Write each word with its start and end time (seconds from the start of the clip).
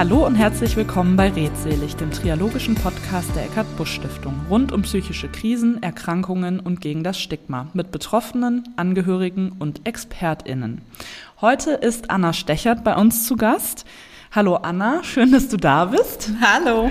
Hallo 0.00 0.24
und 0.24 0.34
herzlich 0.34 0.76
willkommen 0.76 1.14
bei 1.14 1.28
Redselig, 1.28 1.94
dem 1.94 2.10
triologischen 2.10 2.74
Podcast 2.74 3.36
der 3.36 3.44
Eckart 3.44 3.66
Busch 3.76 3.96
Stiftung 3.96 4.34
rund 4.48 4.72
um 4.72 4.80
psychische 4.80 5.28
Krisen, 5.28 5.82
Erkrankungen 5.82 6.58
und 6.58 6.80
gegen 6.80 7.04
das 7.04 7.20
Stigma 7.20 7.68
mit 7.74 7.90
Betroffenen, 7.90 8.64
Angehörigen 8.76 9.52
und 9.58 9.86
ExpertInnen. 9.86 10.80
Heute 11.42 11.72
ist 11.72 12.10
Anna 12.10 12.32
Stechert 12.32 12.82
bei 12.82 12.96
uns 12.96 13.26
zu 13.26 13.36
Gast. 13.36 13.84
Hallo 14.32 14.56
Anna, 14.56 15.04
schön, 15.04 15.32
dass 15.32 15.48
du 15.48 15.58
da 15.58 15.84
bist. 15.84 16.30
Hallo. 16.40 16.90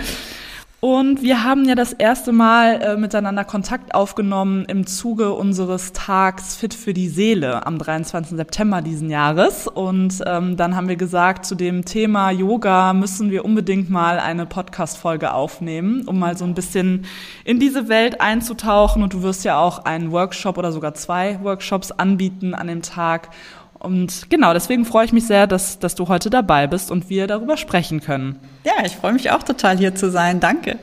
Und 0.82 1.22
wir 1.22 1.44
haben 1.44 1.66
ja 1.66 1.76
das 1.76 1.92
erste 1.92 2.32
Mal 2.32 2.82
äh, 2.82 2.96
miteinander 2.96 3.44
Kontakt 3.44 3.94
aufgenommen 3.94 4.64
im 4.64 4.88
Zuge 4.88 5.34
unseres 5.34 5.92
Tags 5.92 6.56
Fit 6.56 6.74
für 6.74 6.94
die 6.94 7.10
Seele 7.10 7.68
am 7.68 7.78
23. 7.78 8.38
September 8.38 8.82
diesen 8.82 9.10
Jahres. 9.10 9.68
Und 9.68 10.24
ähm, 10.26 10.56
dann 10.56 10.78
haben 10.78 10.88
wir 10.88 10.96
gesagt, 10.96 11.46
zu 11.46 11.56
dem 11.56 11.84
Thema 11.84 12.32
Yoga 12.32 12.94
müssen 12.94 13.30
wir 13.30 13.44
unbedingt 13.44 13.90
mal 13.90 14.20
eine 14.20 14.46
Podcast-Folge 14.46 15.34
aufnehmen, 15.34 16.08
um 16.08 16.18
mal 16.18 16.38
so 16.38 16.46
ein 16.46 16.54
bisschen 16.54 17.06
in 17.44 17.60
diese 17.60 17.90
Welt 17.90 18.22
einzutauchen. 18.22 19.04
Und 19.04 19.14
du 19.14 19.22
wirst 19.22 19.44
ja 19.44 19.60
auch 19.60 19.84
einen 19.84 20.14
Workshop 20.14 20.58
oder 20.58 20.72
sogar 20.72 20.94
zwei 20.94 21.44
Workshops 21.44 21.92
anbieten 21.92 22.54
an 22.56 22.68
dem 22.68 22.84
Tag. 22.84 23.32
Und 23.80 24.30
genau, 24.30 24.54
deswegen 24.54 24.86
freue 24.86 25.06
ich 25.06 25.14
mich 25.14 25.26
sehr, 25.26 25.48
dass, 25.48 25.80
dass 25.80 25.96
du 25.96 26.10
heute 26.10 26.30
dabei 26.30 26.68
bist 26.68 26.92
und 26.92 27.10
wir 27.10 27.28
darüber 27.28 27.56
sprechen 27.56 28.02
können. 28.02 28.38
Ja, 28.66 28.86
ich 28.86 28.98
freue 28.98 29.14
mich 29.14 29.32
auch 29.32 29.44
total 29.44 29.78
hier 29.78 29.96
zu 29.96 30.12
sein. 30.12 30.40
Danke. 30.40 30.78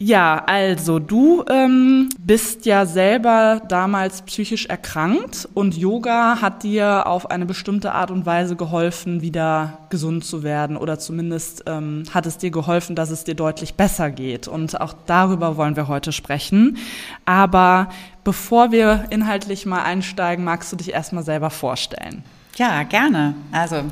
Ja, 0.00 0.44
also 0.46 1.00
du 1.00 1.44
ähm, 1.50 2.08
bist 2.20 2.66
ja 2.66 2.86
selber 2.86 3.60
damals 3.66 4.22
psychisch 4.22 4.66
erkrankt 4.66 5.48
und 5.54 5.76
Yoga 5.76 6.40
hat 6.40 6.62
dir 6.62 7.08
auf 7.08 7.32
eine 7.32 7.46
bestimmte 7.46 7.92
Art 7.92 8.12
und 8.12 8.24
Weise 8.24 8.54
geholfen, 8.54 9.22
wieder 9.22 9.78
gesund 9.90 10.24
zu 10.24 10.44
werden 10.44 10.76
oder 10.76 11.00
zumindest 11.00 11.64
ähm, 11.66 12.04
hat 12.14 12.26
es 12.26 12.38
dir 12.38 12.52
geholfen, 12.52 12.94
dass 12.94 13.10
es 13.10 13.24
dir 13.24 13.34
deutlich 13.34 13.74
besser 13.74 14.12
geht. 14.12 14.46
Und 14.46 14.80
auch 14.80 14.94
darüber 15.06 15.56
wollen 15.56 15.74
wir 15.74 15.88
heute 15.88 16.12
sprechen. 16.12 16.76
Aber 17.24 17.88
bevor 18.22 18.70
wir 18.70 19.06
inhaltlich 19.10 19.66
mal 19.66 19.82
einsteigen, 19.82 20.44
magst 20.44 20.70
du 20.70 20.76
dich 20.76 20.92
erstmal 20.92 21.24
selber 21.24 21.50
vorstellen? 21.50 22.22
Ja, 22.54 22.84
gerne. 22.84 23.34
Also 23.50 23.82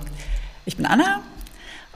ich 0.66 0.76
bin 0.76 0.86
Anna, 0.86 1.20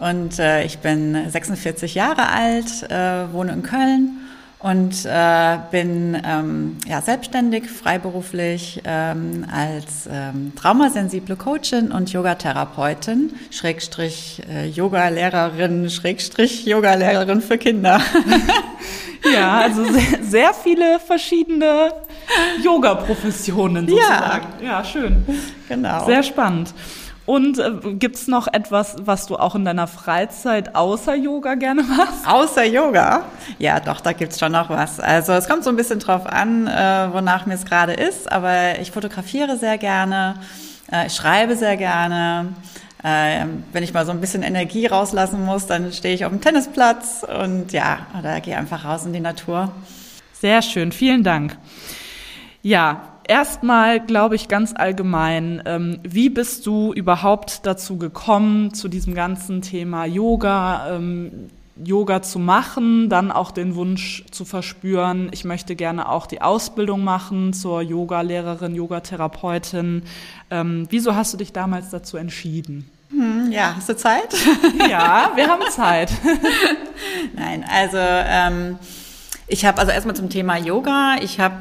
und 0.01 0.39
äh, 0.39 0.65
ich 0.65 0.79
bin 0.79 1.31
46 1.31 1.95
Jahre 1.95 2.29
alt, 2.29 2.91
äh, 2.91 3.33
wohne 3.33 3.53
in 3.53 3.63
Köln 3.63 4.21
und 4.61 5.07
äh, 5.07 5.59
bin 5.71 6.21
ähm, 6.23 6.77
ja, 6.87 7.01
selbstständig, 7.01 7.71
freiberuflich 7.71 8.83
ähm, 8.85 9.47
als 9.51 10.09
ähm, 10.11 10.53
traumasensible 10.55 11.37
Coachin 11.37 11.93
und 11.93 12.13
Yogatherapeutin, 12.13 13.33
Schrägstrich 13.51 14.43
äh, 14.51 14.69
Yogalehrerin, 14.69 15.89
Schrägstrich 15.89 16.67
Yogalehrerin 16.67 17.41
für 17.41 17.57
Kinder. 17.57 18.03
ja, 19.35 19.61
also 19.61 19.85
sehr, 19.85 20.23
sehr 20.23 20.55
viele 20.55 21.01
verschiedene 21.01 21.93
Yoga-Professionen 22.63 23.89
sozusagen. 23.89 24.47
Ja. 24.61 24.67
ja, 24.67 24.85
schön. 24.85 25.25
Genau. 25.69 26.05
Sehr 26.05 26.23
spannend. 26.23 26.75
Und 27.31 27.61
äh, 27.61 27.95
gibt's 27.95 28.27
noch 28.27 28.49
etwas, 28.53 28.97
was 29.03 29.27
du 29.27 29.37
auch 29.37 29.55
in 29.55 29.65
deiner 29.65 29.87
Freizeit 29.87 30.75
außer 30.75 31.15
Yoga 31.15 31.55
gerne 31.55 31.85
machst? 31.85 32.27
Außer 32.27 32.65
Yoga? 32.65 33.23
Ja, 33.61 33.79
doch, 33.79 34.01
da 34.01 34.13
gibt's 34.13 34.41
schon 34.41 34.51
noch 34.51 34.69
was. 34.69 34.99
Also 34.99 35.35
es 35.35 35.47
kommt 35.47 35.63
so 35.63 35.71
ein 35.71 35.77
bisschen 35.77 36.01
drauf 36.01 36.27
an, 36.27 36.67
äh, 36.67 37.09
wonach 37.13 37.47
mir 37.47 37.55
es 37.55 37.65
gerade 37.65 37.93
ist. 37.93 38.33
Aber 38.33 38.81
ich 38.81 38.91
fotografiere 38.91 39.57
sehr 39.59 39.79
gerne, 39.79 40.41
äh, 40.91 41.07
ich 41.07 41.13
schreibe 41.13 41.55
sehr 41.55 41.77
gerne. 41.77 42.49
Äh, 43.05 43.47
wenn 43.73 43.85
ich 43.85 43.95
mal 43.95 44.05
so 44.05 44.11
ein 44.11 44.21
bisschen 44.21 44.43
Energie 44.43 44.87
rauslassen 44.87 45.45
muss, 45.45 45.67
dann 45.69 45.93
stehe 45.93 46.17
ich 46.17 46.25
auf 46.25 46.33
dem 46.33 46.41
Tennisplatz 46.41 47.25
und 47.25 47.71
ja, 47.71 48.09
oder 48.19 48.41
gehe 48.41 48.57
einfach 48.57 48.85
raus 48.85 49.07
in 49.07 49.13
die 49.13 49.21
Natur. 49.21 49.71
Sehr 50.33 50.63
schön, 50.63 50.91
vielen 50.91 51.23
Dank. 51.23 51.57
Ja, 52.63 53.20
erstmal, 53.27 54.01
glaube 54.01 54.37
ich, 54.37 54.49
ganz 54.49 54.73
allgemein, 54.75 55.63
ähm, 55.67 56.01
wie 56.03 56.29
bist 56.29 56.67
du 56.67 56.93
überhaupt 56.93 57.67
dazu 57.67 57.97
gekommen, 57.97 58.75
zu 58.75 58.89
diesem 58.89 59.15
ganzen 59.15 59.63
Thema 59.63 60.05
Yoga, 60.05 60.97
ähm, 60.97 61.51
Yoga 61.83 62.23
zu 62.23 62.39
machen, 62.39 63.09
dann 63.09 63.33
auch 63.33 63.51
den 63.51 63.75
Wunsch 63.75 64.25
zu 64.31 64.45
verspüren, 64.45 65.31
ich 65.33 65.45
möchte 65.45 65.77
gerne 65.77 66.09
auch 66.09 66.27
die 66.27 66.43
Ausbildung 66.43 67.03
machen 67.05 67.53
zur 67.53 67.81
Yoga-Lehrerin, 67.83 68.75
Yogatherapeutin. 68.75 70.03
Ähm, 70.51 70.87
wieso 70.91 71.15
hast 71.15 71.33
du 71.33 71.39
dich 71.39 71.53
damals 71.53 71.91
dazu 71.91 72.17
entschieden? 72.17 72.91
Hm, 73.11 73.51
ja, 73.51 73.75
hast 73.77 73.89
du 73.89 73.97
Zeit? 73.97 74.35
ja, 74.91 75.33
wir 75.35 75.49
haben 75.49 75.63
Zeit. 75.71 76.13
Nein, 77.35 77.65
also 77.69 77.99
ähm, 77.99 78.79
ich 79.47 79.65
habe 79.65 79.79
also 79.79 79.91
erstmal 79.91 80.15
zum 80.15 80.29
Thema 80.29 80.57
Yoga. 80.57 81.17
Ich 81.23 81.41
habe 81.41 81.57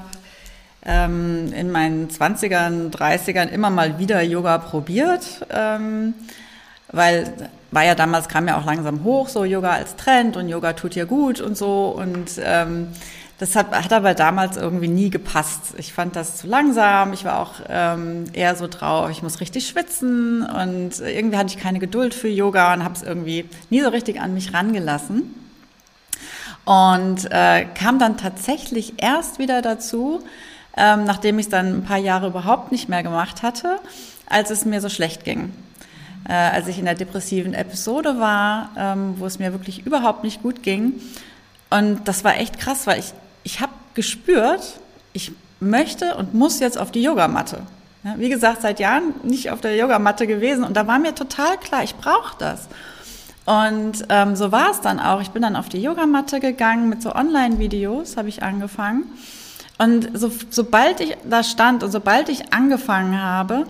ähm, 0.85 1.51
in 1.53 1.71
meinen 1.71 2.09
20ern, 2.09 2.91
30ern 2.91 3.49
immer 3.49 3.69
mal 3.69 3.99
wieder 3.99 4.21
Yoga 4.21 4.57
probiert, 4.57 5.45
ähm, 5.49 6.13
weil 6.91 7.33
war 7.71 7.83
ja 7.83 7.93
damals, 7.93 8.27
kam 8.27 8.47
ja 8.47 8.57
auch 8.57 8.65
langsam 8.65 9.03
hoch, 9.03 9.29
so 9.29 9.45
Yoga 9.45 9.71
als 9.71 9.95
Trend 9.95 10.37
und 10.37 10.49
Yoga 10.49 10.73
tut 10.73 10.95
ja 10.95 11.05
gut 11.05 11.39
und 11.39 11.55
so 11.55 11.89
und 11.89 12.31
ähm, 12.43 12.87
das 13.39 13.55
hat, 13.55 13.71
hat 13.71 13.93
aber 13.93 14.15
damals 14.15 14.57
irgendwie 14.57 14.89
nie 14.89 15.09
gepasst. 15.09 15.73
Ich 15.77 15.93
fand 15.93 16.17
das 16.17 16.35
zu 16.35 16.47
langsam. 16.47 17.13
Ich 17.13 17.23
war 17.23 17.39
auch 17.39 17.53
ähm, 17.69 18.25
eher 18.33 18.53
so 18.57 18.67
drauf, 18.67 19.09
ich 19.11 19.23
muss 19.23 19.39
richtig 19.39 19.65
schwitzen 19.65 20.43
und 20.43 20.99
irgendwie 20.99 21.37
hatte 21.37 21.55
ich 21.55 21.57
keine 21.57 21.79
Geduld 21.79 22.13
für 22.13 22.27
Yoga 22.27 22.73
und 22.73 22.83
habe 22.83 22.95
es 22.95 23.01
irgendwie 23.01 23.45
nie 23.69 23.81
so 23.81 23.89
richtig 23.89 24.19
an 24.19 24.33
mich 24.33 24.53
rangelassen. 24.53 25.33
Und 26.65 27.31
äh, 27.31 27.65
kam 27.75 27.97
dann 27.97 28.17
tatsächlich 28.17 29.01
erst 29.01 29.39
wieder 29.39 29.61
dazu, 29.61 30.21
ähm, 30.79 31.03
nachdem 31.03 31.37
ich 31.37 31.47
es 31.47 31.51
dann 31.51 31.79
ein 31.79 31.83
paar 31.83 31.97
Jahre 31.97 32.27
überhaupt 32.27 32.71
nicht 32.71 32.87
mehr 32.87 33.03
gemacht 33.03 33.43
hatte, 33.43 33.79
als 34.27 34.49
es 34.49 34.63
mir 34.63 34.79
so 34.79 34.89
schlecht 34.89 35.25
ging. 35.25 35.51
Äh, 36.27 36.33
als 36.33 36.67
ich 36.67 36.79
in 36.79 36.85
der 36.85 36.95
depressiven 36.95 37.53
Episode 37.53 38.19
war, 38.19 38.69
ähm, 38.77 39.15
wo 39.17 39.25
es 39.25 39.39
mir 39.39 39.51
wirklich 39.51 39.85
überhaupt 39.85 40.23
nicht 40.23 40.41
gut 40.41 40.63
ging. 40.63 40.93
Und 41.69 42.07
das 42.07 42.23
war 42.23 42.37
echt 42.37 42.59
krass, 42.59 42.87
weil 42.87 42.99
ich, 42.99 43.13
ich 43.43 43.59
habe 43.59 43.73
gespürt, 43.93 44.79
ich 45.11 45.33
möchte 45.59 46.15
und 46.15 46.33
muss 46.33 46.59
jetzt 46.59 46.77
auf 46.77 46.91
die 46.91 47.03
Yogamatte. 47.03 47.63
Ja, 48.03 48.15
wie 48.17 48.29
gesagt, 48.29 48.61
seit 48.61 48.79
Jahren 48.79 49.13
nicht 49.23 49.51
auf 49.51 49.59
der 49.59 49.75
Yogamatte 49.75 50.25
gewesen 50.25 50.63
und 50.63 50.77
da 50.77 50.87
war 50.87 50.99
mir 50.99 51.13
total 51.13 51.57
klar, 51.57 51.83
ich 51.83 51.95
brauche 51.95 52.37
das. 52.39 52.69
Und 53.45 54.05
ähm, 54.09 54.35
so 54.35 54.51
war 54.51 54.71
es 54.71 54.79
dann 54.79 54.99
auch. 54.99 55.21
Ich 55.21 55.31
bin 55.31 55.41
dann 55.41 55.55
auf 55.55 55.67
die 55.67 55.81
Yogamatte 55.81 56.39
gegangen 56.39 56.87
mit 56.87 57.01
so 57.01 57.13
Online-Videos, 57.13 58.15
habe 58.15 58.29
ich 58.29 58.43
angefangen. 58.43 59.03
Und 59.79 60.09
so, 60.13 60.29
sobald 60.49 60.99
ich 60.99 61.15
da 61.27 61.43
stand 61.43 61.83
und 61.83 61.91
sobald 61.91 62.29
ich 62.29 62.53
angefangen 62.53 63.19
habe, 63.19 63.65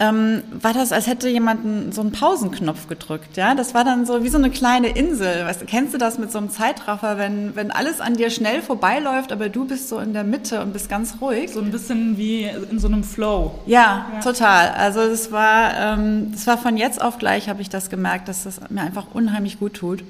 ähm, 0.00 0.42
war 0.60 0.72
das, 0.72 0.90
als 0.90 1.06
hätte 1.06 1.28
jemand 1.28 1.94
so 1.94 2.00
einen 2.00 2.10
Pausenknopf 2.10 2.88
gedrückt. 2.88 3.36
Ja, 3.36 3.54
das 3.54 3.74
war 3.74 3.84
dann 3.84 4.06
so 4.06 4.24
wie 4.24 4.28
so 4.28 4.38
eine 4.38 4.50
kleine 4.50 4.88
Insel. 4.88 5.44
Weißt, 5.44 5.64
kennst 5.68 5.94
du 5.94 5.98
das 5.98 6.18
mit 6.18 6.32
so 6.32 6.38
einem 6.38 6.50
Zeitraffer, 6.50 7.16
wenn 7.16 7.54
wenn 7.54 7.70
alles 7.70 8.00
an 8.00 8.14
dir 8.14 8.30
schnell 8.30 8.60
vorbeiläuft, 8.60 9.30
aber 9.30 9.48
du 9.48 9.66
bist 9.66 9.88
so 9.88 9.98
in 10.00 10.12
der 10.12 10.24
Mitte 10.24 10.62
und 10.62 10.72
bist 10.72 10.88
ganz 10.88 11.20
ruhig? 11.20 11.52
So 11.52 11.60
ein 11.60 11.70
bisschen 11.70 12.18
wie 12.18 12.44
in 12.70 12.78
so 12.80 12.88
einem 12.88 13.04
Flow. 13.04 13.54
Ja, 13.66 14.06
ja. 14.14 14.20
total. 14.20 14.70
Also 14.70 15.00
es 15.00 15.30
war, 15.30 15.76
ähm, 15.76 16.32
das 16.32 16.46
war 16.48 16.58
von 16.58 16.76
jetzt 16.76 17.00
auf 17.00 17.18
gleich 17.18 17.48
habe 17.48 17.62
ich 17.62 17.68
das 17.68 17.88
gemerkt, 17.88 18.26
dass 18.28 18.44
das 18.44 18.60
mir 18.70 18.80
einfach 18.80 19.06
unheimlich 19.12 19.60
gut 19.60 19.74
tut. 19.74 20.02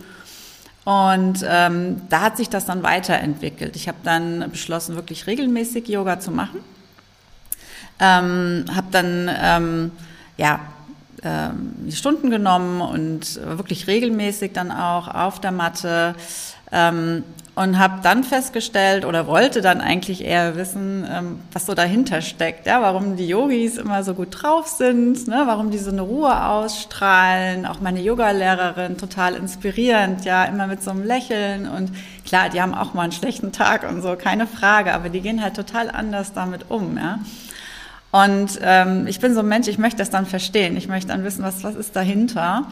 Und 0.84 1.45
ähm, 1.49 2.03
da 2.11 2.21
hat 2.21 2.37
sich 2.37 2.50
das 2.50 2.67
dann 2.67 2.83
weiterentwickelt. 2.83 3.75
Ich 3.75 3.89
habe 3.89 3.99
dann 4.05 4.50
beschlossen, 4.50 4.97
wirklich 4.97 5.27
regelmäßig 5.27 5.89
Yoga 5.89 6.20
zu 6.20 6.31
machen. 6.31 6.61
Ähm, 8.00 8.67
habe 8.75 8.88
dann 8.91 9.31
ähm, 9.41 9.93
ja 10.37 10.61
ähm, 11.23 11.91
Stunden 11.91 12.29
genommen 12.29 12.82
und 12.82 13.41
wirklich 13.43 13.87
regelmäßig 13.87 14.53
dann 14.53 14.70
auch 14.70 15.08
auf 15.08 15.41
der 15.41 15.53
Matte. 15.53 16.14
Ähm, 16.70 17.25
und 17.55 17.79
habe 17.79 18.01
dann 18.03 18.25
festgestellt 18.25 19.05
oder 19.05 19.29
wollte 19.29 19.61
dann 19.61 19.81
eigentlich 19.81 20.25
eher 20.25 20.56
wissen, 20.56 21.06
ähm, 21.09 21.41
was 21.53 21.67
so 21.67 21.75
dahinter 21.75 22.21
steckt, 22.21 22.67
ja, 22.67 22.83
warum 22.83 23.17
die 23.17 23.29
Yogis 23.29 23.77
immer 23.77 24.03
so 24.03 24.15
gut 24.15 24.43
drauf 24.43 24.67
sind, 24.67 25.29
ne, 25.29 25.45
warum 25.47 25.71
die 25.71 25.79
so 25.79 25.91
eine 25.91 26.03
Ruhe 26.03 26.47
ausstrahlen, 26.47 27.65
auch 27.65 27.81
meine 27.81 28.01
Yogalehrerin 28.01 28.99
total 28.99 29.35
inspirierend, 29.35 30.25
ja, 30.25 30.45
immer 30.45 30.67
mit 30.67 30.83
so 30.83 30.91
einem 30.91 31.05
Lächeln 31.05 31.69
und 31.69 31.93
klar, 32.25 32.49
die 32.49 32.61
haben 32.61 32.75
auch 32.75 32.93
mal 32.93 33.03
einen 33.03 33.12
schlechten 33.12 33.53
Tag 33.53 33.89
und 33.89 34.03
so, 34.03 34.17
keine 34.17 34.49
Frage, 34.49 34.93
aber 34.93 35.09
die 35.09 35.21
gehen 35.21 35.41
halt 35.41 35.55
total 35.55 35.91
anders 35.91 36.33
damit 36.33 36.71
um, 36.71 36.97
ja. 36.97 37.21
Und 38.11 38.61
ähm, 38.62 39.09
ich 39.09 39.19
bin 39.19 39.35
so 39.35 39.41
ein 39.41 39.49
Mensch, 39.49 39.67
ich 39.67 39.79
möchte 39.79 39.99
das 39.99 40.11
dann 40.11 40.27
verstehen, 40.27 40.77
ich 40.77 40.87
möchte 40.87 41.09
dann 41.09 41.25
wissen, 41.25 41.43
was 41.43 41.65
was 41.65 41.75
ist 41.75 41.97
dahinter. 41.97 42.69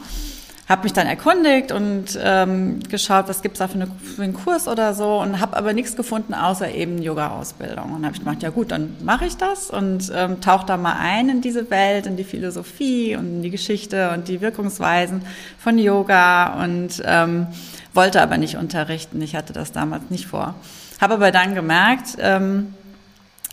Habe 0.69 0.83
mich 0.83 0.93
dann 0.93 1.07
erkundigt 1.07 1.73
und 1.73 2.17
ähm, 2.21 2.79
geschaut, 2.89 3.27
was 3.27 3.41
gibt's 3.41 3.59
da 3.59 3.67
für, 3.67 3.75
eine, 3.75 3.87
für 3.87 4.23
einen 4.23 4.33
Kurs 4.33 4.67
oder 4.67 4.93
so 4.93 5.19
und 5.19 5.41
habe 5.41 5.57
aber 5.57 5.73
nichts 5.73 5.95
gefunden 5.95 6.33
außer 6.33 6.71
eben 6.71 7.01
Yoga-Ausbildung. 7.01 7.91
Und 7.93 8.05
habe 8.05 8.15
ich 8.15 8.19
gedacht, 8.19 8.41
ja 8.41 8.49
gut, 8.49 8.71
dann 8.71 8.95
mache 9.03 9.25
ich 9.25 9.35
das 9.35 9.69
und 9.69 10.11
ähm, 10.15 10.39
tauche 10.39 10.65
da 10.65 10.77
mal 10.77 10.95
ein 10.99 11.27
in 11.27 11.41
diese 11.41 11.69
Welt, 11.69 12.05
in 12.05 12.15
die 12.15 12.23
Philosophie 12.23 13.15
und 13.17 13.25
in 13.25 13.41
die 13.41 13.49
Geschichte 13.49 14.11
und 14.11 14.29
die 14.29 14.39
Wirkungsweisen 14.39 15.23
von 15.57 15.77
Yoga 15.77 16.63
und 16.63 17.01
ähm, 17.05 17.47
wollte 17.93 18.21
aber 18.21 18.37
nicht 18.37 18.55
unterrichten. 18.55 19.21
Ich 19.21 19.35
hatte 19.35 19.51
das 19.51 19.73
damals 19.73 20.03
nicht 20.09 20.27
vor. 20.27 20.55
Habe 21.01 21.15
aber 21.15 21.31
dann 21.31 21.55
gemerkt, 21.55 22.15
ähm, 22.19 22.73
äh, 22.77 22.82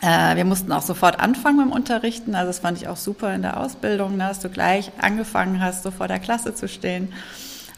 wir 0.00 0.44
mussten 0.44 0.73
auch 0.73 0.82
sofort 0.82 1.20
anfangen 1.20 1.58
dem 1.58 1.73
Unterrichten. 1.73 2.35
Also 2.35 2.49
das 2.49 2.61
fand 2.61 2.79
ich 2.79 2.88
auch 2.88 2.97
super 2.97 3.35
in 3.35 3.43
der 3.43 3.61
Ausbildung, 3.61 4.17
ne, 4.17 4.29
dass 4.29 4.41
du 4.41 4.49
gleich 4.49 4.93
angefangen 5.00 5.62
hast, 5.62 5.82
so 5.82 5.91
vor 5.91 6.08
der 6.08 6.19
Klasse 6.19 6.55
zu 6.55 6.69
stehen. 6.69 7.12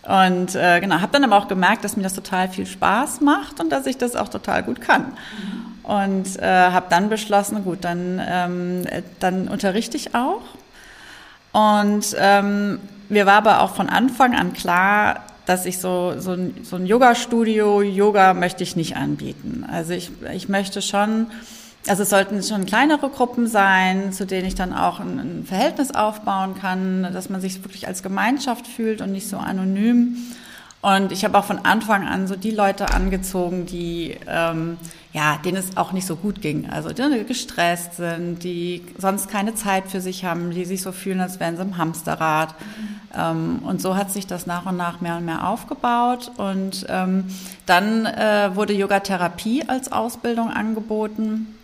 Und 0.02 0.54
äh, 0.56 0.80
genau, 0.80 1.00
habe 1.00 1.12
dann 1.12 1.24
aber 1.24 1.36
auch 1.36 1.48
gemerkt, 1.48 1.84
dass 1.84 1.96
mir 1.96 2.02
das 2.02 2.14
total 2.14 2.48
viel 2.48 2.66
Spaß 2.66 3.20
macht 3.20 3.60
und 3.60 3.70
dass 3.70 3.86
ich 3.86 3.98
das 3.98 4.16
auch 4.16 4.28
total 4.28 4.62
gut 4.62 4.80
kann. 4.80 5.12
Und 5.84 6.38
äh, 6.40 6.70
habe 6.70 6.86
dann 6.90 7.08
beschlossen, 7.08 7.64
gut, 7.64 7.78
dann, 7.82 8.20
ähm, 8.24 8.82
dann 9.20 9.48
unterrichte 9.48 9.96
ich 9.96 10.14
auch. 10.14 10.42
Und 11.52 12.16
ähm, 12.18 12.80
mir 13.08 13.26
war 13.26 13.34
aber 13.34 13.60
auch 13.60 13.74
von 13.74 13.88
Anfang 13.88 14.34
an 14.34 14.52
klar, 14.52 15.24
dass 15.46 15.66
ich 15.66 15.78
so, 15.78 16.14
so 16.18 16.32
ein, 16.32 16.54
so 16.62 16.76
ein 16.76 16.86
Yoga-Studio, 16.86 17.82
Yoga 17.82 18.32
möchte 18.32 18.62
ich 18.62 18.74
nicht 18.76 18.96
anbieten. 18.96 19.66
Also 19.70 19.92
ich, 19.92 20.10
ich 20.32 20.48
möchte 20.48 20.82
schon 20.82 21.26
also 21.88 22.04
es 22.04 22.10
sollten 22.10 22.42
schon 22.42 22.66
kleinere 22.66 23.08
Gruppen 23.08 23.46
sein, 23.46 24.12
zu 24.12 24.26
denen 24.26 24.46
ich 24.46 24.54
dann 24.54 24.72
auch 24.72 25.00
ein, 25.00 25.18
ein, 25.18 25.44
Verhältnis 25.44 25.90
aufbauen 25.92 26.54
kann, 26.60 27.02
dass 27.12 27.28
man 27.28 27.40
sich 27.40 27.64
wirklich 27.64 27.88
als 27.88 28.02
Gemeinschaft 28.02 28.66
fühlt 28.66 29.00
und 29.00 29.12
nicht 29.12 29.28
so 29.28 29.36
anonym. 29.36 30.16
Und 30.80 31.12
ich 31.12 31.24
habe 31.24 31.38
auch 31.38 31.44
von 31.44 31.64
Anfang 31.64 32.06
an 32.06 32.26
so 32.26 32.34
die 32.34 32.50
Leute 32.50 32.92
angezogen, 32.92 33.66
die 33.66 34.16
ähm, 34.26 34.78
ja, 35.12 35.38
denen 35.44 35.58
es 35.58 35.76
auch 35.76 35.92
nicht 35.92 36.06
so 36.06 36.16
gut 36.16 36.40
ging. 36.40 36.70
Also 36.70 36.90
die 36.90 37.24
gestresst 37.24 37.96
sind, 37.96 38.42
die 38.42 38.82
sonst 38.96 39.28
keine 39.28 39.54
Zeit 39.54 39.84
für 39.88 40.00
sich 40.00 40.24
haben, 40.24 40.50
die 40.50 40.64
sich 40.64 40.80
so 40.80 40.90
fühlen, 40.90 41.20
als 41.20 41.38
wären 41.38 41.56
sie 41.56 41.62
im 41.62 41.76
Hamsterrad. 41.76 42.54
Mhm. 42.58 43.00
Ähm, 43.14 43.58
und 43.62 43.82
so 43.82 43.94
hat 43.94 44.10
sich 44.10 44.26
das 44.26 44.46
nach 44.46 44.64
und 44.64 44.78
nach 44.78 45.02
mehr 45.02 45.18
und 45.18 45.26
mehr 45.26 45.46
aufgebaut. 45.46 46.30
Und 46.38 46.86
ähm, 46.88 47.24
dann 47.66 48.06
äh, 48.06 48.50
wurde 48.54 48.72
Yogatherapie 48.72 49.64
als 49.68 49.92
Ausbildung 49.92 50.50
angeboten. 50.50 51.58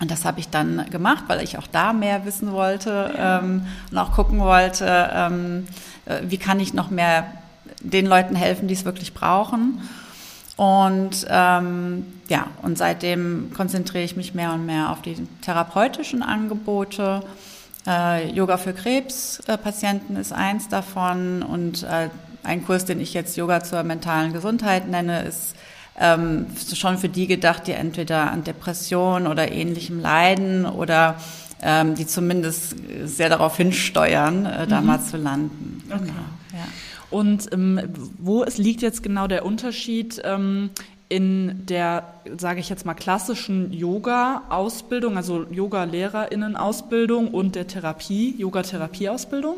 Und 0.00 0.10
das 0.10 0.24
habe 0.24 0.40
ich 0.40 0.48
dann 0.48 0.86
gemacht, 0.90 1.24
weil 1.26 1.42
ich 1.42 1.58
auch 1.58 1.66
da 1.66 1.92
mehr 1.92 2.24
wissen 2.24 2.52
wollte 2.52 3.14
ähm, 3.16 3.66
und 3.90 3.98
auch 3.98 4.12
gucken 4.12 4.40
wollte, 4.40 5.10
ähm, 5.12 5.66
äh, 6.06 6.20
wie 6.22 6.38
kann 6.38 6.58
ich 6.58 6.72
noch 6.72 6.90
mehr 6.90 7.26
den 7.82 8.06
Leuten 8.06 8.34
helfen, 8.34 8.66
die 8.66 8.74
es 8.74 8.84
wirklich 8.84 9.12
brauchen. 9.12 9.80
Und 10.56 11.26
ähm, 11.28 12.06
ja, 12.28 12.46
und 12.62 12.78
seitdem 12.78 13.50
konzentriere 13.54 14.04
ich 14.04 14.16
mich 14.16 14.34
mehr 14.34 14.52
und 14.52 14.66
mehr 14.66 14.90
auf 14.90 15.02
die 15.02 15.16
therapeutischen 15.42 16.22
Angebote. 16.22 17.22
Äh, 17.86 18.30
Yoga 18.30 18.56
für 18.56 18.72
Krebspatienten 18.72 20.16
ist 20.16 20.32
eins 20.32 20.68
davon 20.68 21.42
und 21.42 21.82
äh, 21.82 22.08
ein 22.42 22.64
Kurs, 22.64 22.84
den 22.84 23.00
ich 23.00 23.14
jetzt 23.14 23.36
Yoga 23.36 23.62
zur 23.62 23.82
mentalen 23.82 24.32
Gesundheit 24.32 24.88
nenne, 24.88 25.22
ist 25.22 25.54
ähm, 26.00 26.46
schon 26.74 26.98
für 26.98 27.08
die 27.08 27.26
gedacht, 27.26 27.66
die 27.66 27.72
entweder 27.72 28.30
an 28.30 28.42
Depression 28.42 29.26
oder 29.26 29.52
ähnlichem 29.52 30.00
leiden 30.00 30.66
oder 30.66 31.16
ähm, 31.62 31.94
die 31.94 32.06
zumindest 32.06 32.74
sehr 33.04 33.28
darauf 33.28 33.56
hinsteuern, 33.56 34.46
äh, 34.46 34.66
da 34.66 34.80
mhm. 34.80 34.86
mal 34.86 35.00
zu 35.02 35.18
landen. 35.18 35.82
Okay. 35.88 36.00
Genau. 36.00 36.14
Ja. 36.52 36.66
Und 37.10 37.52
ähm, 37.52 37.80
wo 38.18 38.44
es 38.44 38.56
liegt 38.56 38.82
jetzt 38.82 39.02
genau 39.02 39.26
der 39.26 39.44
Unterschied 39.44 40.22
ähm, 40.24 40.70
in 41.08 41.66
der, 41.66 42.04
sage 42.38 42.60
ich 42.60 42.68
jetzt 42.68 42.86
mal, 42.86 42.94
klassischen 42.94 43.72
Yoga-Ausbildung, 43.72 45.16
also 45.16 45.44
Yoga-LehrerInnen-Ausbildung 45.50 47.28
und 47.28 47.56
der 47.56 47.66
Therapie, 47.66 48.36
Yoga-Therapie-Ausbildung? 48.38 49.56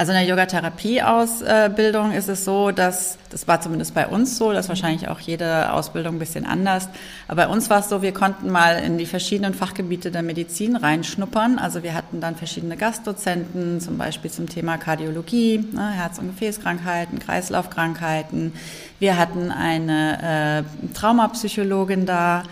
Also 0.00 0.12
in 0.12 0.18
der 0.18 0.26
Yogatherapie-Ausbildung 0.28 2.12
ist 2.12 2.30
es 2.30 2.46
so, 2.46 2.70
dass, 2.70 3.18
das 3.28 3.46
war 3.46 3.60
zumindest 3.60 3.92
bei 3.92 4.06
uns 4.06 4.38
so, 4.38 4.50
das 4.50 4.64
ist 4.64 4.68
wahrscheinlich 4.70 5.08
auch 5.08 5.20
jede 5.20 5.74
Ausbildung 5.74 6.14
ein 6.14 6.18
bisschen 6.18 6.46
anders, 6.46 6.88
aber 7.28 7.44
bei 7.44 7.52
uns 7.52 7.68
war 7.68 7.80
es 7.80 7.90
so, 7.90 8.00
wir 8.00 8.14
konnten 8.14 8.48
mal 8.48 8.78
in 8.78 8.96
die 8.96 9.04
verschiedenen 9.04 9.52
Fachgebiete 9.52 10.10
der 10.10 10.22
Medizin 10.22 10.76
reinschnuppern. 10.76 11.58
Also 11.58 11.82
wir 11.82 11.92
hatten 11.92 12.22
dann 12.22 12.34
verschiedene 12.34 12.78
Gastdozenten, 12.78 13.82
zum 13.82 13.98
Beispiel 13.98 14.30
zum 14.30 14.48
Thema 14.48 14.78
Kardiologie, 14.78 15.68
ne, 15.70 15.90
Herz- 15.90 16.18
und 16.18 16.28
Gefäßkrankheiten, 16.28 17.18
Kreislaufkrankheiten. 17.18 18.54
Wir 19.00 19.18
hatten 19.18 19.50
eine 19.50 20.64
äh, 20.64 20.94
Traumapsychologin 20.94 22.06
da, 22.06 22.44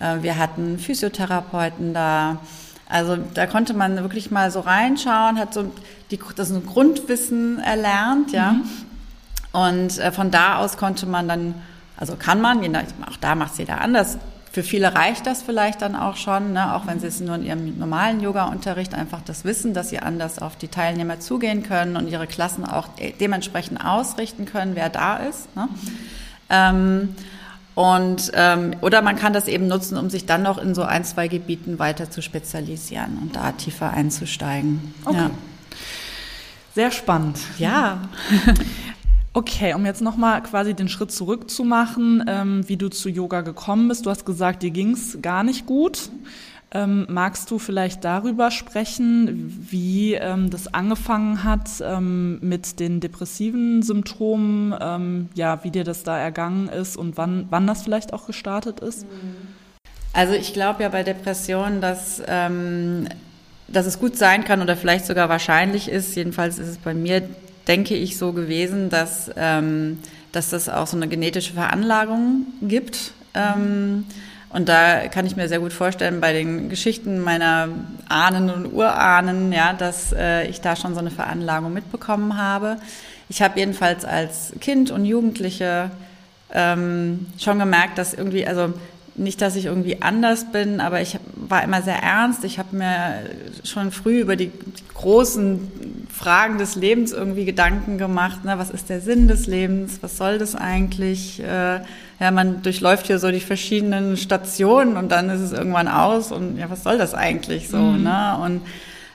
äh, 0.00 0.22
wir 0.22 0.38
hatten 0.38 0.80
Physiotherapeuten 0.80 1.94
da, 1.94 2.40
also 2.88 3.16
da 3.16 3.46
konnte 3.46 3.74
man 3.74 3.96
wirklich 3.96 4.30
mal 4.30 4.50
so 4.50 4.60
reinschauen, 4.60 5.38
hat 5.38 5.52
so 5.52 5.72
die, 6.10 6.18
das 6.36 6.50
ein 6.50 6.64
Grundwissen 6.66 7.58
erlernt, 7.58 8.32
ja. 8.32 8.52
Mhm. 8.52 8.64
Und 9.52 9.98
äh, 9.98 10.12
von 10.12 10.30
da 10.30 10.58
aus 10.58 10.76
konnte 10.76 11.06
man 11.06 11.28
dann, 11.28 11.54
also 11.96 12.16
kann 12.16 12.40
man, 12.40 12.76
auch 12.76 13.16
da 13.20 13.34
macht 13.34 13.52
es 13.52 13.58
jeder 13.58 13.80
anders. 13.80 14.18
Für 14.52 14.62
viele 14.62 14.94
reicht 14.94 15.26
das 15.26 15.42
vielleicht 15.42 15.82
dann 15.82 15.96
auch 15.96 16.16
schon, 16.16 16.52
ne? 16.52 16.74
auch 16.74 16.86
wenn 16.86 17.00
sie 17.00 17.06
es 17.06 17.20
nur 17.20 17.34
in 17.36 17.44
ihrem 17.44 17.78
normalen 17.78 18.20
Yoga-Unterricht 18.20 18.94
einfach 18.94 19.20
das 19.22 19.44
wissen, 19.44 19.74
dass 19.74 19.90
sie 19.90 19.98
anders 19.98 20.38
auf 20.38 20.56
die 20.56 20.68
Teilnehmer 20.68 21.20
zugehen 21.20 21.62
können 21.62 21.96
und 21.96 22.08
ihre 22.08 22.26
Klassen 22.26 22.64
auch 22.64 22.88
dementsprechend 23.20 23.84
ausrichten 23.84 24.44
können, 24.44 24.74
wer 24.74 24.88
da 24.88 25.16
ist. 25.16 25.54
Ne? 25.56 25.68
Ähm, 26.48 27.14
und, 27.74 28.32
ähm, 28.34 28.74
oder 28.80 29.02
man 29.02 29.16
kann 29.16 29.34
das 29.34 29.48
eben 29.48 29.68
nutzen, 29.68 29.98
um 29.98 30.08
sich 30.08 30.24
dann 30.24 30.42
noch 30.42 30.56
in 30.56 30.74
so 30.74 30.82
ein, 30.82 31.04
zwei 31.04 31.28
Gebieten 31.28 31.78
weiter 31.78 32.10
zu 32.10 32.22
spezialisieren 32.22 33.18
und 33.20 33.36
da 33.36 33.52
tiefer 33.52 33.90
einzusteigen. 33.90 34.94
Okay. 35.04 35.16
Ja. 35.16 35.30
Sehr 36.74 36.90
spannend. 36.90 37.38
Ja. 37.58 38.02
Okay, 39.32 39.74
um 39.74 39.84
jetzt 39.84 40.00
nochmal 40.00 40.42
quasi 40.42 40.72
den 40.72 40.88
Schritt 40.88 41.12
zurück 41.12 41.50
zu 41.50 41.62
machen, 41.62 42.24
ähm, 42.26 42.66
wie 42.70 42.78
du 42.78 42.88
zu 42.88 43.10
Yoga 43.10 43.42
gekommen 43.42 43.86
bist. 43.86 44.06
Du 44.06 44.10
hast 44.10 44.24
gesagt, 44.24 44.62
dir 44.62 44.70
ging's 44.70 45.18
gar 45.20 45.42
nicht 45.42 45.66
gut. 45.66 46.08
Ähm, 46.70 47.04
magst 47.10 47.50
du 47.50 47.58
vielleicht 47.58 48.02
darüber 48.02 48.50
sprechen, 48.50 49.66
wie 49.70 50.14
ähm, 50.14 50.48
das 50.48 50.72
angefangen 50.72 51.44
hat 51.44 51.68
ähm, 51.82 52.38
mit 52.40 52.80
den 52.80 53.00
depressiven 53.00 53.82
Symptomen, 53.82 54.74
ähm, 54.80 55.28
ja, 55.34 55.62
wie 55.64 55.70
dir 55.70 55.84
das 55.84 56.02
da 56.02 56.18
ergangen 56.18 56.70
ist 56.70 56.96
und 56.96 57.18
wann, 57.18 57.44
wann 57.50 57.66
das 57.66 57.82
vielleicht 57.82 58.14
auch 58.14 58.26
gestartet 58.26 58.80
ist? 58.80 59.04
Also 60.14 60.32
ich 60.32 60.54
glaube 60.54 60.82
ja 60.82 60.88
bei 60.88 61.02
Depressionen, 61.02 61.82
dass, 61.82 62.22
ähm, 62.26 63.06
dass 63.76 63.86
es 63.86 63.98
gut 63.98 64.16
sein 64.16 64.44
kann 64.44 64.62
oder 64.62 64.76
vielleicht 64.76 65.06
sogar 65.06 65.28
wahrscheinlich 65.28 65.88
ist, 65.88 66.16
jedenfalls 66.16 66.58
ist 66.58 66.68
es 66.68 66.78
bei 66.78 66.94
mir, 66.94 67.22
denke 67.68 67.94
ich, 67.94 68.16
so 68.16 68.32
gewesen, 68.32 68.90
dass, 68.90 69.30
ähm, 69.36 69.98
dass 70.32 70.50
das 70.50 70.68
auch 70.68 70.86
so 70.86 70.96
eine 70.96 71.08
genetische 71.08 71.52
Veranlagung 71.54 72.46
gibt. 72.62 73.12
Mhm 73.34 74.04
und 74.56 74.70
da 74.70 75.08
kann 75.08 75.26
ich 75.26 75.36
mir 75.36 75.48
sehr 75.48 75.58
gut 75.58 75.74
vorstellen, 75.74 76.22
bei 76.22 76.32
den 76.32 76.70
Geschichten 76.70 77.20
meiner 77.20 77.68
Ahnen 78.08 78.48
und 78.48 78.72
Urahnen, 78.72 79.52
ja, 79.52 79.74
dass 79.74 80.14
äh, 80.14 80.46
ich 80.46 80.62
da 80.62 80.76
schon 80.76 80.94
so 80.94 81.00
eine 81.00 81.10
Veranlagung 81.10 81.74
mitbekommen 81.74 82.38
habe. 82.38 82.78
Ich 83.28 83.42
habe 83.42 83.58
jedenfalls 83.58 84.06
als 84.06 84.52
Kind 84.60 84.90
und 84.90 85.04
Jugendliche 85.04 85.90
ähm, 86.54 87.26
schon 87.38 87.58
gemerkt, 87.58 87.98
dass 87.98 88.14
irgendwie, 88.14 88.46
also 88.46 88.72
nicht, 89.16 89.40
dass 89.40 89.56
ich 89.56 89.66
irgendwie 89.66 90.02
anders 90.02 90.52
bin, 90.52 90.80
aber 90.80 91.00
ich 91.00 91.18
war 91.34 91.62
immer 91.62 91.82
sehr 91.82 92.02
ernst. 92.02 92.44
Ich 92.44 92.58
habe 92.58 92.76
mir 92.76 93.22
schon 93.64 93.90
früh 93.90 94.20
über 94.20 94.36
die, 94.36 94.52
großen 94.96 96.06
Fragen 96.10 96.58
des 96.58 96.74
Lebens 96.76 97.12
irgendwie 97.12 97.44
Gedanken 97.44 97.98
gemacht. 97.98 98.44
Ne? 98.44 98.58
Was 98.58 98.70
ist 98.70 98.88
der 98.88 99.00
Sinn 99.00 99.28
des 99.28 99.46
Lebens? 99.46 99.98
Was 100.00 100.16
soll 100.16 100.38
das 100.38 100.54
eigentlich? 100.54 101.40
Äh, 101.40 101.80
ja, 102.18 102.30
man 102.30 102.62
durchläuft 102.62 103.06
hier 103.06 103.18
so 103.18 103.30
die 103.30 103.40
verschiedenen 103.40 104.16
Stationen 104.16 104.96
und 104.96 105.10
dann 105.10 105.28
ist 105.28 105.40
es 105.40 105.52
irgendwann 105.52 105.88
aus 105.88 106.32
und 106.32 106.56
ja, 106.58 106.70
was 106.70 106.82
soll 106.82 106.96
das 106.96 107.14
eigentlich 107.14 107.68
so? 107.68 107.76
Mhm. 107.76 108.04
Ne? 108.04 108.38
Und 108.42 108.60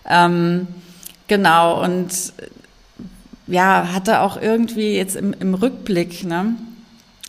ähm, 0.08 0.68
genau 1.28 1.84
und 1.84 2.12
ja, 3.48 3.90
hatte 3.94 4.22
auch 4.22 4.40
irgendwie 4.40 4.96
jetzt 4.96 5.16
im, 5.16 5.34
im 5.34 5.56
Rückblick 5.56 6.24
ne, 6.24 6.56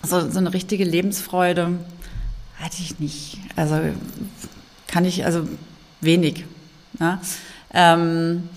so, 0.02 0.28
so 0.30 0.38
eine 0.38 0.52
richtige 0.52 0.84
Lebensfreude 0.84 1.78
hatte 2.62 2.76
ich 2.80 3.00
nicht. 3.00 3.38
Also 3.56 3.76
kann 4.86 5.04
ich, 5.04 5.24
also 5.24 5.46
wenig. 6.00 6.44
Ne? 6.98 7.18
Ähm, 7.74 8.48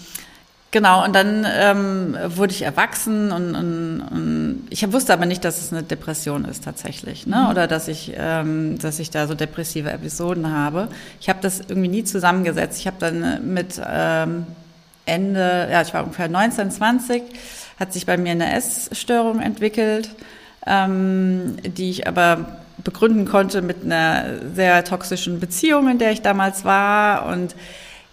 genau, 0.72 1.04
und 1.04 1.14
dann 1.14 1.46
ähm, 1.50 2.18
wurde 2.28 2.54
ich 2.54 2.62
erwachsen 2.62 3.32
und, 3.32 3.56
und, 3.56 4.02
und 4.02 4.68
ich 4.70 4.92
wusste 4.92 5.14
aber 5.14 5.26
nicht, 5.26 5.44
dass 5.44 5.60
es 5.60 5.72
eine 5.72 5.82
Depression 5.84 6.46
ist 6.46 6.64
tatsächlich. 6.64 7.26
Ne? 7.26 7.38
Mhm. 7.38 7.50
Oder 7.50 7.68
dass 7.68 7.88
ich, 7.88 8.14
ähm, 8.16 8.78
dass 8.78 9.00
ich 9.00 9.10
da 9.10 9.28
so 9.28 9.34
depressive 9.34 9.90
Episoden 9.90 10.52
habe. 10.52 10.90
Ich 11.20 11.28
habe 11.28 11.40
das 11.42 11.62
irgendwie 11.62 11.88
nie 11.88 12.04
zusammengesetzt. 12.04 12.80
Ich 12.80 12.88
habe 12.88 12.98
dann 13.00 13.54
mit 13.54 13.82
ähm, 13.84 14.46
Ende, 15.06 15.68
ja, 15.72 15.82
ich 15.82 15.94
war 15.94 16.04
ungefähr 16.04 16.28
19, 16.28 16.72
20, 16.72 17.24
hat 17.80 17.94
sich 17.94 18.06
bei 18.06 18.18
mir 18.18 18.32
eine 18.32 18.54
Essstörung 18.54 19.40
entwickelt, 19.40 20.10
ähm, 20.66 21.58
die 21.64 21.90
ich 21.90 22.08
aber 22.08 22.65
begründen 22.86 23.26
konnte 23.26 23.62
mit 23.62 23.84
einer 23.84 24.26
sehr 24.54 24.86
toxischen 24.86 25.42
Beziehung, 25.42 25.90
in 25.90 25.98
der 25.98 26.12
ich 26.12 26.22
damals 26.22 26.64
war 26.64 27.26
und 27.26 27.56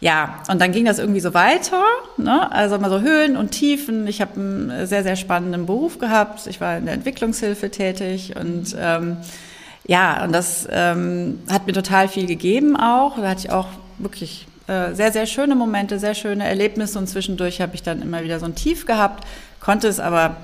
ja, 0.00 0.41
und 0.50 0.61
dann 0.61 0.73
ging 0.73 0.85
das 0.85 0.99
irgendwie 0.99 1.21
so 1.21 1.33
weiter, 1.33 1.81
ne? 2.17 2.50
also 2.50 2.76
mal 2.76 2.91
so 2.91 3.02
Höhen 3.02 3.37
und 3.37 3.52
Tiefen. 3.52 4.09
Ich 4.09 4.21
habe 4.21 4.35
einen 4.35 4.87
sehr, 4.88 5.05
sehr 5.05 5.14
spannenden 5.14 5.64
Beruf 5.67 6.00
gehabt. 6.00 6.49
Ich 6.49 6.61
war 6.61 6.76
in 6.76 6.87
der 6.87 6.95
Entwicklungshilfe 6.95 7.71
tätig 7.71 8.35
und 8.35 8.75
ähm, 8.76 9.19
ja, 9.87 10.25
und 10.25 10.33
das 10.33 10.67
ähm, 10.73 11.38
hat 11.49 11.69
mir 11.69 11.73
total 11.73 12.09
viel 12.09 12.26
gegeben 12.26 12.76
auch. 12.76 13.17
Da 13.17 13.29
hatte 13.29 13.47
ich 13.47 13.52
auch 13.52 13.69
wirklich 13.99 14.49
äh, 14.67 14.93
sehr, 14.93 15.12
sehr 15.12 15.26
schöne 15.26 15.55
Momente, 15.55 16.00
sehr 16.00 16.14
schöne 16.14 16.49
Erlebnisse 16.49 16.99
und 16.99 17.07
zwischendurch 17.07 17.61
habe 17.61 17.76
ich 17.76 17.85
dann 17.85 18.02
immer 18.02 18.25
wieder 18.25 18.41
so 18.41 18.47
ein 18.47 18.57
Tief 18.57 18.87
gehabt, 18.87 19.25
konnte 19.61 19.87
es 19.87 20.00
aber 20.00 20.35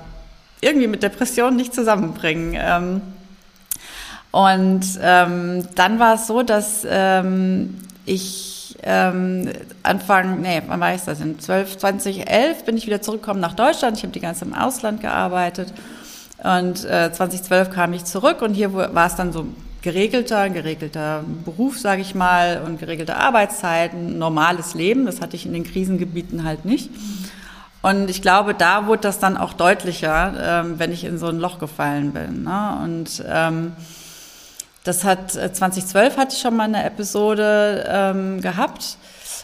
irgendwie 0.61 0.87
mit 0.87 1.03
Depressionen 1.03 1.57
nicht 1.57 1.73
zusammenbringen. 1.73 2.55
Ähm, 2.57 3.01
und 4.31 4.81
ähm, 5.01 5.67
dann 5.75 5.99
war 5.99 6.15
es 6.15 6.27
so, 6.27 6.43
dass 6.43 6.85
ähm, 6.89 7.79
ich 8.05 8.77
ähm, 8.83 9.49
Anfang, 9.83 10.41
nee, 10.41 10.61
wann 10.67 10.79
war 10.79 10.93
ich 10.93 11.01
das 11.01 11.19
denn? 11.19 11.39
12, 11.39 11.77
2011 11.79 12.63
bin 12.63 12.77
ich 12.77 12.85
wieder 12.85 13.01
zurückgekommen 13.01 13.39
nach 13.39 13.53
Deutschland. 13.53 13.97
Ich 13.97 14.03
habe 14.03 14.13
die 14.13 14.19
ganze 14.19 14.45
im 14.45 14.53
Ausland 14.53 15.01
gearbeitet. 15.01 15.73
Und 16.43 16.85
äh, 16.85 17.11
2012 17.11 17.69
kam 17.71 17.93
ich 17.93 18.05
zurück 18.05 18.41
und 18.41 18.53
hier 18.53 18.73
war 18.73 19.07
es 19.07 19.15
dann 19.15 19.33
so 19.33 19.47
geregelter, 19.81 20.49
geregelter 20.49 21.23
Beruf, 21.43 21.79
sage 21.79 22.01
ich 22.01 22.15
mal, 22.15 22.61
und 22.65 22.79
geregelte 22.79 23.17
Arbeitszeiten, 23.17 24.17
normales 24.17 24.73
Leben. 24.73 25.05
Das 25.05 25.21
hatte 25.21 25.35
ich 25.35 25.45
in 25.45 25.53
den 25.53 25.63
Krisengebieten 25.63 26.43
halt 26.43 26.65
nicht. 26.65 26.89
Und 27.81 28.09
ich 28.09 28.21
glaube, 28.21 28.53
da 28.53 28.87
wurde 28.87 29.01
das 29.03 29.19
dann 29.19 29.37
auch 29.37 29.53
deutlicher, 29.53 30.33
ähm, 30.41 30.79
wenn 30.79 30.91
ich 30.91 31.05
in 31.05 31.17
so 31.17 31.27
ein 31.27 31.39
Loch 31.39 31.59
gefallen 31.59 32.11
bin. 32.11 32.43
Ne? 32.43 32.79
Und 32.83 33.23
ähm, 33.27 33.73
das 34.83 35.03
hat 35.03 35.31
2012 35.31 36.13
äh, 36.13 36.17
hatte 36.17 36.35
ich 36.35 36.41
schon 36.41 36.55
mal 36.55 36.63
eine 36.63 36.83
Episode 36.85 37.85
ähm, 37.87 38.41
gehabt. 38.41 38.97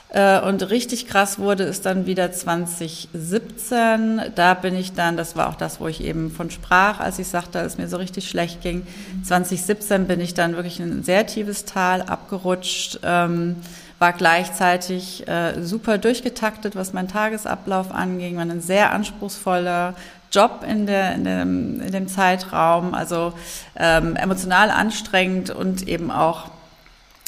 Äh, 0.10 0.40
und 0.42 0.70
richtig 0.70 1.08
krass 1.08 1.40
wurde 1.40 1.64
es 1.64 1.82
dann 1.82 2.06
wieder 2.06 2.32
2017. 2.32 4.22
Da 4.34 4.54
bin 4.54 4.76
ich 4.76 4.94
dann, 4.94 5.18
das 5.18 5.36
war 5.36 5.50
auch 5.50 5.56
das, 5.56 5.82
wo 5.82 5.88
ich 5.88 6.02
eben 6.02 6.32
von 6.32 6.50
sprach, 6.52 7.00
als 7.00 7.20
ich 7.20 7.28
sagte, 7.28 7.60
dass 7.60 7.74
es 7.74 7.78
mir 7.78 7.90
so 7.90 7.98
richtig 7.98 8.30
schlecht 8.30 8.62
ging. 8.62 8.88
2017 9.24 10.08
bin 10.08 10.22
ich 10.22 10.34
dann 10.34 10.56
wirklich 10.56 10.80
in 10.80 11.00
ein 11.00 11.04
sehr 11.04 11.28
tiefes 11.28 11.66
Tal 11.66 12.02
abgerutscht. 12.02 13.00
Ähm, 13.04 13.58
war 14.00 14.14
gleichzeitig 14.14 15.28
äh, 15.28 15.62
super 15.62 15.98
durchgetaktet, 15.98 16.76
was 16.76 16.92
mein 16.94 17.08
Tagesablauf 17.08 17.92
anging, 17.94 18.36
war 18.36 18.44
ein 18.44 18.62
sehr 18.62 18.92
anspruchsvoller 18.92 19.96
Job 20.36 20.66
in, 20.68 20.86
der, 20.86 21.16
in, 21.16 21.24
dem, 21.24 21.82
in 21.82 21.92
dem 21.92 22.08
Zeitraum, 22.08 22.94
also 22.94 23.34
ähm, 23.76 24.16
emotional 24.16 24.70
anstrengend 24.70 25.50
und 25.50 25.88
eben 25.88 26.12
auch 26.12 26.50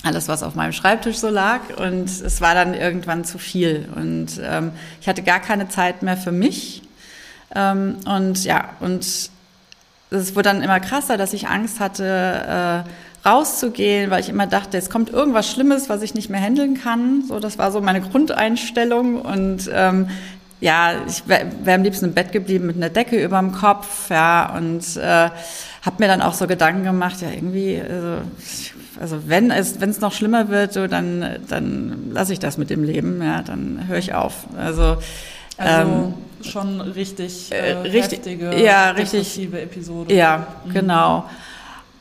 alles, 0.04 0.28
was 0.28 0.44
auf 0.44 0.56
meinem 0.56 0.74
Schreibtisch 0.74 1.18
so 1.18 1.30
lag. 1.30 1.62
Und 1.78 2.10
es 2.10 2.42
war 2.42 2.54
dann 2.54 2.74
irgendwann 2.74 3.26
zu 3.26 3.38
viel. 3.38 3.90
Und 3.96 4.40
ähm, 4.44 4.72
ich 5.02 5.08
hatte 5.08 5.24
gar 5.24 5.40
keine 5.40 5.70
Zeit 5.70 6.04
mehr 6.04 6.18
für 6.18 6.32
mich. 6.32 6.84
Ähm, 7.56 7.98
und 8.06 8.44
ja, 8.44 8.70
und 8.80 9.06
es 10.10 10.36
wurde 10.36 10.44
dann 10.44 10.62
immer 10.62 10.80
krasser, 10.80 11.18
dass 11.18 11.34
ich 11.34 11.48
Angst 11.48 11.80
hatte, 11.80 12.86
äh, 12.86 13.28
rauszugehen, 13.28 14.10
weil 14.10 14.22
ich 14.22 14.30
immer 14.30 14.48
dachte, 14.48 14.78
es 14.78 14.90
kommt 14.90 15.10
irgendwas 15.10 15.52
Schlimmes, 15.52 15.90
was 15.90 16.02
ich 16.02 16.14
nicht 16.14 16.30
mehr 16.30 16.40
handeln 16.40 16.80
kann. 16.82 17.24
So, 17.28 17.40
das 17.40 17.58
war 17.58 17.72
so 17.72 17.82
meine 17.82 18.02
Grundeinstellung 18.02 19.20
und 19.22 19.70
ähm, 19.74 20.10
ja, 20.60 21.06
ich 21.08 21.28
wäre 21.28 21.46
wär 21.64 21.76
am 21.76 21.84
liebsten 21.84 22.06
im 22.06 22.14
Bett 22.14 22.32
geblieben 22.32 22.66
mit 22.66 22.76
einer 22.78 22.90
Decke 22.90 23.24
über 23.24 23.40
dem 23.40 23.52
Kopf, 23.52 24.10
ja, 24.10 24.56
und 24.56 24.84
äh, 24.98 25.30
habe 25.82 25.96
mir 26.00 26.08
dann 26.08 26.22
auch 26.22 26.34
so 26.34 26.48
Gedanken 26.48 26.84
gemacht, 26.84 27.22
ja, 27.22 27.30
irgendwie, 27.30 27.80
also, 27.82 28.18
also 29.00 29.28
wenn 29.28 29.52
es 29.52 29.80
wenn 29.80 29.90
es 29.90 30.00
noch 30.00 30.14
schlimmer 30.14 30.50
wird, 30.50 30.74
so, 30.74 30.88
dann 30.88 31.38
dann 31.48 32.12
lasse 32.12 32.34
ich 32.34 32.40
das 32.40 32.58
mit 32.58 32.70
dem 32.70 32.84
Leben, 32.84 33.22
ja, 33.22 33.44
dann 33.44 33.88
höre 33.88 34.00
ich 34.00 34.14
auf. 34.14 34.48
Also, 34.58 34.98
also 35.58 35.82
ähm, 35.90 36.14
schon 36.42 36.82
richtig, 36.82 37.52
äh, 37.52 37.72
äh 37.72 37.78
richtig 37.78 38.20
heftige, 38.20 38.64
ja, 38.64 38.92
richtig, 38.92 39.40
Episode. 39.54 40.14
Ja, 40.14 40.48
mhm. 40.66 40.74
genau. 40.74 41.30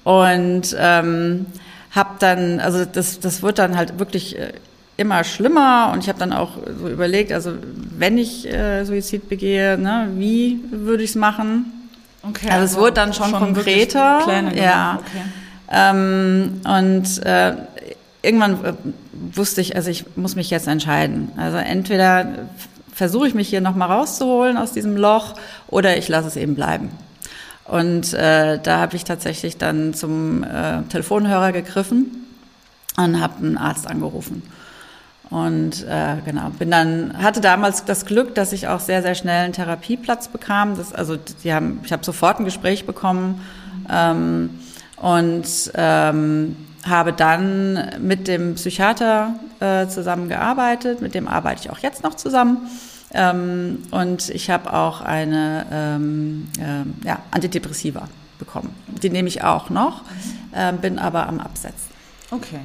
Und 0.05 0.77
ähm, 0.79 1.47
habe 1.91 2.11
dann, 2.21 2.61
also 2.61 2.85
das, 2.85 3.21
das 3.21 3.43
wird 3.43 3.59
dann 3.59 3.77
halt 3.77 3.99
wirklich 3.99 4.39
äh, 4.39 4.53
immer 4.97 5.25
schlimmer 5.25 5.91
und 5.93 6.03
ich 6.03 6.09
habe 6.09 6.19
dann 6.19 6.33
auch 6.33 6.53
so 6.81 6.89
überlegt, 6.89 7.33
also 7.33 7.53
wenn 7.99 8.19
ich 8.19 8.51
äh, 8.51 8.85
Suizid 8.85 9.29
begehe, 9.29 9.77
ne, 9.79 10.09
wie 10.17 10.61
würde 10.71 11.03
ich 11.03 11.11
es 11.11 11.17
machen? 11.17 11.73
Okay, 12.23 12.47
also, 12.47 12.61
also 12.61 12.75
es 12.75 12.81
wurde 12.81 12.93
dann 12.93 13.13
schon, 13.13 13.31
schon 13.31 13.39
konkreter. 13.39 14.23
Ja. 14.55 15.01
Okay. 15.01 15.23
Ähm, 15.71 16.61
und 16.65 17.27
äh, 17.27 17.55
irgendwann 18.23 18.65
äh, 18.65 18.73
wusste 19.33 19.61
ich, 19.61 19.77
also 19.77 19.91
ich 19.91 20.05
muss 20.17 20.37
mich 20.37 20.51
jetzt 20.51 20.67
entscheiden. 20.67 21.31
Also 21.37 21.59
entweder 21.59 22.27
versuche 22.93 23.29
ich 23.29 23.35
mich 23.35 23.49
hier 23.49 23.61
nochmal 23.61 23.91
rauszuholen 23.91 24.57
aus 24.57 24.73
diesem 24.73 24.97
Loch 24.97 25.35
oder 25.69 25.97
ich 25.97 26.09
lasse 26.09 26.29
es 26.29 26.37
eben 26.37 26.55
bleiben. 26.55 26.91
Und 27.65 28.15
äh, 28.15 28.59
da 28.63 28.79
habe 28.79 28.97
ich 28.97 29.05
tatsächlich 29.05 29.59
dann 29.59 29.93
zum 29.93 30.45
äh, 30.45 30.83
Telefonhörer 30.89 31.53
gegriffen 31.53 32.25
und 32.97 33.21
habe 33.21 33.39
einen 33.39 33.59
Arzt 33.59 33.87
angerufen. 33.87 34.43
Und 35.29 35.85
äh, 35.89 36.17
genau, 36.25 36.51
bin 36.51 36.71
dann 36.71 37.21
hatte 37.21 37.41
damals 37.41 37.85
das 37.85 38.07
Glück, 38.07 38.35
dass 38.37 38.53
ich 38.53 38.69
auch 38.69 38.79
sehr 38.79 39.03
sehr 39.03 39.17
schnell 39.17 39.45
einen 39.45 39.53
Therapieplatz 39.53 40.29
bekam. 40.29 40.77
Das, 40.77 40.93
also 40.93 41.17
die 41.17 41.53
haben, 41.53 41.81
ich 41.85 41.93
habe 41.93 42.05
sofort 42.05 42.39
ein 42.39 42.45
Gespräch 42.45 42.87
bekommen 42.87 43.41
ähm, 43.91 44.51
und 44.97 45.47
ähm, 45.75 46.57
habe 46.87 47.13
dann 47.13 47.91
mit 48.01 48.29
dem 48.29 48.55
Psychiater 48.55 49.35
äh, 49.59 49.89
zusammengearbeitet. 49.89 51.01
Mit 51.01 51.15
dem 51.15 51.27
arbeite 51.27 51.63
ich 51.65 51.71
auch 51.71 51.79
jetzt 51.79 52.05
noch 52.05 52.15
zusammen. 52.15 52.69
Ähm, 53.13 53.83
und 53.91 54.29
ich 54.31 54.51
habe 54.51 54.73
auch 54.73 55.01
eine 55.01 55.67
ähm, 55.73 56.49
äh, 56.59 57.07
ja, 57.07 57.19
Antidepressiva 57.31 58.09
bekommen. 58.39 58.75
Die 59.03 59.11
nehme 59.11 59.29
ich 59.29 59.43
auch 59.43 59.71
noch, 59.71 60.03
äh, 60.53 60.73
bin 60.73 60.99
aber 60.99 61.27
am 61.27 61.41
Absetzen. 61.41 61.91
Okay. 62.31 62.61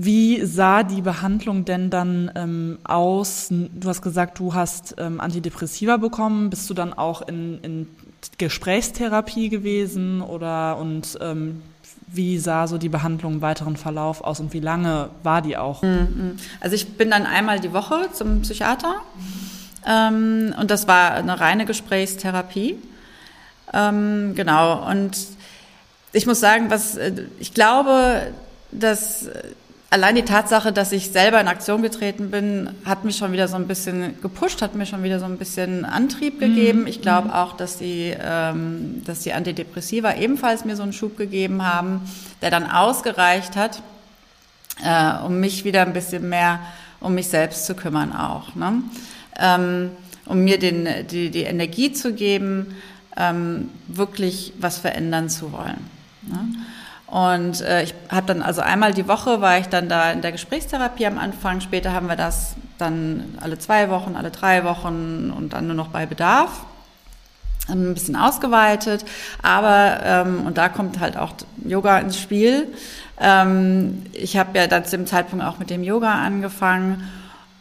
Wie 0.00 0.44
sah 0.46 0.84
die 0.84 1.02
Behandlung 1.02 1.64
denn 1.64 1.90
dann 1.90 2.30
ähm, 2.36 2.78
aus? 2.84 3.48
Du 3.50 3.88
hast 3.88 4.00
gesagt, 4.00 4.38
du 4.38 4.54
hast 4.54 4.94
ähm, 4.96 5.18
Antidepressiva 5.18 5.96
bekommen. 5.96 6.50
Bist 6.50 6.70
du 6.70 6.74
dann 6.74 6.92
auch 6.92 7.22
in, 7.22 7.58
in 7.62 7.88
Gesprächstherapie 8.38 9.48
gewesen 9.48 10.22
oder 10.22 10.78
und 10.78 11.18
ähm, 11.20 11.62
wie 12.06 12.38
sah 12.38 12.68
so 12.68 12.78
die 12.78 12.88
Behandlung 12.88 13.34
im 13.34 13.42
weiteren 13.42 13.76
Verlauf 13.76 14.22
aus 14.22 14.38
und 14.38 14.52
wie 14.52 14.60
lange 14.60 15.10
war 15.24 15.42
die 15.42 15.56
auch? 15.56 15.82
Mhm, 15.82 15.88
mhm. 15.88 16.38
Also 16.60 16.76
ich 16.76 16.96
bin 16.96 17.10
dann 17.10 17.26
einmal 17.26 17.58
die 17.58 17.72
Woche 17.72 18.08
zum 18.12 18.42
Psychiater. 18.42 19.02
Ähm, 19.84 20.54
und 20.60 20.70
das 20.70 20.86
war 20.86 21.14
eine 21.14 21.40
reine 21.40 21.66
Gesprächstherapie. 21.66 22.76
Ähm, 23.74 24.34
genau. 24.36 24.88
Und 24.88 25.18
ich 26.12 26.24
muss 26.24 26.38
sagen, 26.38 26.70
was 26.70 26.96
äh, 26.96 27.24
ich 27.40 27.52
glaube, 27.52 28.28
dass 28.70 29.26
äh, 29.26 29.42
allein 29.90 30.14
die 30.14 30.22
Tatsache, 30.22 30.72
dass 30.72 30.92
ich 30.92 31.10
selber 31.10 31.40
in 31.40 31.48
Aktion 31.48 31.82
getreten 31.82 32.30
bin, 32.30 32.70
hat 32.84 33.04
mich 33.04 33.16
schon 33.16 33.32
wieder 33.32 33.48
so 33.48 33.56
ein 33.56 33.66
bisschen 33.66 34.20
gepusht, 34.20 34.62
hat 34.62 34.74
mir 34.74 34.86
schon 34.86 35.02
wieder 35.02 35.18
so 35.18 35.24
ein 35.24 35.38
bisschen 35.38 35.84
Antrieb 35.84 36.34
mhm. 36.34 36.40
gegeben. 36.40 36.86
Ich 36.86 37.02
glaube 37.02 37.28
mhm. 37.28 37.34
auch, 37.34 37.56
dass 37.56 37.78
die, 37.78 38.14
ähm, 38.20 39.02
dass 39.04 39.20
die 39.20 39.32
Antidepressiva 39.32 40.14
ebenfalls 40.16 40.64
mir 40.64 40.76
so 40.76 40.82
einen 40.82 40.92
Schub 40.92 41.16
gegeben 41.16 41.64
haben, 41.64 42.02
der 42.42 42.50
dann 42.50 42.70
ausgereicht 42.70 43.56
hat, 43.56 43.82
äh, 44.84 45.24
um 45.24 45.40
mich 45.40 45.64
wieder 45.64 45.82
ein 45.82 45.92
bisschen 45.92 46.28
mehr 46.28 46.60
um 47.00 47.14
mich 47.14 47.28
selbst 47.28 47.64
zu 47.64 47.76
kümmern 47.76 48.12
auch. 48.12 48.56
Ne? 48.56 48.82
ähm, 49.38 49.90
um 50.26 50.44
mir 50.44 50.58
den, 50.58 50.88
die, 51.10 51.30
die 51.30 51.44
Energie 51.44 51.92
zu 51.92 52.12
geben, 52.12 52.74
ähm, 53.16 53.70
wirklich 53.86 54.52
was 54.58 54.78
verändern 54.78 55.30
zu 55.30 55.52
wollen. 55.52 55.86
Ne? 56.22 56.48
Und 57.10 57.62
äh, 57.62 57.84
ich 57.84 57.94
habe 58.10 58.26
dann 58.26 58.42
also 58.42 58.60
einmal 58.60 58.92
die 58.92 59.08
Woche 59.08 59.40
war 59.40 59.58
ich 59.58 59.66
dann 59.68 59.88
da 59.88 60.12
in 60.12 60.20
der 60.20 60.32
Gesprächstherapie 60.32 61.06
am 61.06 61.18
Anfang. 61.18 61.60
Später 61.60 61.92
haben 61.92 62.08
wir 62.08 62.16
das 62.16 62.54
dann 62.76 63.38
alle 63.40 63.58
zwei 63.58 63.88
Wochen, 63.88 64.14
alle 64.14 64.30
drei 64.30 64.64
Wochen 64.64 65.32
und 65.34 65.54
dann 65.54 65.66
nur 65.66 65.76
noch 65.76 65.88
bei 65.88 66.06
Bedarf 66.06 66.50
ein 67.68 67.94
bisschen 67.94 68.16
ausgeweitet. 68.16 69.04
Aber 69.42 70.00
ähm, 70.02 70.46
und 70.46 70.58
da 70.58 70.68
kommt 70.68 71.00
halt 71.00 71.16
auch 71.16 71.32
Yoga 71.64 71.98
ins 71.98 72.18
Spiel. 72.18 72.68
Ähm, 73.20 74.02
ich 74.12 74.36
habe 74.36 74.58
ja 74.58 74.66
dann 74.66 74.84
zu 74.84 74.96
dem 74.96 75.06
Zeitpunkt 75.06 75.44
auch 75.44 75.58
mit 75.58 75.70
dem 75.70 75.82
Yoga 75.82 76.12
angefangen 76.12 77.08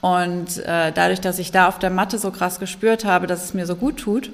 und 0.01 0.60
äh, 0.60 0.92
dadurch, 0.92 1.22
dass 1.22 1.39
ich 1.39 1.51
da 1.51 1.68
auf 1.68 1.80
der 1.80 1.89
Matte 1.89 2.18
so 2.20 2.32
krass 2.32 2.60
gespürt 2.60 3.06
habe, 3.06 3.27
dass 3.27 3.44
es 3.44 3.54
mir 3.54 3.66
so 3.66 3.75
gut 3.75 3.98
tut, 3.98 4.30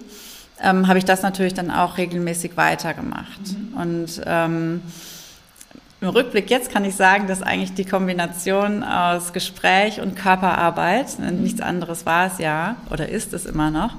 ähm, 0.62 0.88
habe 0.88 1.00
ich 1.00 1.06
das 1.06 1.22
natürlich 1.22 1.54
dann 1.54 1.72
auch 1.72 1.98
regelmäßig 1.98 2.58
weitergemacht. 2.58 3.42
Mhm. 3.48 3.78
Und 3.78 4.22
ähm, 4.26 4.82
im 6.02 6.10
Rückblick 6.10 6.50
jetzt 6.50 6.70
kann 6.70 6.84
ich 6.84 6.96
sagen, 6.96 7.28
dass 7.28 7.42
eigentlich 7.42 7.74
die 7.74 7.86
Kombination 7.86 8.84
aus 8.84 9.32
Gespräch 9.32 10.02
und 10.02 10.16
Körperarbeit, 10.16 11.18
mhm. 11.18 11.42
nichts 11.42 11.62
anderes 11.62 12.06
war 12.06 12.28
es 12.28 12.40
ja 12.40 12.76
oder 12.90 13.08
ist 13.08 13.34
es 13.34 13.46
immer 13.46 13.72
noch, 13.72 13.96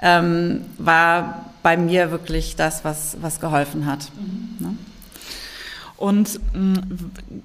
ähm, 0.00 0.64
war 0.78 1.46
bei 1.62 1.76
mir 1.76 2.10
wirklich 2.10 2.54
das, 2.56 2.84
was, 2.84 3.16
was 3.20 3.40
geholfen 3.40 3.86
hat. 3.86 4.10
Mhm. 4.16 4.66
Ne? 4.66 4.76
Und 5.96 6.38
mh, 6.54 6.80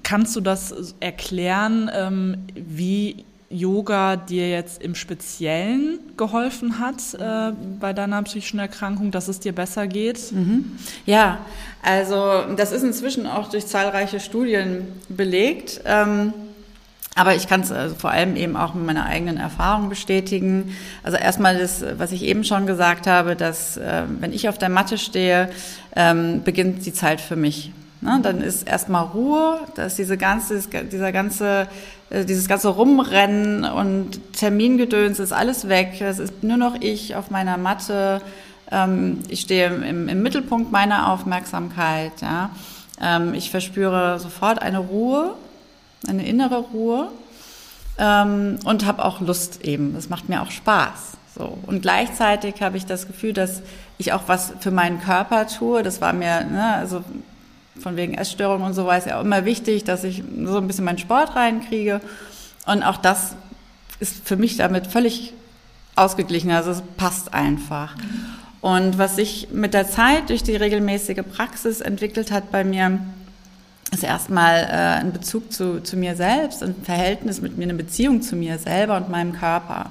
kannst 0.04 0.36
du 0.36 0.40
das 0.40 0.94
erklären, 1.00 1.90
ähm, 1.92 2.44
wie 2.54 3.24
Yoga 3.54 4.16
dir 4.16 4.50
jetzt 4.50 4.82
im 4.82 4.94
Speziellen 4.94 6.00
geholfen 6.16 6.80
hat 6.80 7.14
äh, 7.14 7.52
bei 7.78 7.92
deiner 7.92 8.22
psychischen 8.24 8.58
Erkrankung, 8.58 9.12
dass 9.12 9.28
es 9.28 9.38
dir 9.38 9.52
besser 9.52 9.86
geht? 9.86 10.32
Mhm. 10.32 10.72
Ja, 11.06 11.38
also 11.82 12.42
das 12.56 12.72
ist 12.72 12.82
inzwischen 12.82 13.26
auch 13.26 13.48
durch 13.48 13.66
zahlreiche 13.66 14.18
Studien 14.18 14.88
belegt. 15.08 15.80
Ähm, 15.84 16.32
aber 17.14 17.36
ich 17.36 17.46
kann 17.46 17.60
es 17.60 17.70
also 17.70 17.94
vor 17.94 18.10
allem 18.10 18.34
eben 18.34 18.56
auch 18.56 18.74
mit 18.74 18.84
meiner 18.84 19.06
eigenen 19.06 19.36
Erfahrung 19.36 19.88
bestätigen. 19.88 20.74
Also 21.04 21.16
erstmal 21.16 21.56
das, 21.56 21.84
was 21.96 22.10
ich 22.10 22.24
eben 22.24 22.42
schon 22.42 22.66
gesagt 22.66 23.06
habe, 23.06 23.36
dass 23.36 23.76
äh, 23.76 24.02
wenn 24.18 24.32
ich 24.32 24.48
auf 24.48 24.58
der 24.58 24.68
Matte 24.68 24.98
stehe, 24.98 25.48
ähm, 25.94 26.42
beginnt 26.42 26.84
die 26.84 26.92
Zeit 26.92 27.20
für 27.20 27.36
mich. 27.36 27.70
Ne? 28.04 28.20
Dann 28.22 28.42
ist 28.42 28.68
erstmal 28.68 29.04
Ruhe, 29.04 29.60
da 29.76 29.86
ist 29.86 29.96
diese 29.96 30.18
ganze, 30.18 30.60
dieser 30.92 31.10
ganze, 31.10 31.68
äh, 32.03 32.03
dieses 32.22 32.46
ganze 32.46 32.68
Rumrennen 32.68 33.64
und 33.64 34.20
Termingedöns 34.34 35.18
ist 35.18 35.32
alles 35.32 35.68
weg. 35.68 35.96
Das 35.98 36.18
ist 36.18 36.42
nur 36.42 36.56
noch 36.56 36.76
ich 36.80 37.16
auf 37.16 37.30
meiner 37.30 37.56
Matte. 37.56 38.20
Ähm, 38.70 39.20
ich 39.28 39.40
stehe 39.40 39.66
im, 39.66 40.08
im 40.08 40.22
Mittelpunkt 40.22 40.70
meiner 40.70 41.10
Aufmerksamkeit. 41.10 42.12
Ja? 42.22 42.50
Ähm, 43.00 43.34
ich 43.34 43.50
verspüre 43.50 44.20
sofort 44.20 44.62
eine 44.62 44.78
Ruhe 44.78 45.34
eine 46.08 46.26
innere 46.26 46.58
Ruhe 46.58 47.08
ähm, 47.98 48.58
und 48.64 48.86
habe 48.86 49.04
auch 49.04 49.20
Lust 49.20 49.62
eben. 49.62 49.94
Das 49.94 50.08
macht 50.08 50.28
mir 50.28 50.42
auch 50.42 50.50
Spaß. 50.50 51.12
So. 51.36 51.58
Und 51.66 51.82
gleichzeitig 51.82 52.62
habe 52.62 52.76
ich 52.76 52.86
das 52.86 53.06
Gefühl, 53.06 53.32
dass 53.32 53.62
ich 53.98 54.12
auch 54.12 54.22
was 54.26 54.52
für 54.60 54.70
meinen 54.70 55.00
Körper 55.00 55.46
tue. 55.46 55.82
Das 55.82 56.00
war 56.00 56.12
mir, 56.12 56.44
ne, 56.44 56.74
also 56.76 57.02
von 57.80 57.96
wegen 57.96 58.14
Essstörung 58.14 58.62
und 58.62 58.74
so 58.74 58.86
war 58.86 58.96
es 58.96 59.04
ja 59.04 59.20
immer 59.20 59.44
wichtig, 59.44 59.84
dass 59.84 60.04
ich 60.04 60.22
so 60.44 60.58
ein 60.58 60.66
bisschen 60.66 60.84
meinen 60.84 60.98
Sport 60.98 61.34
reinkriege. 61.34 62.00
Und 62.66 62.82
auch 62.82 62.96
das 62.96 63.34
ist 64.00 64.26
für 64.26 64.36
mich 64.36 64.56
damit 64.56 64.86
völlig 64.86 65.32
ausgeglichen. 65.96 66.50
Also 66.50 66.70
es 66.70 66.82
passt 66.96 67.34
einfach. 67.34 67.94
Und 68.60 68.96
was 68.96 69.16
sich 69.16 69.48
mit 69.52 69.74
der 69.74 69.88
Zeit 69.88 70.30
durch 70.30 70.42
die 70.42 70.56
regelmäßige 70.56 71.22
Praxis 71.34 71.80
entwickelt 71.80 72.30
hat 72.30 72.50
bei 72.50 72.64
mir, 72.64 72.98
ist 73.92 74.02
erstmal 74.02 74.62
äh, 74.62 75.00
ein 75.00 75.12
Bezug 75.12 75.52
zu, 75.52 75.82
zu 75.82 75.96
mir 75.96 76.16
selbst, 76.16 76.62
ein 76.62 76.74
Verhältnis 76.82 77.40
mit 77.40 77.58
mir, 77.58 77.64
eine 77.64 77.74
Beziehung 77.74 78.22
zu 78.22 78.36
mir 78.36 78.58
selber 78.58 78.96
und 78.96 79.08
meinem 79.08 79.32
Körper. 79.32 79.90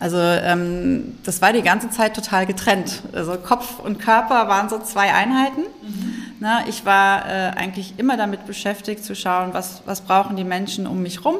Also 0.00 0.18
ähm, 0.18 1.18
das 1.22 1.40
war 1.40 1.52
die 1.52 1.62
ganze 1.62 1.88
Zeit 1.90 2.14
total 2.14 2.46
getrennt. 2.46 3.02
Also 3.12 3.36
Kopf 3.36 3.78
und 3.78 4.00
Körper 4.00 4.48
waren 4.48 4.68
so 4.68 4.78
zwei 4.78 5.12
Einheiten. 5.14 5.62
Mhm. 5.82 6.14
Na, 6.40 6.66
ich 6.68 6.84
war 6.84 7.26
äh, 7.26 7.50
eigentlich 7.56 7.94
immer 7.96 8.16
damit 8.16 8.46
beschäftigt 8.46 9.04
zu 9.04 9.14
schauen, 9.14 9.54
was, 9.54 9.82
was 9.86 10.00
brauchen 10.02 10.36
die 10.36 10.44
Menschen 10.44 10.86
um 10.86 11.02
mich 11.02 11.24
rum. 11.24 11.36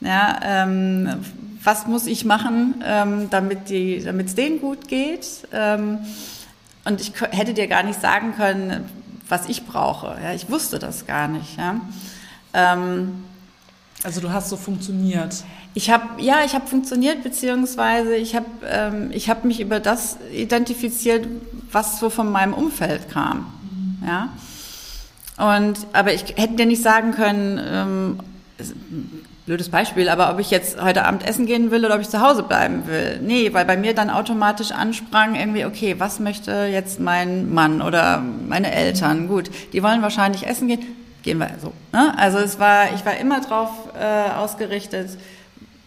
Ja, 0.00 0.40
ähm, 0.42 1.24
was 1.62 1.86
muss 1.86 2.06
ich 2.06 2.24
machen, 2.24 2.82
ähm, 2.84 3.30
damit 3.30 3.70
es 3.70 4.34
denen 4.34 4.60
gut 4.60 4.88
geht. 4.88 5.26
Ähm, 5.52 5.98
und 6.84 7.00
ich 7.00 7.12
hätte 7.30 7.54
dir 7.54 7.66
gar 7.66 7.82
nicht 7.82 8.00
sagen 8.00 8.34
können, 8.36 8.88
was 9.28 9.48
ich 9.48 9.66
brauche. 9.66 10.16
Ja, 10.22 10.32
ich 10.32 10.48
wusste 10.50 10.78
das 10.78 11.06
gar 11.06 11.28
nicht. 11.28 11.56
Ja. 11.56 11.80
Ähm, 12.52 13.24
also 14.02 14.20
du 14.20 14.30
hast 14.30 14.48
so 14.48 14.56
funktioniert. 14.56 15.44
Ich 15.76 15.90
habe 15.90 16.22
ja, 16.22 16.36
ich 16.42 16.54
habe 16.54 16.66
funktioniert 16.66 17.22
beziehungsweise 17.22 18.16
ich 18.16 18.34
habe 18.34 18.46
ähm, 18.66 19.10
ich 19.12 19.28
habe 19.28 19.46
mich 19.46 19.60
über 19.60 19.78
das 19.78 20.16
identifiziert, 20.32 21.28
was 21.70 22.00
so 22.00 22.08
von 22.08 22.32
meinem 22.32 22.54
Umfeld 22.54 23.10
kam. 23.10 23.52
Ja. 24.06 24.30
Und 25.36 25.86
aber 25.92 26.14
ich 26.14 26.34
hätte 26.36 26.54
dir 26.54 26.64
nicht 26.64 26.82
sagen 26.82 27.12
können, 27.12 27.60
ähm, 27.62 28.18
blödes 29.44 29.68
Beispiel, 29.68 30.08
aber 30.08 30.30
ob 30.30 30.40
ich 30.40 30.50
jetzt 30.50 30.80
heute 30.80 31.04
Abend 31.04 31.28
essen 31.28 31.44
gehen 31.44 31.70
will 31.70 31.84
oder 31.84 31.96
ob 31.96 32.00
ich 32.00 32.08
zu 32.08 32.22
Hause 32.22 32.42
bleiben 32.42 32.86
will. 32.86 33.20
Nee, 33.22 33.52
weil 33.52 33.66
bei 33.66 33.76
mir 33.76 33.92
dann 33.94 34.08
automatisch 34.08 34.72
ansprang 34.72 35.34
irgendwie, 35.34 35.66
okay, 35.66 35.96
was 35.98 36.20
möchte 36.20 36.52
jetzt 36.72 37.00
mein 37.00 37.52
Mann 37.52 37.82
oder 37.82 38.22
meine 38.48 38.72
Eltern? 38.72 39.28
Gut, 39.28 39.50
die 39.74 39.82
wollen 39.82 40.00
wahrscheinlich 40.00 40.46
essen 40.46 40.68
gehen, 40.68 40.80
gehen 41.22 41.36
wir 41.36 41.50
so. 41.60 41.74
Ne? 41.92 42.14
Also 42.16 42.38
es 42.38 42.58
war, 42.58 42.94
ich 42.94 43.04
war 43.04 43.18
immer 43.18 43.42
darauf 43.42 43.68
äh, 43.94 44.30
ausgerichtet, 44.38 45.10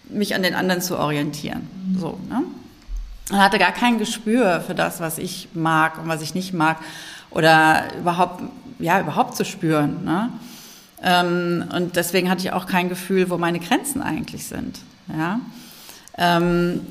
mich 0.10 0.36
an 0.36 0.44
den 0.44 0.56
anderen 0.56 0.82
zu 0.82 0.98
orientieren. 0.98 1.68
So, 1.98 2.20
ne? 2.30 2.44
Und 3.32 3.38
hatte 3.38 3.60
gar 3.60 3.72
kein 3.72 4.00
Gespür 4.00 4.62
für 4.62 4.74
das, 4.74 5.00
was 5.00 5.18
ich 5.18 5.50
mag 5.54 6.00
und 6.00 6.08
was 6.08 6.22
ich 6.22 6.34
nicht 6.34 6.54
mag 6.54 6.78
oder 7.30 7.84
überhaupt, 8.00 8.44
ja, 8.80 9.00
überhaupt 9.00 9.36
zu 9.36 9.46
spüren. 9.46 10.04
Ne? 10.04 10.30
Ähm, 11.04 11.66
und 11.76 11.96
deswegen 11.96 12.30
hatte 12.30 12.42
ich 12.42 12.52
auch 12.54 12.66
kein 12.66 12.90
Gefühl, 12.90 13.30
wo 13.30 13.38
meine 13.38 13.60
Grenzen 13.60 14.02
eigentlich 14.02 14.48
sind. 14.48 14.80
Ja. 15.16 15.40
Ähm, 16.18 16.82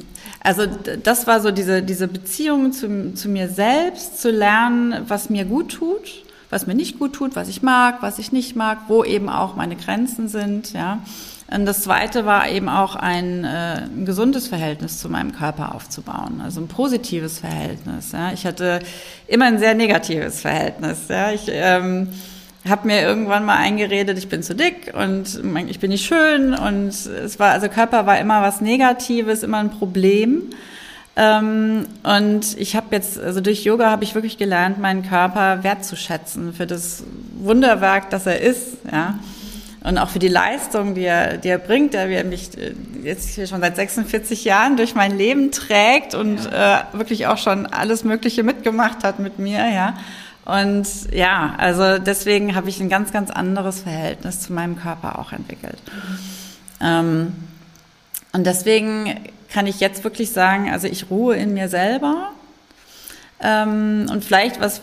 also 0.40 0.66
das 1.02 1.26
war 1.26 1.40
so 1.40 1.50
diese, 1.50 1.82
diese 1.82 2.06
Beziehung 2.06 2.72
zu, 2.72 3.14
zu 3.14 3.28
mir 3.28 3.48
selbst, 3.48 4.20
zu 4.20 4.30
lernen, 4.30 5.04
was 5.08 5.30
mir 5.30 5.44
gut 5.44 5.72
tut, 5.72 6.22
was 6.50 6.66
mir 6.66 6.74
nicht 6.74 6.98
gut 6.98 7.14
tut, 7.14 7.36
was 7.36 7.48
ich 7.48 7.62
mag, 7.62 8.00
was 8.00 8.18
ich 8.18 8.32
nicht 8.32 8.54
mag, 8.54 8.78
wo 8.88 9.04
eben 9.04 9.28
auch 9.28 9.56
meine 9.56 9.76
Grenzen 9.76 10.28
sind. 10.28 10.72
Ja. 10.72 11.00
Und 11.50 11.64
das 11.64 11.82
Zweite 11.82 12.26
war 12.26 12.48
eben 12.48 12.68
auch 12.68 12.94
ein, 12.94 13.44
äh, 13.44 13.82
ein 13.86 14.04
gesundes 14.04 14.48
Verhältnis 14.48 14.98
zu 14.98 15.08
meinem 15.08 15.32
Körper 15.32 15.74
aufzubauen, 15.74 16.42
also 16.44 16.60
ein 16.60 16.68
positives 16.68 17.38
Verhältnis. 17.38 18.12
Ja. 18.12 18.32
Ich 18.32 18.44
hatte 18.44 18.80
immer 19.26 19.46
ein 19.46 19.58
sehr 19.58 19.74
negatives 19.74 20.42
Verhältnis. 20.42 20.98
Ja. 21.08 21.32
Ich, 21.32 21.44
ähm, 21.48 22.08
habe 22.68 22.86
mir 22.86 23.00
irgendwann 23.02 23.44
mal 23.44 23.56
eingeredet, 23.56 24.18
ich 24.18 24.28
bin 24.28 24.42
zu 24.42 24.54
dick 24.54 24.92
und 24.94 25.42
ich 25.68 25.78
bin 25.78 25.90
nicht 25.90 26.04
schön 26.04 26.54
und 26.54 26.88
es 26.88 27.38
war 27.38 27.52
also 27.52 27.68
Körper 27.68 28.06
war 28.06 28.18
immer 28.18 28.42
was 28.42 28.60
Negatives, 28.60 29.42
immer 29.42 29.58
ein 29.58 29.70
Problem. 29.70 30.42
Ähm, 31.16 31.86
und 32.02 32.58
ich 32.58 32.76
habe 32.76 32.86
jetzt, 32.92 33.18
also 33.18 33.40
durch 33.40 33.64
Yoga 33.64 33.90
habe 33.90 34.04
ich 34.04 34.14
wirklich 34.14 34.38
gelernt, 34.38 34.78
meinen 34.78 35.02
Körper 35.02 35.64
wertzuschätzen 35.64 36.52
für 36.52 36.66
das 36.66 37.02
Wunderwerk, 37.40 38.10
das 38.10 38.26
er 38.26 38.40
ist, 38.40 38.78
ja. 38.90 39.18
Und 39.84 39.96
auch 39.98 40.08
für 40.08 40.18
die 40.18 40.28
Leistung, 40.28 40.94
die 40.94 41.04
er, 41.04 41.36
die 41.36 41.48
er 41.48 41.58
bringt, 41.58 41.94
der 41.94 42.24
mich 42.24 42.56
äh, 42.58 42.74
jetzt 43.02 43.34
hier 43.34 43.46
schon 43.46 43.60
seit 43.60 43.76
46 43.76 44.44
Jahren 44.44 44.76
durch 44.76 44.94
mein 44.94 45.16
Leben 45.16 45.52
trägt 45.52 46.14
und 46.14 46.44
ja. 46.44 46.80
äh, 46.92 46.98
wirklich 46.98 47.26
auch 47.26 47.38
schon 47.38 47.66
alles 47.66 48.04
Mögliche 48.04 48.42
mitgemacht 48.42 49.04
hat 49.04 49.18
mit 49.20 49.38
mir, 49.38 49.70
ja. 49.70 49.94
Und 50.44 50.86
ja, 51.12 51.54
also 51.58 51.98
deswegen 51.98 52.54
habe 52.54 52.70
ich 52.70 52.80
ein 52.80 52.88
ganz, 52.88 53.12
ganz 53.12 53.30
anderes 53.30 53.82
Verhältnis 53.82 54.40
zu 54.40 54.52
meinem 54.52 54.76
Körper 54.76 55.18
auch 55.18 55.32
entwickelt. 55.32 55.78
Ähm, 56.80 57.34
und 58.32 58.46
deswegen 58.46 59.14
kann 59.52 59.66
ich 59.66 59.80
jetzt 59.80 60.04
wirklich 60.04 60.30
sagen, 60.30 60.70
also 60.70 60.86
ich 60.86 61.10
ruhe 61.10 61.36
in 61.36 61.52
mir 61.52 61.68
selber. 61.68 62.30
Ähm, 63.40 64.06
und 64.10 64.24
vielleicht 64.24 64.60
was, 64.60 64.80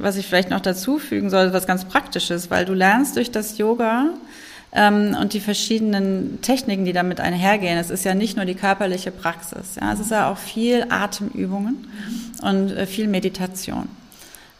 was 0.00 0.16
ich 0.16 0.26
vielleicht 0.26 0.50
noch 0.50 0.60
dazu 0.60 0.98
fügen 0.98 1.30
soll, 1.30 1.52
was 1.52 1.66
ganz 1.66 1.84
praktisches, 1.84 2.50
weil 2.50 2.64
du 2.64 2.74
lernst 2.74 3.16
durch 3.16 3.30
das 3.30 3.58
Yoga 3.58 4.10
ähm, 4.72 5.16
und 5.20 5.32
die 5.32 5.40
verschiedenen 5.40 6.40
Techniken, 6.42 6.84
die 6.84 6.92
damit 6.92 7.20
einhergehen. 7.20 7.78
Es 7.78 7.90
ist 7.90 8.04
ja 8.04 8.14
nicht 8.14 8.36
nur 8.36 8.44
die 8.44 8.54
körperliche 8.54 9.10
Praxis, 9.10 9.76
ja, 9.80 9.92
es 9.92 10.00
ist 10.00 10.10
ja 10.10 10.30
auch 10.30 10.38
viel 10.38 10.86
Atemübungen 10.88 11.88
und 12.42 12.70
äh, 12.70 12.86
viel 12.86 13.08
Meditation. 13.08 13.88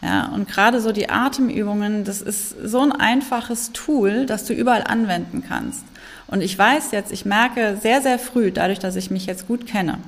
Ja, 0.02 0.30
und 0.34 0.48
gerade 0.48 0.80
so 0.80 0.92
die 0.92 1.10
Atemübungen, 1.10 2.04
das 2.04 2.22
ist 2.22 2.54
so 2.64 2.80
ein 2.80 2.92
einfaches 2.92 3.72
Tool, 3.72 4.24
das 4.24 4.46
du 4.46 4.54
überall 4.54 4.82
anwenden 4.82 5.44
kannst. 5.46 5.84
Und 6.26 6.40
ich 6.42 6.56
weiß 6.56 6.92
jetzt, 6.92 7.12
ich 7.12 7.26
merke 7.26 7.76
sehr, 7.80 8.00
sehr 8.00 8.18
früh, 8.18 8.50
dadurch, 8.50 8.78
dass 8.78 8.96
ich 8.96 9.10
mich 9.10 9.26
jetzt 9.26 9.46
gut 9.46 9.66
kenne, 9.66 9.98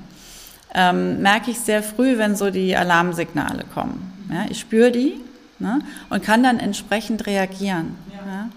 ähm, 0.74 1.20
merke 1.20 1.50
ich 1.50 1.58
sehr 1.58 1.82
früh, 1.82 2.16
wenn 2.16 2.36
so 2.36 2.50
die 2.50 2.74
Alarmsignale 2.74 3.64
kommen. 3.74 4.11
Ja, 4.30 4.46
ich 4.48 4.60
spüre 4.60 4.90
die 4.90 5.14
ne, 5.58 5.80
und 6.10 6.22
kann 6.22 6.42
dann 6.42 6.58
entsprechend 6.58 7.26
reagieren. 7.26 7.94
Ja. 8.12 8.48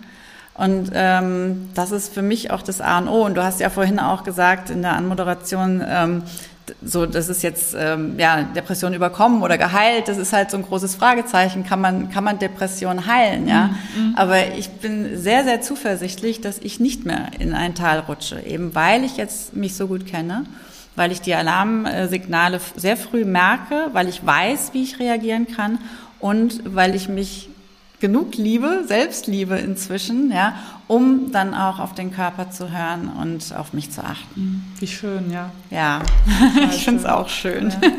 Und 0.56 0.92
ähm, 0.94 1.70
das 1.74 1.92
ist 1.92 2.14
für 2.14 2.22
mich 2.22 2.50
auch 2.52 2.62
das 2.62 2.80
A 2.80 3.00
und 3.00 3.10
O. 3.10 3.26
Und 3.26 3.36
du 3.36 3.44
hast 3.44 3.60
ja 3.60 3.70
vorhin 3.70 4.00
auch 4.00 4.24
gesagt 4.24 4.70
in 4.70 4.82
der 4.82 4.94
Anmoderation, 4.94 5.84
ähm, 5.86 6.24
so, 6.84 7.06
das 7.06 7.30
ist 7.30 7.44
jetzt 7.44 7.76
ähm, 7.78 8.16
ja 8.18 8.42
Depression 8.42 8.94
überkommen 8.94 9.44
oder 9.44 9.58
geheilt. 9.58 10.08
Das 10.08 10.18
ist 10.18 10.34
halt 10.34 10.50
so 10.50 10.58
ein 10.58 10.64
großes 10.64 10.96
Fragezeichen. 10.96 11.66
Kann 11.66 11.82
man 11.82 12.10
kann 12.10 12.24
man 12.24 12.40
Depression 12.40 13.06
heilen? 13.06 13.48
Ja, 13.48 13.68
mhm. 13.96 14.08
mhm. 14.08 14.16
aber 14.16 14.56
ich 14.58 14.70
bin 14.70 15.18
sehr 15.22 15.44
sehr 15.44 15.62
zuversichtlich, 15.62 16.42
dass 16.42 16.58
ich 16.60 16.80
nicht 16.80 17.06
mehr 17.06 17.28
in 17.38 17.54
ein 17.54 17.76
Tal 17.76 18.00
rutsche, 18.00 18.42
eben 18.42 18.74
weil 18.74 19.04
ich 19.04 19.18
jetzt 19.18 19.56
mich 19.56 19.76
so 19.76 19.88
gut 19.88 20.08
kenne, 20.08 20.46
weil 20.96 21.12
ich 21.12 21.22
die 21.22 21.36
Alarmsignale 21.36 22.60
sehr 22.76 22.98
früh 22.98 23.26
merke, 23.26 23.90
weil 23.94 24.08
ich 24.08 24.26
weiß, 24.26 24.74
wie 24.74 24.84
ich 24.84 25.00
reagieren 25.00 25.48
kann 25.48 25.80
und 26.20 26.62
weil 26.66 26.96
ich 26.96 27.10
mich 27.10 27.50
genug 28.00 28.36
Liebe, 28.36 28.84
Selbstliebe 28.86 29.58
inzwischen, 29.58 30.32
ja, 30.32 30.56
um 30.88 31.32
dann 31.32 31.54
auch 31.54 31.80
auf 31.80 31.96
den 31.96 32.14
Körper 32.14 32.52
zu 32.52 32.70
hören 32.72 33.10
und 33.10 33.56
auf 33.56 33.74
mich 33.74 33.92
zu 33.92 34.04
achten. 34.04 34.40
Mhm. 34.40 34.64
Wie 34.80 34.88
schön, 34.88 35.32
ja. 35.32 35.50
Ja, 35.72 36.02
ich 36.72 36.84
finde 36.84 37.02
es 37.02 37.06
auch 37.06 37.30
schön. 37.30 37.70
Ja. 37.70 37.78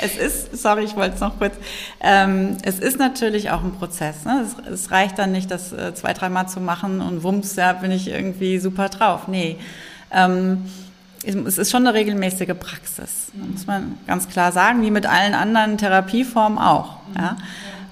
Es 0.00 0.16
ist, 0.16 0.60
sorry, 0.60 0.84
ich 0.84 0.96
wollte 0.96 1.14
es 1.16 1.20
noch 1.20 1.38
kurz, 1.38 1.54
ähm, 2.00 2.56
es 2.62 2.78
ist 2.78 2.98
natürlich 2.98 3.50
auch 3.50 3.62
ein 3.62 3.72
Prozess. 3.72 4.24
Ne? 4.24 4.44
Es, 4.44 4.72
es, 4.72 4.90
reicht 4.90 5.18
dann 5.18 5.32
nicht, 5.32 5.50
das 5.50 5.72
äh, 5.72 5.94
zwei, 5.94 6.12
dreimal 6.12 6.48
zu 6.48 6.60
machen 6.60 7.00
und 7.00 7.22
wumms, 7.22 7.56
ja, 7.56 7.72
bin 7.72 7.90
ich 7.90 8.08
irgendwie 8.08 8.58
super 8.58 8.88
drauf. 8.88 9.28
Nee. 9.28 9.58
Ähm, 10.10 10.64
es 11.24 11.58
ist 11.58 11.70
schon 11.70 11.86
eine 11.86 11.94
regelmäßige 11.94 12.54
Praxis, 12.58 13.30
muss 13.34 13.66
man 13.66 13.98
ganz 14.06 14.28
klar 14.28 14.52
sagen, 14.52 14.82
wie 14.82 14.90
mit 14.90 15.06
allen 15.06 15.34
anderen 15.34 15.78
Therapieformen 15.78 16.58
auch. 16.58 16.96
Mhm. 17.08 17.14
Ja? 17.16 17.36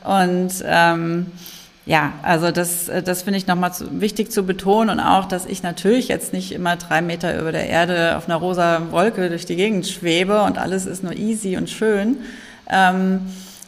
Und 0.03 0.53
ähm, 0.65 1.27
ja, 1.87 2.13
also 2.23 2.51
das, 2.51 2.91
das 3.05 3.23
finde 3.23 3.39
ich 3.39 3.47
nochmal 3.47 3.73
wichtig 3.91 4.31
zu 4.31 4.45
betonen 4.45 4.91
und 4.91 5.01
auch, 5.01 5.25
dass 5.25 5.47
ich 5.47 5.63
natürlich 5.63 6.09
jetzt 6.09 6.33
nicht 6.33 6.53
immer 6.53 6.77
drei 6.77 7.03
Meter 7.03 7.41
über 7.41 7.53
der 7.53 7.69
Erde 7.69 8.17
auf 8.17 8.29
einer 8.29 8.37
rosa 8.37 8.91
Wolke 8.91 9.29
durch 9.29 9.47
die 9.47 9.57
Gegend 9.57 9.87
schwebe 9.87 10.43
und 10.43 10.59
alles 10.59 10.87
ist 10.87 11.03
nur 11.03 11.15
easy 11.15 11.57
und 11.57 11.71
schön, 11.71 12.19
ähm, 12.69 13.21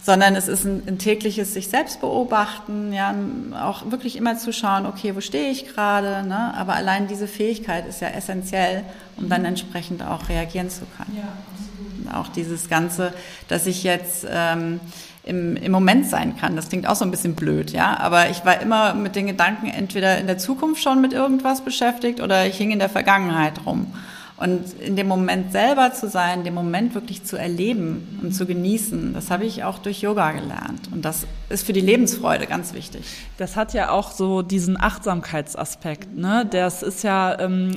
sondern 0.02 0.34
es 0.34 0.48
ist 0.48 0.64
ein, 0.64 0.82
ein 0.86 0.98
tägliches 0.98 1.54
sich 1.54 1.68
selbst 1.68 2.00
beobachten, 2.00 2.92
ja, 2.92 3.14
auch 3.62 3.90
wirklich 3.90 4.16
immer 4.16 4.36
zu 4.36 4.52
schauen, 4.52 4.84
okay, 4.84 5.14
wo 5.14 5.20
stehe 5.20 5.50
ich 5.50 5.66
gerade, 5.68 6.26
ne? 6.26 6.52
aber 6.56 6.74
allein 6.74 7.06
diese 7.06 7.28
Fähigkeit 7.28 7.86
ist 7.86 8.00
ja 8.00 8.08
essentiell, 8.08 8.82
um 9.16 9.28
dann 9.28 9.44
entsprechend 9.44 10.02
auch 10.02 10.28
reagieren 10.28 10.70
zu 10.70 10.82
können. 10.96 11.16
Ja, 11.16 12.18
Auch 12.18 12.28
dieses 12.28 12.68
Ganze, 12.68 13.12
dass 13.46 13.66
ich 13.66 13.84
jetzt 13.84 14.26
ähm, 14.28 14.80
im, 15.24 15.56
im 15.56 15.70
Moment 15.70 16.06
sein 16.06 16.36
kann. 16.36 16.56
Das 16.56 16.68
klingt 16.68 16.88
auch 16.88 16.96
so 16.96 17.04
ein 17.04 17.12
bisschen 17.12 17.36
blöd, 17.36 17.70
ja. 17.70 17.96
Aber 17.98 18.28
ich 18.28 18.44
war 18.44 18.60
immer 18.60 18.94
mit 18.94 19.14
den 19.14 19.28
Gedanken 19.28 19.68
entweder 19.68 20.18
in 20.18 20.26
der 20.26 20.38
Zukunft 20.38 20.82
schon 20.82 21.00
mit 21.00 21.12
irgendwas 21.12 21.60
beschäftigt 21.60 22.20
oder 22.20 22.46
ich 22.46 22.56
hing 22.56 22.72
in 22.72 22.80
der 22.80 22.88
Vergangenheit 22.88 23.64
rum. 23.66 23.92
Und 24.42 24.72
in 24.80 24.96
dem 24.96 25.06
Moment 25.06 25.52
selber 25.52 25.92
zu 25.92 26.08
sein, 26.08 26.42
den 26.42 26.52
Moment 26.52 26.96
wirklich 26.96 27.22
zu 27.22 27.36
erleben 27.36 28.18
und 28.24 28.32
zu 28.32 28.44
genießen, 28.44 29.14
das 29.14 29.30
habe 29.30 29.44
ich 29.44 29.62
auch 29.62 29.78
durch 29.78 30.00
Yoga 30.00 30.32
gelernt. 30.32 30.90
Und 30.92 31.04
das 31.04 31.28
ist 31.48 31.64
für 31.64 31.72
die 31.72 31.80
Lebensfreude 31.80 32.48
ganz 32.48 32.74
wichtig. 32.74 33.04
Das 33.38 33.54
hat 33.54 33.72
ja 33.72 33.90
auch 33.90 34.10
so 34.10 34.42
diesen 34.42 34.80
Achtsamkeitsaspekt. 34.80 36.16
Ne? 36.16 36.44
Das 36.50 36.82
ist 36.82 37.04
ja 37.04 37.38
ähm, 37.38 37.76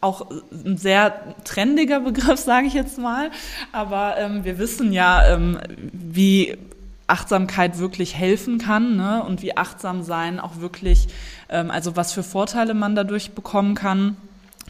auch 0.00 0.26
ein 0.50 0.76
sehr 0.76 1.14
trendiger 1.44 2.00
Begriff, 2.00 2.40
sage 2.44 2.66
ich 2.66 2.74
jetzt 2.74 2.98
mal. 2.98 3.30
Aber 3.70 4.16
ähm, 4.18 4.42
wir 4.42 4.58
wissen 4.58 4.92
ja, 4.92 5.32
ähm, 5.32 5.60
wie 5.92 6.58
Achtsamkeit 7.06 7.78
wirklich 7.78 8.16
helfen 8.16 8.58
kann 8.58 8.96
ne? 8.96 9.22
und 9.22 9.40
wie 9.40 9.56
achtsam 9.56 10.02
sein 10.02 10.40
auch 10.40 10.56
wirklich, 10.56 11.06
ähm, 11.48 11.70
also 11.70 11.94
was 11.94 12.12
für 12.12 12.24
Vorteile 12.24 12.74
man 12.74 12.96
dadurch 12.96 13.32
bekommen 13.32 13.76
kann 13.76 14.16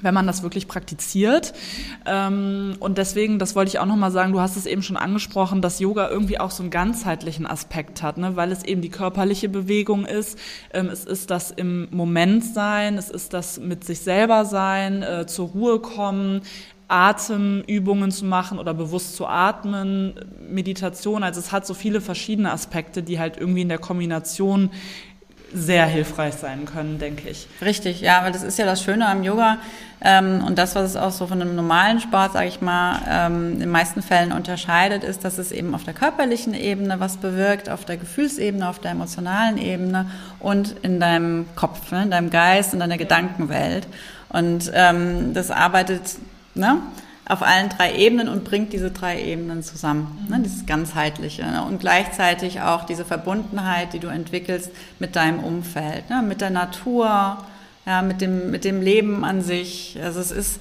wenn 0.03 0.15
man 0.15 0.27
das 0.27 0.43
wirklich 0.43 0.69
praktiziert. 0.69 1.55
Ähm, 2.07 2.75
und 2.81 2.99
deswegen, 2.99 3.39
das 3.39 3.57
wollte 3.57 3.71
ich 3.71 3.79
auch 3.79 3.87
nochmal 3.87 4.11
sagen, 4.11 4.33
du 4.33 4.41
hast 4.41 4.57
es 4.57 4.67
eben 4.67 4.83
schon 4.83 4.97
angesprochen, 4.97 5.63
dass 5.63 5.81
Yoga 5.81 6.11
irgendwie 6.11 6.39
auch 6.39 6.51
so 6.51 6.63
einen 6.63 6.71
ganzheitlichen 6.71 7.47
Aspekt 7.47 8.03
hat, 8.03 8.19
ne? 8.19 8.37
weil 8.37 8.53
es 8.53 8.65
eben 8.65 8.83
die 8.83 8.91
körperliche 8.91 9.49
Bewegung 9.49 10.05
ist, 10.05 10.39
ähm, 10.75 10.89
es 10.89 11.05
ist 11.05 11.31
das 11.31 11.51
im 11.51 11.89
Moment 11.91 12.45
sein, 12.45 12.99
es 12.99 13.09
ist 13.09 13.33
das 13.33 13.59
mit 13.59 13.85
sich 13.85 14.01
selber 14.01 14.45
sein, 14.45 15.03
äh, 15.03 15.27
zur 15.27 15.49
Ruhe 15.49 15.79
kommen, 15.81 16.43
Atemübungen 16.93 18.11
zu 18.11 18.27
machen 18.27 18.59
oder 18.59 18.75
bewusst 18.75 19.17
zu 19.17 19.27
atmen, 19.27 20.13
Meditation. 20.47 21.23
Also 21.23 21.41
es 21.41 21.51
hat 21.51 21.67
so 21.67 21.73
viele 21.73 22.03
verschiedene 22.03 22.53
Aspekte, 22.53 23.03
die 23.03 23.19
halt 23.19 23.39
irgendwie 23.39 23.63
in 23.63 23.71
der 23.71 23.79
Kombination 23.79 24.71
sehr 25.55 25.87
hilfreich 25.87 26.35
sein 26.35 26.65
können, 26.65 26.99
denke 26.99 27.29
ich. 27.29 27.47
Richtig, 27.61 28.01
ja, 28.01 28.25
weil 28.25 28.33
das 28.33 28.43
ist 28.43 28.59
ja 28.59 28.65
das 28.65 28.83
Schöne 28.83 29.07
am 29.07 29.23
Yoga 29.23 29.59
ähm, 30.05 30.43
und 30.45 30.59
das, 30.59 30.75
was 30.75 30.91
es 30.91 30.97
auch 30.97 31.13
so 31.13 31.27
von 31.27 31.41
einem 31.41 31.55
normalen 31.55 32.01
Sport, 32.01 32.33
sage 32.33 32.49
ich 32.49 32.61
mal, 32.61 33.01
ähm, 33.09 33.53
in 33.53 33.61
den 33.61 33.69
meisten 33.69 34.03
Fällen 34.03 34.33
unterscheidet, 34.33 35.05
ist, 35.05 35.25
dass 35.25 35.39
es 35.39 35.53
eben 35.53 35.75
auf 35.75 35.85
der 35.85 35.95
körperlichen 35.95 36.55
Ebene 36.55 36.99
was 36.99 37.19
bewirkt, 37.19 37.69
auf 37.69 37.85
der 37.85 37.99
Gefühlsebene, 37.99 38.69
auf 38.69 38.81
der 38.81 38.91
emotionalen 38.93 39.59
Ebene 39.59 40.11
und 40.41 40.75
in 40.83 40.99
deinem 40.99 41.47
Kopf, 41.55 41.93
ne, 41.93 42.03
in 42.03 42.11
deinem 42.11 42.31
Geist, 42.31 42.75
in 42.75 42.81
deiner 42.81 42.99
Gedankenwelt. 42.99 43.87
Und 44.29 44.73
ähm, 44.75 45.35
das 45.35 45.51
arbeitet 45.51 46.03
ne, 46.55 46.79
auf 47.33 47.43
allen 47.43 47.71
drei 47.71 47.97
Ebenen 47.97 48.29
und 48.29 48.45
bringt 48.45 48.75
diese 48.75 48.91
drei 48.91 49.23
Ebenen 49.23 49.63
zusammen, 49.63 50.27
ne, 50.29 50.41
dieses 50.41 50.67
ganzheitliche 50.67 51.43
ne, 51.43 51.65
und 51.65 51.81
gleichzeitig 51.81 52.61
auch 52.61 52.85
diese 52.85 53.07
Verbundenheit, 53.07 53.95
die 53.95 54.01
du 54.01 54.09
entwickelst 54.09 54.71
mit 54.99 55.17
deinem 55.17 55.41
Umfeld, 55.41 56.11
ne, 56.11 56.21
mit 56.21 56.43
der 56.43 56.51
Natur, 56.51 57.39
ja, 57.87 58.03
mit 58.03 58.21
dem 58.21 58.51
mit 58.51 58.65
dem 58.65 58.83
Leben 58.83 59.25
an 59.25 59.41
sich. 59.41 59.99
Also 60.03 60.21
es 60.21 60.31
ist 60.31 60.61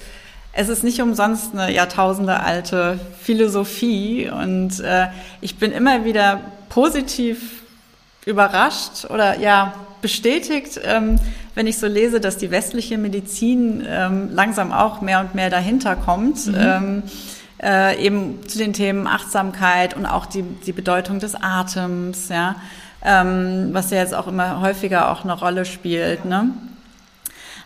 es 0.54 0.70
ist 0.70 0.84
nicht 0.84 1.02
umsonst 1.02 1.54
eine 1.54 1.74
Jahrtausende 1.74 2.40
alte 2.40 3.00
Philosophie 3.20 4.30
und 4.30 4.80
äh, 4.80 5.08
ich 5.42 5.58
bin 5.58 5.74
immer 5.74 6.06
wieder 6.06 6.40
positiv 6.70 7.61
überrascht 8.26 9.06
oder 9.10 9.40
ja 9.40 9.74
bestätigt, 10.02 10.80
ähm, 10.84 11.20
wenn 11.56 11.68
ich 11.68 11.78
so 11.78 11.88
lese, 11.88 12.20
dass 12.20 12.38
die 12.38 12.52
westliche 12.52 12.98
Medizin 12.98 13.86
ähm, 13.88 14.30
langsam 14.32 14.72
auch 14.72 15.02
mehr 15.02 15.20
und 15.20 15.36
mehr 15.36 15.50
dahinter 15.50 15.96
kommt. 15.96 16.48
Mhm. 16.48 16.56
Ähm, 16.58 17.04
äh, 17.62 18.04
eben 18.04 18.48
zu 18.48 18.58
den 18.58 18.74
Themen 18.74 19.08
Achtsamkeit 19.08 19.96
und 19.96 20.06
auch 20.06 20.26
die, 20.26 20.42
die 20.42 20.72
Bedeutung 20.72 21.20
des 21.20 21.36
Atems, 21.36 22.30
ja, 22.30 22.56
ähm, 23.04 23.70
was 23.72 23.92
ja 23.92 23.98
jetzt 23.98 24.16
auch 24.16 24.28
immer 24.28 24.62
häufiger 24.62 25.12
auch 25.12 25.24
eine 25.24 25.34
Rolle 25.34 25.66
spielt, 25.66 26.26
ne? 26.26 26.50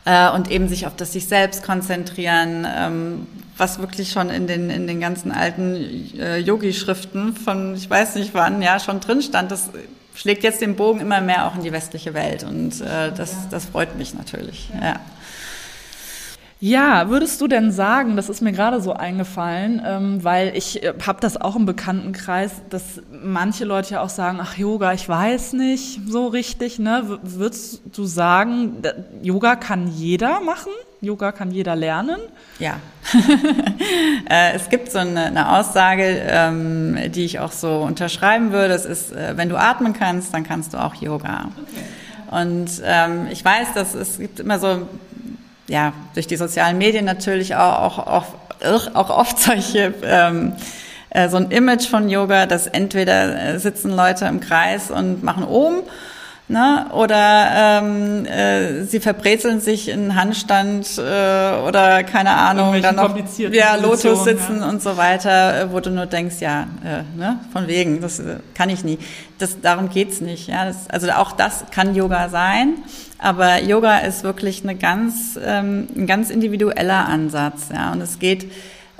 Äh, 0.04 0.30
und 0.32 0.52
eben 0.52 0.68
sich 0.68 0.86
auf 0.86 0.96
das 0.96 1.14
sich 1.14 1.28
selbst 1.28 1.64
konzentrieren, 1.64 2.68
ähm, 2.70 3.28
was 3.58 3.80
wirklich 3.80 4.12
schon 4.12 4.30
in 4.30 4.48
den 4.48 4.70
in 4.70 4.86
den 4.86 5.00
ganzen 5.00 5.32
alten 5.32 6.20
äh, 6.20 6.38
Yogi-Schriften 6.40 7.36
von 7.36 7.76
ich 7.76 7.90
weiß 7.90 8.16
nicht 8.16 8.34
wann 8.34 8.62
ja 8.62 8.80
schon 8.80 9.00
drin 9.00 9.22
stand, 9.22 9.50
das 9.50 9.70
schlägt 10.16 10.44
jetzt 10.44 10.62
den 10.62 10.76
Bogen 10.76 11.00
immer 11.00 11.22
mehr 11.22 11.46
auch 11.48 11.56
in 11.56 11.64
die 11.64 11.72
westliche 11.72 12.14
Welt 12.14 12.44
und 12.44 12.82
äh, 12.82 13.12
das, 13.16 13.50
das 13.50 13.66
freut 13.66 13.98
mich 13.98 14.14
natürlich. 14.14 14.70
Ja. 14.82 15.00
Ja, 16.62 17.10
würdest 17.10 17.42
du 17.42 17.48
denn 17.48 17.72
sagen, 17.72 18.16
das 18.16 18.30
ist 18.30 18.42
mir 18.42 18.54
gerade 18.54 18.80
so 18.80 18.94
eingefallen, 18.94 19.82
ähm, 19.86 20.24
weil 20.24 20.56
ich 20.56 20.82
äh, 20.82 20.94
habe 21.06 21.20
das 21.20 21.40
auch 21.40 21.58
im 21.58 21.66
Bekanntenkreis, 21.66 22.62
dass 22.70 23.02
manche 23.12 23.66
Leute 23.66 23.96
ja 23.96 24.02
auch 24.02 24.10
sagen, 24.10 24.40
ach 24.42 24.58
Yoga, 24.58 24.94
ich 24.94 25.08
weiß 25.08 25.54
nicht 25.54 26.00
so 26.08 26.28
richtig. 26.28 26.80
Ne? 26.80 27.20
Würdest 27.22 27.82
du 27.94 28.06
sagen, 28.06 28.82
Yoga 29.22 29.58
kann 29.58 29.90
jeder 29.90 30.40
machen? 30.40 30.72
Yoga 31.06 31.32
kann 31.32 31.52
jeder 31.52 31.76
lernen? 31.76 32.20
Ja. 32.60 32.78
Äh, 34.28 34.54
es 34.56 34.70
gibt 34.70 34.92
so 34.92 34.98
eine, 34.98 35.26
eine 35.26 35.56
Aussage, 35.56 36.04
ähm, 36.28 36.98
die 37.12 37.26
ich 37.26 37.40
auch 37.40 37.52
so 37.52 37.82
unterschreiben 37.82 38.52
würde. 38.52 38.74
Es 38.74 38.86
ist, 38.86 39.12
äh, 39.12 39.38
wenn 39.38 39.50
du 39.50 39.56
atmen 39.56 39.94
kannst, 39.94 40.34
dann 40.34 40.44
kannst 40.44 40.74
du 40.74 40.78
auch 40.78 40.96
Yoga. 40.96 41.50
Okay. 41.52 42.42
Und 42.44 42.82
ähm, 42.84 43.28
ich 43.30 43.46
weiß, 43.46 43.74
dass 43.76 43.94
es 43.94 44.18
gibt 44.18 44.40
immer 44.40 44.58
so, 44.58 44.88
ja, 45.68 45.94
durch 46.16 46.26
die 46.26 46.38
sozialen 46.38 46.80
Medien 46.80 47.06
natürlich 47.06 47.56
auch, 47.56 48.00
auch, 48.00 48.26
auch, 48.64 48.96
auch 48.96 49.10
oft 49.12 49.38
solche 49.38 49.94
ähm, 50.04 50.54
äh, 51.12 51.30
so 51.30 51.38
ein 51.38 51.52
Image 51.52 51.88
von 51.88 52.10
Yoga, 52.10 52.48
dass 52.48 52.66
entweder 52.66 53.60
sitzen 53.60 53.92
Leute 53.96 54.26
im 54.26 54.40
Kreis 54.40 54.90
und 54.90 55.24
machen 55.24 55.44
oben 55.44 55.84
Ne? 56.48 56.86
Oder 56.94 57.82
ähm, 57.82 58.26
äh, 58.28 58.84
sie 58.84 59.00
verbrezeln 59.00 59.62
sich 59.62 59.90
in 59.90 60.14
Handstand 60.14 60.88
äh, 61.00 61.02
oder 61.68 62.04
keine 62.04 62.36
Ahnung, 62.36 62.80
dann 62.84 62.98
noch 62.98 63.18
ja, 63.40 63.76
Lotus 63.76 64.26
sitzen 64.26 64.60
ja. 64.60 64.70
und 64.70 64.80
so 64.80 64.96
weiter, 64.96 65.62
äh, 65.62 65.72
wo 65.72 65.80
du 65.80 65.90
nur 65.90 66.06
denkst, 66.06 66.36
ja, 66.42 66.68
äh, 66.84 67.18
ne? 67.18 67.40
von 67.52 67.68
wegen, 67.68 68.00
das 68.00 68.20
äh, 68.20 68.36
kann 68.54 68.70
ich 68.70 68.84
nie. 68.84 69.00
Das, 69.40 69.60
darum 69.60 69.90
geht's 69.90 70.22
nicht. 70.22 70.48
Ja? 70.48 70.66
Das, 70.66 70.88
also 70.88 71.10
auch 71.14 71.32
das 71.32 71.66
kann 71.72 71.96
Yoga 71.96 72.30
sein, 72.30 72.76
aber 73.18 73.64
Yoga 73.64 73.98
ist 74.00 74.24
wirklich 74.24 74.62
eine 74.62 74.76
ganz, 74.76 75.40
ähm, 75.44 75.88
ein 75.96 76.06
ganz 76.06 76.30
individueller 76.30 77.08
Ansatz. 77.08 77.70
Ja? 77.74 77.92
Und 77.92 78.02
es 78.02 78.20
geht 78.20 78.52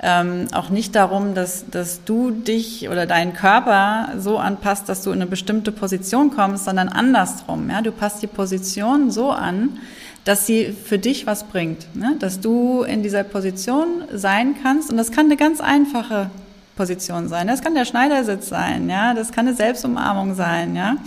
ähm, 0.08 0.48
auch 0.54 0.70
nicht 0.70 0.94
darum, 0.94 1.34
dass, 1.34 1.66
dass 1.72 2.04
du 2.04 2.30
dich 2.30 2.90
oder 2.90 3.08
deinen 3.08 3.34
Körper 3.34 4.10
so 4.20 4.38
anpasst, 4.38 4.88
dass 4.88 5.02
du 5.02 5.10
in 5.10 5.16
eine 5.16 5.26
bestimmte 5.26 5.72
Position 5.72 6.30
kommst, 6.30 6.66
sondern 6.66 6.90
andersrum. 6.90 7.72
Ja? 7.72 7.82
Du 7.82 7.92
passt 7.92 8.22
die 8.22 8.28
Position 8.28 9.10
so 9.10 9.32
an, 9.32 9.80
dass 10.24 10.46
sie 10.46 10.66
für 10.66 11.00
dich 11.00 11.26
was 11.26 11.46
bringt. 11.46 11.96
Ne? 11.96 12.18
Dass 12.20 12.40
du 12.40 12.84
in 12.84 13.02
dieser 13.02 13.24
Position 13.24 14.04
sein 14.14 14.54
kannst. 14.62 14.92
Und 14.92 14.98
das 14.98 15.12
kann 15.12 15.26
eine 15.26 15.38
ganz 15.38 15.60
einfache 15.60 16.30
Position 16.76 17.28
sein. 17.28 17.48
Das 17.48 17.64
kann 17.64 17.74
der 17.74 17.86
Schneidersitz 17.86 18.48
sein, 18.50 18.88
ja, 18.90 19.14
das 19.14 19.32
kann 19.32 19.48
eine 19.48 19.56
Selbstumarmung 19.56 20.36
sein, 20.36 20.76
ja. 20.76 20.98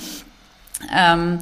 Ähm, 0.92 1.38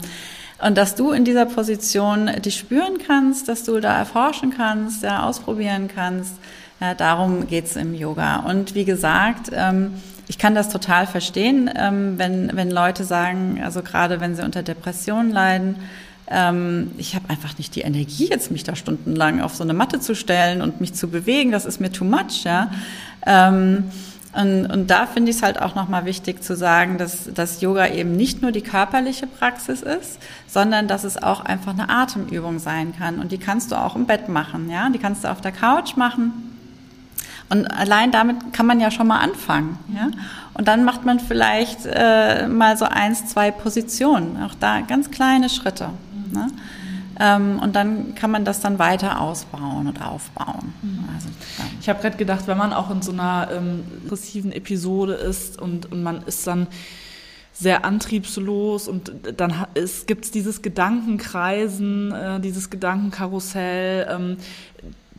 und 0.58 0.76
dass 0.76 0.94
du 0.94 1.12
in 1.12 1.24
dieser 1.24 1.46
Position 1.46 2.30
dich 2.42 2.56
spüren 2.56 2.98
kannst, 3.06 3.48
dass 3.48 3.64
du 3.64 3.78
da 3.78 3.96
erforschen 3.96 4.52
kannst, 4.56 5.02
ja, 5.02 5.22
ausprobieren 5.22 5.88
kannst, 5.94 6.34
Ja, 6.80 6.94
darum 6.94 7.46
geht's 7.46 7.76
im 7.76 7.94
Yoga. 7.94 8.40
Und 8.40 8.74
wie 8.74 8.84
gesagt, 8.84 9.50
ähm, 9.52 9.94
ich 10.28 10.38
kann 10.38 10.54
das 10.54 10.68
total 10.68 11.06
verstehen, 11.06 11.70
ähm, 11.74 12.18
wenn, 12.18 12.54
wenn 12.54 12.70
Leute 12.70 13.04
sagen, 13.04 13.60
also 13.62 13.82
gerade 13.82 14.20
wenn 14.20 14.34
sie 14.36 14.44
unter 14.44 14.62
Depressionen 14.62 15.30
leiden, 15.30 15.76
ähm, 16.28 16.90
ich 16.98 17.14
habe 17.14 17.30
einfach 17.30 17.56
nicht 17.56 17.74
die 17.76 17.82
Energie, 17.82 18.28
jetzt 18.28 18.50
mich 18.50 18.64
da 18.64 18.74
stundenlang 18.74 19.40
auf 19.40 19.54
so 19.54 19.62
eine 19.62 19.74
Matte 19.74 20.00
zu 20.00 20.14
stellen 20.14 20.60
und 20.60 20.80
mich 20.80 20.92
zu 20.94 21.08
bewegen, 21.08 21.52
das 21.52 21.64
ist 21.64 21.80
mir 21.80 21.92
too 21.92 22.04
much, 22.04 22.44
ja. 22.44 22.70
Ähm, 23.24 23.84
und, 24.32 24.66
und 24.66 24.90
da 24.90 25.06
finde 25.06 25.30
ich 25.30 25.36
es 25.38 25.42
halt 25.42 25.62
auch 25.62 25.74
nochmal 25.74 26.04
wichtig 26.04 26.42
zu 26.42 26.56
sagen, 26.56 26.98
dass, 26.98 27.32
dass 27.32 27.62
Yoga 27.62 27.86
eben 27.86 28.16
nicht 28.16 28.42
nur 28.42 28.52
die 28.52 28.60
körperliche 28.60 29.26
Praxis 29.26 29.80
ist, 29.80 30.18
sondern 30.46 30.88
dass 30.88 31.04
es 31.04 31.22
auch 31.22 31.40
einfach 31.40 31.72
eine 31.72 31.88
Atemübung 31.88 32.58
sein 32.58 32.94
kann. 32.94 33.18
Und 33.18 33.32
die 33.32 33.38
kannst 33.38 33.72
du 33.72 33.76
auch 33.76 33.96
im 33.96 34.04
Bett 34.04 34.28
machen, 34.28 34.68
ja. 34.68 34.90
Die 34.90 34.98
kannst 34.98 35.24
du 35.24 35.30
auf 35.30 35.40
der 35.40 35.52
Couch 35.52 35.96
machen. 35.96 36.55
Und 37.48 37.66
allein 37.66 38.10
damit 38.10 38.52
kann 38.52 38.66
man 38.66 38.80
ja 38.80 38.90
schon 38.90 39.06
mal 39.06 39.20
anfangen, 39.20 39.78
ja. 39.94 40.08
Und 40.54 40.68
dann 40.68 40.84
macht 40.84 41.04
man 41.04 41.20
vielleicht 41.20 41.80
äh, 41.84 42.48
mal 42.48 42.78
so 42.78 42.86
eins, 42.86 43.26
zwei 43.26 43.50
Positionen. 43.50 44.42
Auch 44.42 44.54
da 44.54 44.80
ganz 44.80 45.10
kleine 45.10 45.50
Schritte. 45.50 45.90
Ne? 46.32 46.48
Ähm, 47.20 47.58
und 47.62 47.76
dann 47.76 48.14
kann 48.14 48.30
man 48.30 48.44
das 48.44 48.60
dann 48.60 48.78
weiter 48.78 49.20
ausbauen 49.20 49.86
und 49.86 50.02
aufbauen. 50.02 50.72
Mhm. 50.82 51.04
Also, 51.14 51.28
ja. 51.58 51.64
Ich 51.80 51.88
habe 51.88 52.00
gerade 52.00 52.16
gedacht, 52.16 52.46
wenn 52.46 52.56
man 52.56 52.72
auch 52.72 52.90
in 52.90 53.02
so 53.02 53.12
einer 53.12 53.48
ähm, 53.52 53.84
aggressiven 54.04 54.50
Episode 54.52 55.12
ist 55.12 55.60
und, 55.60 55.92
und 55.92 56.02
man 56.02 56.22
ist 56.22 56.46
dann 56.46 56.66
sehr 57.52 57.86
antriebslos 57.86 58.86
und 58.86 59.12
dann 59.36 59.66
gibt 60.06 60.26
es 60.26 60.30
dieses 60.30 60.60
Gedankenkreisen, 60.60 62.12
äh, 62.12 62.40
dieses 62.40 62.68
Gedankenkarussell. 62.68 64.06
Ähm, 64.10 64.36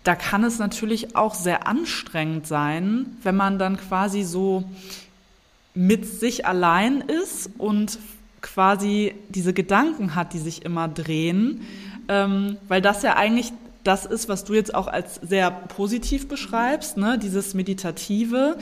da 0.07 0.15
kann 0.15 0.43
es 0.43 0.59
natürlich 0.59 1.15
auch 1.15 1.35
sehr 1.35 1.67
anstrengend 1.67 2.47
sein, 2.47 3.17
wenn 3.23 3.35
man 3.35 3.59
dann 3.59 3.77
quasi 3.77 4.23
so 4.23 4.63
mit 5.73 6.05
sich 6.05 6.45
allein 6.45 7.01
ist 7.01 7.49
und 7.57 7.99
quasi 8.41 9.13
diese 9.29 9.53
Gedanken 9.53 10.15
hat, 10.15 10.33
die 10.33 10.39
sich 10.39 10.63
immer 10.63 10.87
drehen 10.87 11.61
ähm, 12.07 12.57
weil 12.67 12.81
das 12.81 13.03
ja 13.03 13.15
eigentlich 13.15 13.51
das 13.83 14.05
ist, 14.05 14.27
was 14.27 14.43
du 14.43 14.53
jetzt 14.53 14.75
auch 14.75 14.87
als 14.87 15.15
sehr 15.15 15.49
positiv 15.49 16.27
beschreibst, 16.27 16.97
ne? 16.97 17.17
dieses 17.17 17.53
Meditative, 17.53 18.57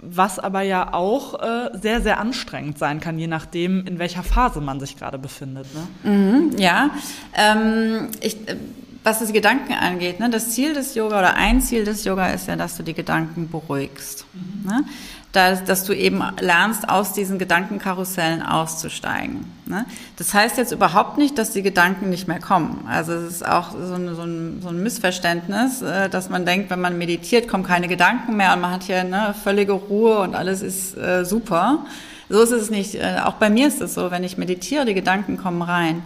was 0.00 0.38
aber 0.38 0.62
ja 0.62 0.94
auch 0.94 1.38
äh, 1.38 1.70
sehr, 1.78 2.00
sehr 2.00 2.18
anstrengend 2.18 2.78
sein 2.78 2.98
kann, 2.98 3.18
je 3.18 3.26
nachdem, 3.26 3.86
in 3.86 3.98
welcher 3.98 4.22
Phase 4.22 4.62
man 4.62 4.80
sich 4.80 4.96
gerade 4.96 5.18
befindet. 5.18 5.66
Ne? 5.74 6.10
Mhm, 6.10 6.58
ja, 6.58 6.90
ähm, 7.34 8.08
ich, 8.22 8.48
äh, 8.48 8.56
was 9.02 9.24
die 9.24 9.32
Gedanken 9.32 9.72
angeht, 9.72 10.20
ne, 10.20 10.30
das 10.30 10.50
Ziel 10.50 10.74
des 10.74 10.94
Yoga 10.94 11.18
oder 11.18 11.34
ein 11.34 11.60
Ziel 11.60 11.84
des 11.84 12.04
Yoga 12.04 12.28
ist 12.28 12.48
ja, 12.48 12.56
dass 12.56 12.76
du 12.76 12.82
die 12.82 12.94
Gedanken 12.94 13.48
beruhigst. 13.48 14.26
Mhm. 14.32 14.70
Ne? 14.70 14.84
dass, 15.32 15.64
dass 15.64 15.84
du 15.84 15.92
eben 15.92 16.22
lernst, 16.40 16.88
aus 16.88 17.12
diesen 17.12 17.38
Gedankenkarussellen 17.38 18.42
auszusteigen. 18.42 19.44
Ne? 19.66 19.86
Das 20.16 20.34
heißt 20.34 20.58
jetzt 20.58 20.72
überhaupt 20.72 21.18
nicht, 21.18 21.38
dass 21.38 21.52
die 21.52 21.62
Gedanken 21.62 22.10
nicht 22.10 22.26
mehr 22.26 22.40
kommen. 22.40 22.84
Also 22.88 23.12
es 23.12 23.34
ist 23.34 23.46
auch 23.46 23.70
so 23.70 23.94
ein, 23.94 24.14
so 24.14 24.22
ein, 24.22 24.60
so 24.60 24.68
ein 24.68 24.82
Missverständnis, 24.82 25.82
äh, 25.82 26.08
dass 26.08 26.30
man 26.30 26.46
denkt, 26.46 26.70
wenn 26.70 26.80
man 26.80 26.98
meditiert, 26.98 27.46
kommen 27.46 27.64
keine 27.64 27.86
Gedanken 27.86 28.36
mehr 28.36 28.54
und 28.54 28.60
man 28.60 28.72
hat 28.72 28.82
hier 28.82 29.00
eine 29.00 29.34
völlige 29.34 29.72
Ruhe 29.72 30.18
und 30.18 30.34
alles 30.34 30.62
ist 30.62 30.96
äh, 30.96 31.24
super. 31.24 31.84
So 32.28 32.42
ist 32.42 32.50
es 32.50 32.70
nicht. 32.70 32.96
Äh, 32.96 33.18
auch 33.24 33.34
bei 33.34 33.50
mir 33.50 33.68
ist 33.68 33.80
es 33.80 33.94
so, 33.94 34.10
wenn 34.10 34.24
ich 34.24 34.36
meditiere, 34.36 34.84
die 34.84 34.94
Gedanken 34.94 35.36
kommen 35.36 35.62
rein. 35.62 36.02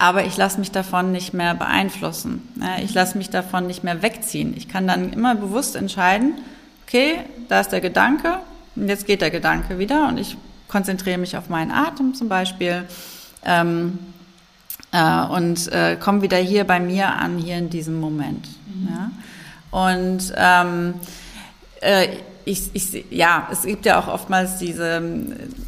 Aber 0.00 0.24
ich 0.24 0.36
lasse 0.36 0.60
mich 0.60 0.70
davon 0.70 1.10
nicht 1.10 1.34
mehr 1.34 1.54
beeinflussen. 1.54 2.48
Ich 2.84 2.94
lasse 2.94 3.18
mich 3.18 3.30
davon 3.30 3.66
nicht 3.66 3.82
mehr 3.82 4.00
wegziehen. 4.00 4.54
Ich 4.56 4.68
kann 4.68 4.86
dann 4.86 5.12
immer 5.12 5.34
bewusst 5.34 5.74
entscheiden, 5.74 6.34
okay, 6.86 7.16
da 7.48 7.60
ist 7.60 7.72
der 7.72 7.80
Gedanke, 7.80 8.38
und 8.76 8.88
jetzt 8.88 9.06
geht 9.06 9.20
der 9.20 9.30
Gedanke 9.30 9.78
wieder 9.78 10.06
und 10.06 10.18
ich 10.18 10.36
konzentriere 10.68 11.18
mich 11.18 11.36
auf 11.36 11.48
meinen 11.48 11.72
Atem 11.72 12.14
zum 12.14 12.28
Beispiel 12.28 12.84
ähm, 13.44 13.98
äh, 14.92 15.24
und 15.24 15.70
äh, 15.72 15.96
komme 15.96 16.22
wieder 16.22 16.36
hier 16.36 16.64
bei 16.64 16.78
mir 16.78 17.08
an, 17.08 17.38
hier 17.38 17.56
in 17.56 17.70
diesem 17.70 17.98
Moment. 17.98 18.46
Mhm. 18.66 18.88
Ja? 18.88 19.10
Und 19.70 20.32
ähm, 20.36 20.94
äh, 21.80 22.08
ich, 22.44 22.70
ich, 22.72 23.04
ja, 23.10 23.48
es 23.50 23.62
gibt 23.62 23.84
ja 23.84 23.98
auch 23.98 24.08
oftmals 24.08 24.58
diese, 24.58 25.02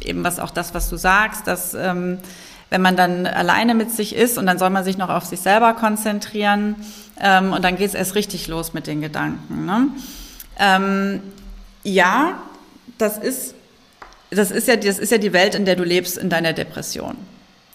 eben 0.03 0.23
was 0.23 0.39
auch 0.39 0.51
das, 0.51 0.73
was 0.73 0.89
du 0.89 0.95
sagst, 0.95 1.45
dass 1.45 1.73
ähm, 1.73 2.17
wenn 2.71 2.81
man 2.81 2.95
dann 2.95 3.27
alleine 3.27 3.75
mit 3.75 3.91
sich 3.91 4.15
ist 4.15 4.37
und 4.37 4.47
dann 4.47 4.57
soll 4.57 4.71
man 4.71 4.83
sich 4.83 4.97
noch 4.97 5.09
auf 5.09 5.25
sich 5.25 5.41
selber 5.41 5.73
konzentrieren 5.73 6.77
ähm, 7.19 7.51
und 7.51 7.63
dann 7.63 7.75
geht 7.75 7.89
es 7.89 7.93
erst 7.93 8.15
richtig 8.15 8.47
los 8.47 8.73
mit 8.73 8.87
den 8.87 9.01
Gedanken. 9.01 9.65
Ne? 9.65 9.87
Ähm, 10.57 11.21
ja, 11.83 12.39
das 12.97 13.17
ist, 13.17 13.55
das 14.29 14.51
ist 14.51 14.69
ja, 14.69 14.77
das 14.77 14.99
ist 14.99 15.11
ja 15.11 15.17
die 15.17 15.33
Welt, 15.33 15.53
in 15.53 15.65
der 15.65 15.75
du 15.75 15.83
lebst 15.83 16.17
in 16.17 16.29
deiner 16.29 16.53
Depression. 16.53 17.17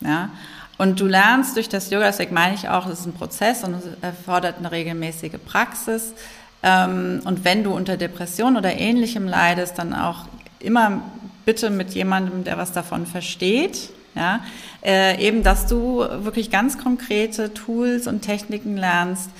Ja? 0.01 0.31
Und 0.79 0.99
du 0.99 1.07
lernst 1.07 1.57
durch 1.57 1.69
das 1.69 1.91
Yoga, 1.91 2.07
deswegen 2.07 2.33
meine 2.33 2.55
ich 2.55 2.71
auch, 2.71 2.87
es 2.87 3.01
ist 3.01 3.07
ein 3.07 3.13
Prozess 3.13 3.65
und 3.65 3.75
es 3.75 3.85
erfordert 4.01 4.57
eine 4.59 4.73
regelmäßige 4.73 5.37
Praxis. 5.45 6.15
Ähm, 6.63 7.21
und 7.25 7.45
wenn 7.45 7.65
du 7.65 7.75
unter 7.75 7.99
Depression 7.99 8.57
oder 8.57 8.73
ähnlichem 8.73 9.29
leidest, 9.29 9.79
dann 9.79 9.93
auch 9.93 10.25
immer 10.59 11.03
bitte 11.45 11.69
mit 11.69 11.91
jemandem, 11.91 12.45
der 12.45 12.57
was 12.57 12.73
davon 12.73 13.05
versteht. 13.05 13.91
Ja, 14.17 14.41
äh, 14.83 15.25
eben, 15.25 15.43
dass 15.43 15.67
du 15.67 15.99
wirklich 15.99 16.51
ganz 16.51 16.79
konkrete 16.79 17.53
Tools 17.55 18.07
und 18.07 18.23
Techniken 18.23 18.77
lernst, 18.77 19.31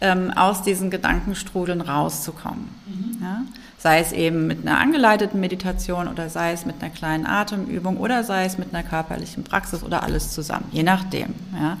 ähm, 0.00 0.30
aus 0.30 0.62
diesen 0.62 0.90
Gedankenstrudeln 0.90 1.80
rauszukommen. 1.80 2.68
Mhm. 2.86 3.22
Ja? 3.22 3.42
sei 3.86 4.00
es 4.00 4.10
eben 4.10 4.48
mit 4.48 4.66
einer 4.66 4.78
angeleiteten 4.78 5.38
Meditation 5.38 6.08
oder 6.08 6.28
sei 6.28 6.50
es 6.50 6.66
mit 6.66 6.82
einer 6.82 6.90
kleinen 6.90 7.24
Atemübung 7.24 7.98
oder 7.98 8.24
sei 8.24 8.44
es 8.44 8.58
mit 8.58 8.74
einer 8.74 8.82
körperlichen 8.82 9.44
Praxis 9.44 9.84
oder 9.84 10.02
alles 10.02 10.32
zusammen, 10.32 10.66
je 10.72 10.82
nachdem. 10.82 11.34
Ja. 11.54 11.76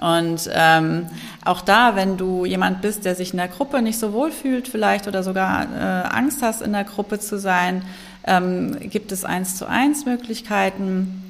Und 0.00 0.48
ähm, 0.52 1.06
auch 1.44 1.60
da, 1.60 1.94
wenn 1.94 2.16
du 2.16 2.46
jemand 2.46 2.80
bist, 2.80 3.04
der 3.04 3.14
sich 3.14 3.32
in 3.32 3.36
der 3.36 3.48
Gruppe 3.48 3.82
nicht 3.82 3.98
so 3.98 4.14
wohl 4.14 4.30
fühlt 4.30 4.66
vielleicht 4.66 5.08
oder 5.08 5.22
sogar 5.22 5.64
äh, 5.64 6.08
Angst 6.08 6.40
hast, 6.40 6.62
in 6.62 6.72
der 6.72 6.84
Gruppe 6.84 7.18
zu 7.18 7.38
sein, 7.38 7.82
ähm, 8.26 8.74
gibt 8.80 9.12
es 9.12 9.26
eins 9.26 9.56
zu 9.56 9.66
eins 9.66 10.06
Möglichkeiten 10.06 11.25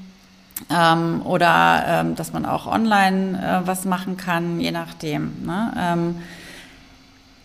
ähm, 0.71 1.23
oder 1.25 1.85
ähm, 1.87 2.15
dass 2.15 2.33
man 2.33 2.47
auch 2.47 2.67
online 2.67 3.39
äh, 3.39 3.67
was 3.67 3.85
machen 3.85 4.17
kann, 4.17 4.61
je 4.61 4.71
nachdem. 4.71 5.45
Ne? 5.45 5.73
Ähm, 5.79 6.17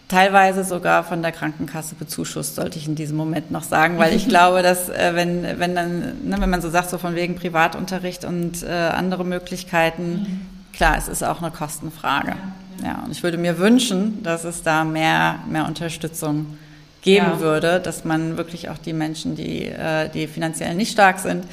teilweise 0.08 0.63
sogar 0.63 1.04
von 1.04 1.21
der 1.21 1.32
Krankenkasse 1.32 1.95
bezuschusst, 1.95 2.56
sollte 2.56 2.78
ich 2.78 2.88
in 2.88 2.95
diesem 2.95 3.17
Moment 3.17 3.50
noch 3.52 3.63
sagen, 3.63 3.97
weil 3.97 4.13
ich 4.13 4.28
glaube, 4.30 4.62
dass 4.62 4.89
äh, 4.89 5.12
wenn, 5.13 5.60
wenn 5.60 5.76
dann, 5.76 6.00
ne, 6.24 6.36
wenn 6.39 6.50
man 6.50 6.62
so 6.62 6.69
sagt, 6.69 6.89
so 6.89 6.97
von 6.97 7.15
wegen 7.15 7.36
Privatunterricht 7.36 8.26
und 8.26 8.63
äh, 8.63 8.67
andere 8.67 9.24
Möglichkeiten, 9.24 10.12
mhm. 10.12 10.76
klar, 10.76 10.97
es 10.97 11.08
ist 11.08 11.24
auch 11.24 11.41
eine 11.41 11.52
Kostenfrage. 11.52 12.36
Ja, 12.82 12.88
ja. 12.88 13.04
und 13.06 13.12
ich 13.12 13.24
würde 13.24 13.38
mir 13.38 13.58
wünschen, 13.58 14.24
dass 14.24 14.43
es 14.43 14.63
da 14.63 14.84
mehr, 14.84 15.39
mehr 15.50 15.65
Unterstützung 15.65 16.58
geben 17.02 17.28
ja. 17.34 17.39
würde, 17.39 17.80
dass 17.80 18.06
man 18.06 18.38
wirklich 18.38 18.69
auch 18.69 18.78
die 18.78 18.93
Menschen, 18.93 19.36
die, 19.36 19.65
äh, 19.65 20.10
die 20.10 20.28
finanziell 20.28 20.76
nicht 20.76 20.91
stark 20.91 21.19
sind, 21.19 21.45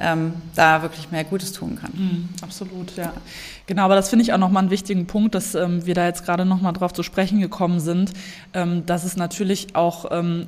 ähm, 0.00 0.34
da 0.54 0.82
wirklich 0.82 1.10
mehr 1.10 1.24
Gutes 1.24 1.52
tun 1.52 1.78
kann. 1.80 1.92
Mhm, 1.94 2.28
absolut, 2.42 2.96
ja. 2.96 3.12
Genau, 3.66 3.82
aber 3.82 3.94
das 3.96 4.08
finde 4.08 4.22
ich 4.22 4.32
auch 4.32 4.38
nochmal 4.38 4.62
einen 4.62 4.70
wichtigen 4.70 5.06
Punkt, 5.06 5.34
dass 5.34 5.54
ähm, 5.54 5.84
wir 5.84 5.94
da 5.94 6.06
jetzt 6.06 6.24
gerade 6.24 6.44
nochmal 6.44 6.72
drauf 6.72 6.92
zu 6.92 7.02
sprechen 7.02 7.40
gekommen 7.40 7.80
sind, 7.80 8.12
ähm, 8.54 8.86
dass 8.86 9.04
es 9.04 9.16
natürlich 9.16 9.74
auch 9.74 10.06
ähm, 10.10 10.46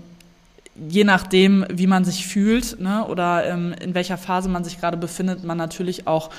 je 0.88 1.04
nachdem, 1.04 1.66
wie 1.70 1.86
man 1.86 2.04
sich 2.04 2.26
fühlt 2.26 2.80
ne, 2.80 3.06
oder 3.06 3.46
ähm, 3.46 3.74
in 3.80 3.94
welcher 3.94 4.16
Phase 4.16 4.48
man 4.48 4.64
sich 4.64 4.80
gerade 4.80 4.96
befindet, 4.96 5.44
man 5.44 5.58
natürlich 5.58 6.06
auch 6.06 6.30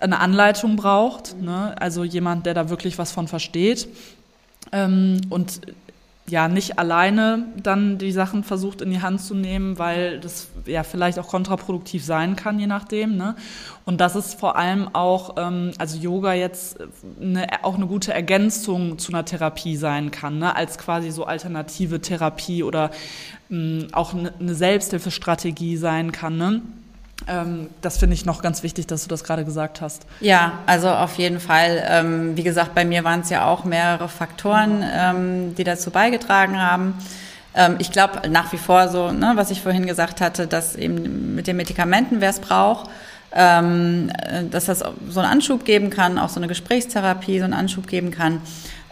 eine 0.00 0.20
Anleitung 0.20 0.76
braucht, 0.76 1.40
ne? 1.40 1.74
also 1.80 2.04
jemand, 2.04 2.46
der 2.46 2.54
da 2.54 2.68
wirklich 2.68 2.98
was 2.98 3.12
von 3.12 3.28
versteht. 3.28 3.88
Ähm, 4.72 5.20
und 5.30 5.60
ja 6.28 6.48
nicht 6.48 6.78
alleine 6.78 7.46
dann 7.62 7.98
die 7.98 8.12
Sachen 8.12 8.44
versucht 8.44 8.80
in 8.80 8.90
die 8.90 9.02
Hand 9.02 9.20
zu 9.20 9.34
nehmen, 9.34 9.78
weil 9.78 10.20
das 10.20 10.48
ja 10.64 10.82
vielleicht 10.82 11.18
auch 11.18 11.28
kontraproduktiv 11.28 12.02
sein 12.02 12.34
kann, 12.34 12.58
je 12.58 12.66
nachdem. 12.66 13.16
Ne? 13.16 13.36
Und 13.84 14.00
das 14.00 14.16
ist 14.16 14.40
vor 14.40 14.56
allem 14.56 14.88
auch, 14.94 15.34
ähm, 15.36 15.72
also 15.78 15.98
Yoga 15.98 16.32
jetzt 16.32 16.78
eine, 17.20 17.62
auch 17.62 17.74
eine 17.74 17.86
gute 17.86 18.14
Ergänzung 18.14 18.98
zu 18.98 19.12
einer 19.12 19.26
Therapie 19.26 19.76
sein 19.76 20.10
kann, 20.10 20.38
ne? 20.38 20.56
als 20.56 20.78
quasi 20.78 21.10
so 21.10 21.24
alternative 21.24 22.00
Therapie 22.00 22.62
oder 22.62 22.90
ähm, 23.50 23.88
auch 23.92 24.14
eine, 24.14 24.32
eine 24.40 24.54
Selbsthilfestrategie 24.54 25.76
sein 25.76 26.10
kann. 26.10 26.38
Ne? 26.38 26.62
Ähm, 27.26 27.70
das 27.80 27.98
finde 27.98 28.14
ich 28.14 28.26
noch 28.26 28.42
ganz 28.42 28.62
wichtig, 28.62 28.86
dass 28.86 29.02
du 29.02 29.08
das 29.08 29.24
gerade 29.24 29.44
gesagt 29.44 29.80
hast. 29.80 30.04
Ja, 30.20 30.60
also 30.66 30.90
auf 30.90 31.16
jeden 31.16 31.40
Fall. 31.40 31.82
Ähm, 31.88 32.36
wie 32.36 32.42
gesagt, 32.42 32.74
bei 32.74 32.84
mir 32.84 33.04
waren 33.04 33.20
es 33.20 33.30
ja 33.30 33.46
auch 33.46 33.64
mehrere 33.64 34.08
Faktoren, 34.08 34.84
ähm, 34.84 35.54
die 35.54 35.64
dazu 35.64 35.90
beigetragen 35.90 36.60
haben. 36.60 36.94
Ich 37.78 37.92
glaube 37.92 38.28
nach 38.28 38.52
wie 38.52 38.56
vor 38.56 38.88
so, 38.88 39.12
ne, 39.12 39.34
was 39.36 39.52
ich 39.52 39.62
vorhin 39.62 39.86
gesagt 39.86 40.20
hatte, 40.20 40.48
dass 40.48 40.74
eben 40.74 41.36
mit 41.36 41.46
den 41.46 41.56
Medikamenten, 41.56 42.20
wer 42.20 42.30
es 42.30 42.40
braucht, 42.40 42.90
ähm, 43.32 44.10
dass 44.50 44.64
das 44.64 44.80
so 44.80 45.20
einen 45.20 45.30
Anschub 45.30 45.64
geben 45.64 45.88
kann, 45.88 46.18
auch 46.18 46.30
so 46.30 46.40
eine 46.40 46.48
Gesprächstherapie 46.48 47.38
so 47.38 47.44
einen 47.44 47.52
Anschub 47.54 47.86
geben 47.86 48.10
kann. 48.10 48.40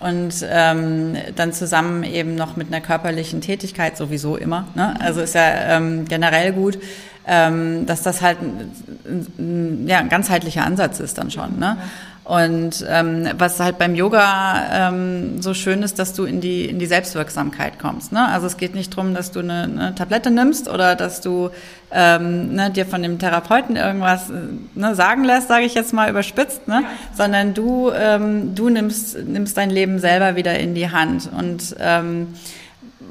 und 0.03 0.35
ähm, 0.49 1.17
dann 1.37 1.53
zusammen 1.53 2.03
eben 2.03 2.35
noch 2.35 2.57
mit 2.57 2.69
einer 2.69 2.81
körperlichen 2.81 3.41
Tätigkeit 3.41 3.97
sowieso 3.97 4.37
immer. 4.37 4.67
Ne? 4.75 4.95
Also 5.01 5.21
ist 5.21 5.35
ja 5.35 5.77
ähm, 5.77 6.07
generell 6.07 6.53
gut, 6.53 6.79
dass 7.25 8.03
das 8.03 8.21
halt 8.21 8.39
ein, 8.43 9.85
ja, 9.87 9.99
ein 9.99 10.09
ganzheitlicher 10.09 10.65
Ansatz 10.65 10.99
ist 10.99 11.19
dann 11.19 11.31
schon. 11.31 11.59
Ne? 11.59 11.77
Und 12.25 12.87
ähm, 12.89 13.29
was 13.37 13.59
halt 13.59 13.79
beim 13.79 13.97
Yoga 13.97 14.91
ähm, 14.91 15.43
so 15.43 15.55
schön 15.55 15.83
ist, 15.83 15.99
dass 15.99 16.15
du 16.15 16.25
in 16.25 16.41
die 16.41 16.67
in 16.67 16.79
die 16.79 16.87
Selbstwirksamkeit 16.87 17.81
kommst. 17.81 18.13
Ne? 18.13 18.29
Also 18.29 18.47
es 18.47 18.57
geht 18.57 18.77
nicht 18.77 18.95
drum, 18.95 19.13
dass 19.13 19.33
du 19.33 19.41
eine, 19.41 19.65
eine 19.65 19.95
Tablette 19.97 20.31
nimmst 20.31 20.69
oder 20.69 20.95
dass 20.95 21.21
du 21.21 21.51
ähm, 21.91 22.55
ne, 22.55 22.71
dir 22.71 22.87
von 22.87 23.03
dem 23.03 23.19
Therapeuten 23.19 23.75
irgendwas 23.75 24.31
ne, 24.75 24.95
sagen 24.95 25.25
lässt, 25.25 25.49
sage 25.49 25.65
ich 25.65 25.75
jetzt 25.75 25.93
mal 25.93 26.09
überspitzt, 26.09 26.69
ne? 26.69 26.85
Sondern 27.13 27.55
du 27.55 27.91
ähm, 27.91 28.55
du 28.55 28.69
nimmst 28.69 29.19
nimmst 29.19 29.57
dein 29.57 29.71
Leben 29.71 29.99
selber 29.99 30.37
wieder 30.37 30.57
in 30.59 30.77
die 30.77 30.91
Hand. 30.91 31.29
Und 31.37 31.75
ähm, 31.81 32.35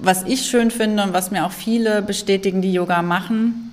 was 0.02 0.24
ich 0.24 0.45
schön 0.45 0.71
finde 0.71 1.04
und 1.04 1.13
was 1.13 1.32
mir 1.32 1.45
auch 1.45 1.52
viele 1.52 2.02
bestätigen, 2.02 2.62
die 2.62 2.71
Yoga 2.71 3.02
machen, 3.02 3.71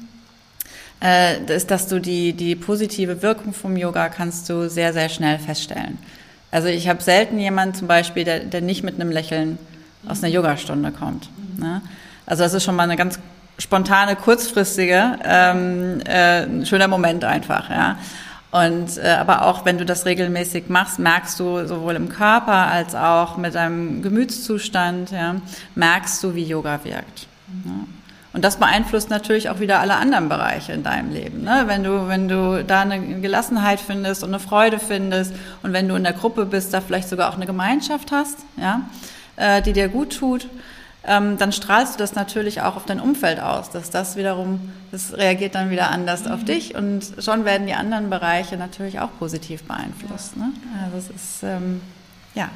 äh, 1.03 1.43
ist, 1.55 1.71
dass 1.71 1.89
du 1.89 2.01
die, 2.01 2.33
die 2.33 2.57
positive 2.57 3.23
Wirkung 3.23 3.53
vom 3.53 3.77
Yoga 3.77 4.09
kannst 4.09 4.49
du 4.49 4.69
sehr, 4.69 4.93
sehr 4.93 5.09
schnell 5.09 5.39
feststellen. 5.39 5.99
Also 6.51 6.69
ich 6.69 6.89
habe 6.89 7.03
selten 7.03 7.39
jemanden 7.39 7.75
zum 7.75 7.89
Beispiel, 7.89 8.25
der, 8.25 8.41
der 8.41 8.61
nicht 8.61 8.83
mit 8.83 8.95
einem 8.95 9.11
Lächeln 9.11 9.59
aus 10.07 10.23
einer 10.23 10.33
Yogastunde 10.33 10.93
kommt. 10.93 11.29
Ne? 11.59 11.83
Also 12.27 12.43
das 12.43 12.55
ist 12.55 12.65
schon 12.65 12.77
mal 12.77 12.85
eine 12.85 12.97
ganz 12.97 13.19
spontane, 13.59 14.17
kurzfristige, 14.17 15.19
ähm, 15.25 16.01
äh, 16.07 16.45
ein 16.45 16.67
schöner 16.67 16.89
Moment 16.89 17.25
einfach, 17.25 17.71
ja. 17.71 17.99
Und 18.51 18.97
äh, 18.97 19.11
aber 19.11 19.43
auch 19.43 19.67
wenn 19.67 19.77
du 19.77 19.85
das 19.85 20.07
regelmäßig 20.07 20.69
machst, 20.69 20.99
merkst 20.99 21.39
du 21.39 21.67
sowohl 21.67 21.97
im 21.97 22.09
Körper 22.09 22.69
als 22.69 22.95
auch 22.95 23.37
mit 23.37 23.55
deinem 23.55 24.01
Gemütszustand, 24.01 25.11
ja, 25.11 25.37
merkst 25.75 26.23
du, 26.25 26.35
wie 26.35 26.45
Yoga 26.45 26.81
wirkt. 26.83 27.27
Ja. 27.67 27.98
Und 28.33 28.45
das 28.45 28.57
beeinflusst 28.57 29.09
natürlich 29.09 29.49
auch 29.49 29.59
wieder 29.59 29.81
alle 29.81 29.97
anderen 29.97 30.29
Bereiche 30.29 30.73
in 30.73 30.83
deinem 30.83 31.11
Leben. 31.11 31.45
Ne? 31.45 31.64
Wenn 31.67 31.83
du, 31.83 32.09
wenn 32.09 32.29
du 32.29 32.62
da 32.62 32.83
eine 32.83 33.21
Gelassenheit 33.21 33.81
findest 33.81 34.23
und 34.23 34.31
eine 34.31 34.38
Freude 34.38 34.79
findest 34.79 35.33
und 35.62 35.73
wenn 35.73 35.88
du 35.88 35.95
in 35.95 36.05
der 36.05 36.12
Gruppe 36.12 36.45
bist, 36.45 36.75
da 36.75 36.81
vielleicht 36.81 37.09
sogar 37.09 37.31
auch 37.31 37.37
eine 37.37 37.47
Gemeinschaft 37.47 38.12
hast, 38.12 38.38
ja, 38.57 38.83
äh, 39.37 39.62
die 39.62 39.73
dir 39.73 39.88
gut 39.88 40.19
tut, 40.19 40.47
ähm, 41.05 41.38
dann 41.38 41.53
strahlst 41.53 41.95
du 41.95 41.99
das 41.99 42.14
natürlich 42.14 42.61
auch 42.61 42.77
auf 42.77 42.85
dein 42.85 43.01
Umfeld 43.01 43.41
aus. 43.41 43.71
Dass 43.71 43.91
das 43.91 44.17
wiederum, 44.17 44.73
das 44.93 45.14
reagiert 45.14 45.55
dann 45.55 45.71
wieder 45.71 45.91
anders 45.91 46.25
mhm. 46.25 46.33
auf 46.33 46.45
dich 46.45 46.75
und 46.75 47.14
schon 47.21 47.47
werden 47.47 47.67
die 47.67 47.75
anderen 47.75 48.11
Bereiche 48.11 48.59
natürlich 48.59 49.01
auch 49.01 49.11
positiv 49.19 49.62
beeinflusst. 49.62 50.37
Ne? 50.37 50.53
Also 50.85 50.99
es 50.99 51.09
ist 51.09 51.43
ähm, 51.45 51.81
ja 52.35 52.51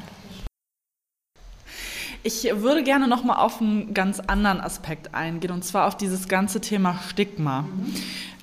ich 2.22 2.48
würde 2.54 2.82
gerne 2.82 3.08
noch 3.08 3.24
mal 3.24 3.36
auf 3.36 3.60
einen 3.60 3.94
ganz 3.94 4.20
anderen 4.20 4.60
Aspekt 4.60 5.14
eingehen, 5.14 5.50
und 5.50 5.64
zwar 5.64 5.88
auf 5.88 5.96
dieses 5.96 6.28
ganze 6.28 6.60
Thema 6.60 6.98
Stigma. 7.08 7.62
Mhm. 7.62 7.94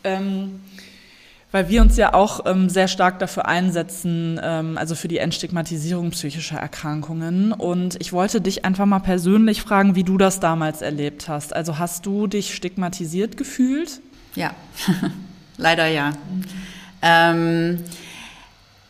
Ähm, 0.04 0.60
weil 1.52 1.68
wir 1.68 1.82
uns 1.82 1.98
ja 1.98 2.13
auch 2.13 2.46
ähm, 2.46 2.70
sehr 2.70 2.88
stark 2.88 3.18
dafür 3.20 3.48
einsetzen, 3.48 4.39
ähm, 4.44 4.78
also 4.78 4.94
für 4.94 5.08
die 5.08 5.18
Entstigmatisierung 5.18 6.12
psychischer 6.12 6.60
Erkrankungen. 6.60 7.54
Und 7.54 8.00
ich 8.00 8.13
wollte 8.13 8.39
dich 8.39 8.65
einfach 8.65 8.86
mal 8.86 9.00
persönlich 9.00 9.62
fragen, 9.62 9.96
wie 9.96 10.04
du 10.04 10.18
das 10.18 10.39
damals 10.39 10.82
erlebt 10.82 11.28
hast. 11.28 11.56
Also 11.56 11.80
hast 11.80 12.06
du 12.06 12.28
dich 12.28 12.54
stigmatisiert 12.54 13.36
gefühlt? 13.36 14.00
Ja, 14.36 14.52
leider 15.58 15.88
ja. 15.88 16.12
Ähm, 17.02 17.80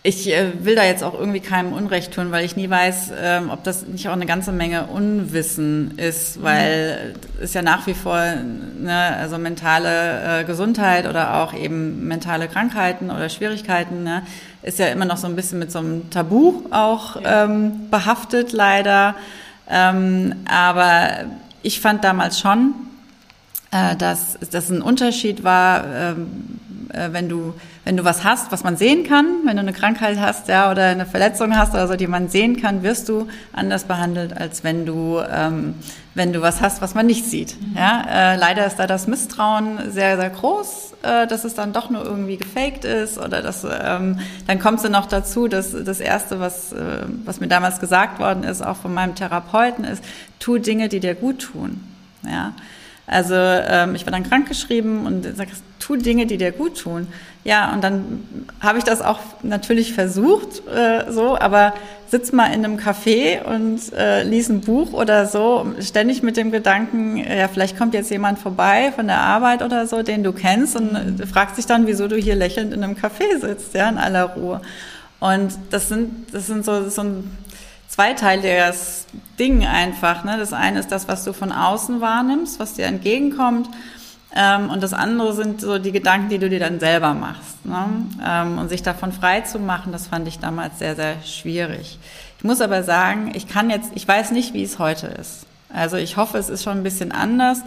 ich 0.02 0.32
äh, 0.32 0.64
will 0.64 0.76
da 0.76 0.86
jetzt 0.86 1.04
auch 1.04 1.14
irgendwie 1.14 1.42
keinem 1.42 1.74
Unrecht 1.74 2.14
tun, 2.14 2.32
weil 2.32 2.46
ich 2.46 2.56
nie 2.56 2.70
weiß, 2.70 3.12
ähm, 3.22 3.50
ob 3.50 3.66
das 3.66 3.86
nicht 3.86 4.08
auch 4.08 4.14
eine 4.14 4.26
ganze 4.26 4.54
Menge 4.54 4.86
Unwissen 4.86 5.98
ist, 5.98 6.42
weil 6.42 7.16
mhm. 7.38 7.44
ist 7.44 7.54
ja 7.54 7.62
nach 7.62 7.86
wie 7.86 7.94
vor 7.94 8.18
ne, 8.18 9.18
also 9.18 9.38
mentale 9.38 10.42
äh, 10.42 10.44
Gesundheit 10.46 11.06
oder 11.06 11.42
auch 11.42 11.54
eben 11.54 12.08
mentale 12.08 12.48
Krankheiten 12.48 13.12
oder 13.12 13.28
Schwierigkeiten 13.28 14.04
ne, 14.04 14.24
ist 14.64 14.80
ja 14.80 14.88
immer 14.88 15.06
noch 15.06 15.18
so 15.18 15.28
ein 15.28 15.36
bisschen 15.36 15.60
mit 15.60 15.70
so 15.72 15.80
einem 15.80 16.10
Tabu 16.10 16.64
auch 16.72 17.22
ja. 17.22 17.44
ähm, 17.44 17.90
behaftet 17.92 18.54
leider. 18.54 19.16
Ähm, 19.70 20.34
aber 20.50 21.26
ich 21.62 21.82
fand 21.82 22.06
damals 22.06 22.40
schon, 22.40 22.74
äh, 23.72 23.98
dass 23.98 24.38
das 24.50 24.70
ein 24.70 24.82
Unterschied 24.82 25.44
war, 25.44 25.84
ähm, 25.94 26.60
äh, 26.94 27.10
wenn 27.12 27.30
du 27.30 27.54
wenn 27.90 27.98
du 27.98 28.04
was 28.04 28.24
hast, 28.24 28.52
was 28.52 28.64
man 28.64 28.78
sehen 28.78 29.04
kann, 29.04 29.26
wenn 29.46 29.56
du 29.56 29.62
eine 29.62 29.74
Krankheit 29.74 30.20
hast, 30.20 30.48
ja, 30.48 30.70
oder 30.70 30.90
eine 30.90 31.08
Verletzung 31.08 31.58
hast 31.58 31.74
oder 31.74 31.88
so, 31.88 31.96
die 31.96 32.06
man 32.06 32.30
sehen 32.30 32.62
kann, 32.62 32.84
wirst 32.84 33.10
du 33.10 33.28
anders 33.52 33.86
behandelt, 33.86 34.38
als 34.38 34.64
wenn 34.64 34.86
du, 34.86 35.20
ähm, 35.28 35.74
wenn 36.14 36.32
du 36.32 36.42
was 36.42 36.62
hast, 36.62 36.84
was 36.84 36.94
man 36.94 37.08
nicht 37.08 37.26
sieht. 37.26 37.58
Ja, 37.76 38.04
äh, 38.08 38.36
leider 38.36 38.68
ist 38.68 38.76
da 38.76 38.86
das 38.86 39.08
Misstrauen 39.08 39.92
sehr, 39.92 40.18
sehr 40.18 40.30
groß, 40.30 40.94
äh, 41.02 41.26
dass 41.26 41.46
es 41.46 41.56
dann 41.56 41.74
doch 41.74 41.90
nur 41.90 42.06
irgendwie 42.06 42.38
gefaked 42.38 42.86
ist 42.86 43.18
oder 43.18 43.42
dass, 43.42 43.64
ähm, 43.64 44.20
dann 44.46 44.60
kommt 44.60 44.84
es 44.84 44.88
noch 44.88 45.08
dazu, 45.08 45.48
dass 45.48 45.72
das 45.72 46.00
erste, 46.00 46.40
was, 46.40 46.72
äh, 46.72 47.06
was 47.26 47.40
mir 47.40 47.48
damals 47.48 47.80
gesagt 47.80 48.20
worden 48.20 48.44
ist, 48.44 48.64
auch 48.64 48.78
von 48.78 48.94
meinem 48.94 49.16
Therapeuten 49.16 49.84
ist, 49.84 50.04
tu 50.38 50.60
Dinge, 50.60 50.90
die 50.90 51.00
dir 51.00 51.16
gut 51.16 51.40
tun. 51.40 51.84
Ja, 52.24 52.54
also 53.10 53.34
ähm, 53.36 53.96
ich 53.96 54.06
war 54.06 54.12
dann 54.12 54.24
krankgeschrieben 54.24 55.06
und 55.06 55.36
sagst, 55.36 55.64
tu 55.80 55.96
Dinge, 55.96 56.28
die 56.28 56.38
dir 56.38 56.52
gut 56.52 56.80
tun. 56.80 57.08
Ja, 57.44 57.74
und 57.74 57.84
dann 57.84 58.24
habe 58.60 58.78
ich 58.78 58.84
das 58.84 59.02
auch 59.02 59.20
natürlich 59.42 59.94
versucht, 59.94 60.68
äh, 60.68 61.12
so, 61.12 61.38
aber 61.38 61.74
sitz 62.08 62.32
mal 62.32 62.48
in 62.48 62.66
einem 62.66 62.78
Café 62.78 63.44
und 63.44 63.80
äh, 63.94 64.24
lies 64.24 64.50
ein 64.50 64.62
Buch 64.62 64.94
oder 64.94 65.26
so, 65.26 65.74
ständig 65.80 66.22
mit 66.22 66.38
dem 66.38 66.52
Gedanken, 66.52 67.18
ja, 67.18 67.48
vielleicht 67.48 67.78
kommt 67.78 67.94
jetzt 67.94 68.12
jemand 68.12 68.40
vorbei 68.40 68.92
von 68.94 69.08
der 69.08 69.22
Arbeit 69.22 69.64
oder 69.64 69.88
so, 69.88 70.04
den 70.04 70.24
du 70.24 70.32
kennst 70.32 70.76
und 70.76 71.20
äh, 71.20 71.26
fragt 71.26 71.56
sich 71.56 71.66
dann, 71.66 71.88
wieso 71.88 72.08
du 72.08 72.16
hier 72.16 72.36
lächelnd 72.36 72.74
in 72.74 72.84
einem 72.84 72.96
Café 72.96 73.40
sitzt, 73.40 73.74
ja, 73.74 73.90
in 73.90 73.98
aller 73.98 74.26
Ruhe. 74.26 74.62
Und 75.20 75.52
das 75.72 75.90
sind, 75.90 76.34
das 76.34 76.48
sind 76.48 76.64
so, 76.64 76.90
so 76.90 77.02
ein 77.02 77.32
zweiteiliges 77.90 79.08
Ding 79.38 79.66
einfach. 79.66 80.24
Ne? 80.24 80.38
Das 80.38 80.54
eine 80.54 80.80
ist 80.80 80.92
das, 80.92 81.08
was 81.08 81.26
du 81.26 81.34
von 81.34 81.52
außen 81.52 82.00
wahrnimmst, 82.00 82.60
was 82.60 82.76
dir 82.76 82.86
entgegenkommt. 82.86 83.68
Ähm, 84.36 84.70
und 84.70 84.84
das 84.84 84.94
andere 84.94 85.34
sind 85.34 85.60
so 85.60 85.80
die 85.80 85.92
Gedanken, 85.92 86.30
die 86.30 86.38
du 86.38 86.50
dir 86.50 86.60
dann 86.60 86.80
selber 86.80 87.16
machst. 87.16 87.66
Ne? 87.66 87.86
Ähm, 88.24 88.60
und 88.60 88.70
sich 88.70 88.84
davon 88.84 89.12
frei 89.12 89.42
zu 89.42 89.60
machen, 89.60 89.92
das 89.92 90.08
fand 90.08 90.28
ich 90.28 90.40
damals 90.40 90.78
sehr, 90.80 90.96
sehr 90.96 91.16
schwierig. 91.24 91.98
Ich 92.38 92.44
muss 92.44 92.62
aber 92.62 92.84
sagen, 92.84 93.32
ich 93.34 93.48
kann 93.48 93.72
jetzt, 93.72 93.92
ich 93.96 94.08
weiß 94.08 94.32
nicht, 94.32 94.54
wie 94.54 94.64
es 94.64 94.78
heute 94.78 95.08
ist. 95.08 95.48
Also 95.74 95.98
ich 95.98 96.16
hoffe, 96.16 96.38
es 96.38 96.50
ist 96.50 96.64
schon 96.64 96.78
ein 96.78 96.84
bisschen 96.84 97.12
anders. 97.12 97.62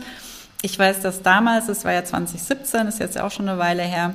Ich 0.62 0.78
weiß, 0.78 1.00
dass 1.00 1.22
damals, 1.22 1.68
es 1.68 1.84
war 1.84 1.92
ja 1.92 2.04
2017, 2.04 2.86
ist 2.86 3.00
jetzt 3.00 3.16
ja 3.16 3.24
auch 3.24 3.32
schon 3.32 3.48
eine 3.48 3.58
Weile 3.58 3.82
her, 3.82 4.14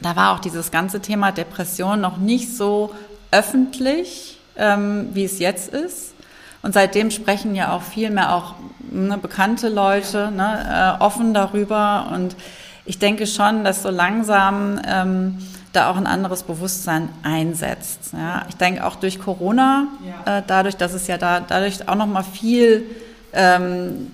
da 0.00 0.16
war 0.16 0.34
auch 0.34 0.40
dieses 0.40 0.72
ganze 0.72 1.00
Thema 1.00 1.30
Depression 1.30 2.00
noch 2.00 2.16
nicht 2.16 2.56
so 2.56 2.92
öffentlich 3.30 4.38
ähm, 4.56 5.08
wie 5.12 5.24
es 5.24 5.38
jetzt 5.38 5.72
ist. 5.72 6.14
Und 6.62 6.74
seitdem 6.74 7.10
sprechen 7.10 7.54
ja 7.54 7.72
auch 7.72 7.82
viel 7.82 8.10
mehr 8.10 8.34
auch 8.34 8.54
ne, 8.90 9.18
bekannte 9.18 9.68
Leute 9.68 10.30
ne, 10.30 10.96
äh, 10.98 11.02
offen 11.02 11.34
darüber. 11.34 12.10
Und 12.14 12.36
ich 12.84 12.98
denke 12.98 13.26
schon, 13.26 13.64
dass 13.64 13.82
so 13.82 13.90
langsam 13.90 14.80
ähm, 14.86 15.38
da 15.72 15.90
auch 15.90 15.96
ein 15.96 16.06
anderes 16.06 16.42
Bewusstsein 16.42 17.08
einsetzt. 17.22 18.12
Ja. 18.12 18.44
Ich 18.48 18.56
denke 18.56 18.86
auch 18.86 18.96
durch 18.96 19.18
Corona, 19.18 19.88
ja. 20.26 20.38
äh, 20.38 20.42
dadurch, 20.46 20.76
dass 20.76 20.92
es 20.92 21.06
ja 21.06 21.18
da 21.18 21.40
dadurch 21.40 21.88
auch 21.88 21.94
noch 21.94 22.06
mal 22.06 22.22
viel 22.22 22.84
ähm, 23.32 24.08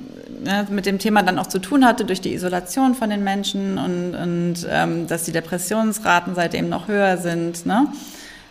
ne, 0.44 0.66
mit 0.70 0.86
dem 0.86 0.98
Thema 0.98 1.22
dann 1.22 1.38
auch 1.38 1.48
zu 1.48 1.58
tun 1.58 1.84
hatte 1.84 2.04
durch 2.04 2.20
die 2.20 2.32
Isolation 2.34 2.94
von 2.94 3.10
den 3.10 3.24
Menschen 3.24 3.78
und, 3.78 4.14
und 4.14 4.66
ähm, 4.70 5.06
dass 5.06 5.24
die 5.24 5.32
Depressionsraten 5.32 6.34
seitdem 6.34 6.68
noch 6.68 6.88
höher 6.88 7.16
sind. 7.16 7.66
Ne? 7.66 7.88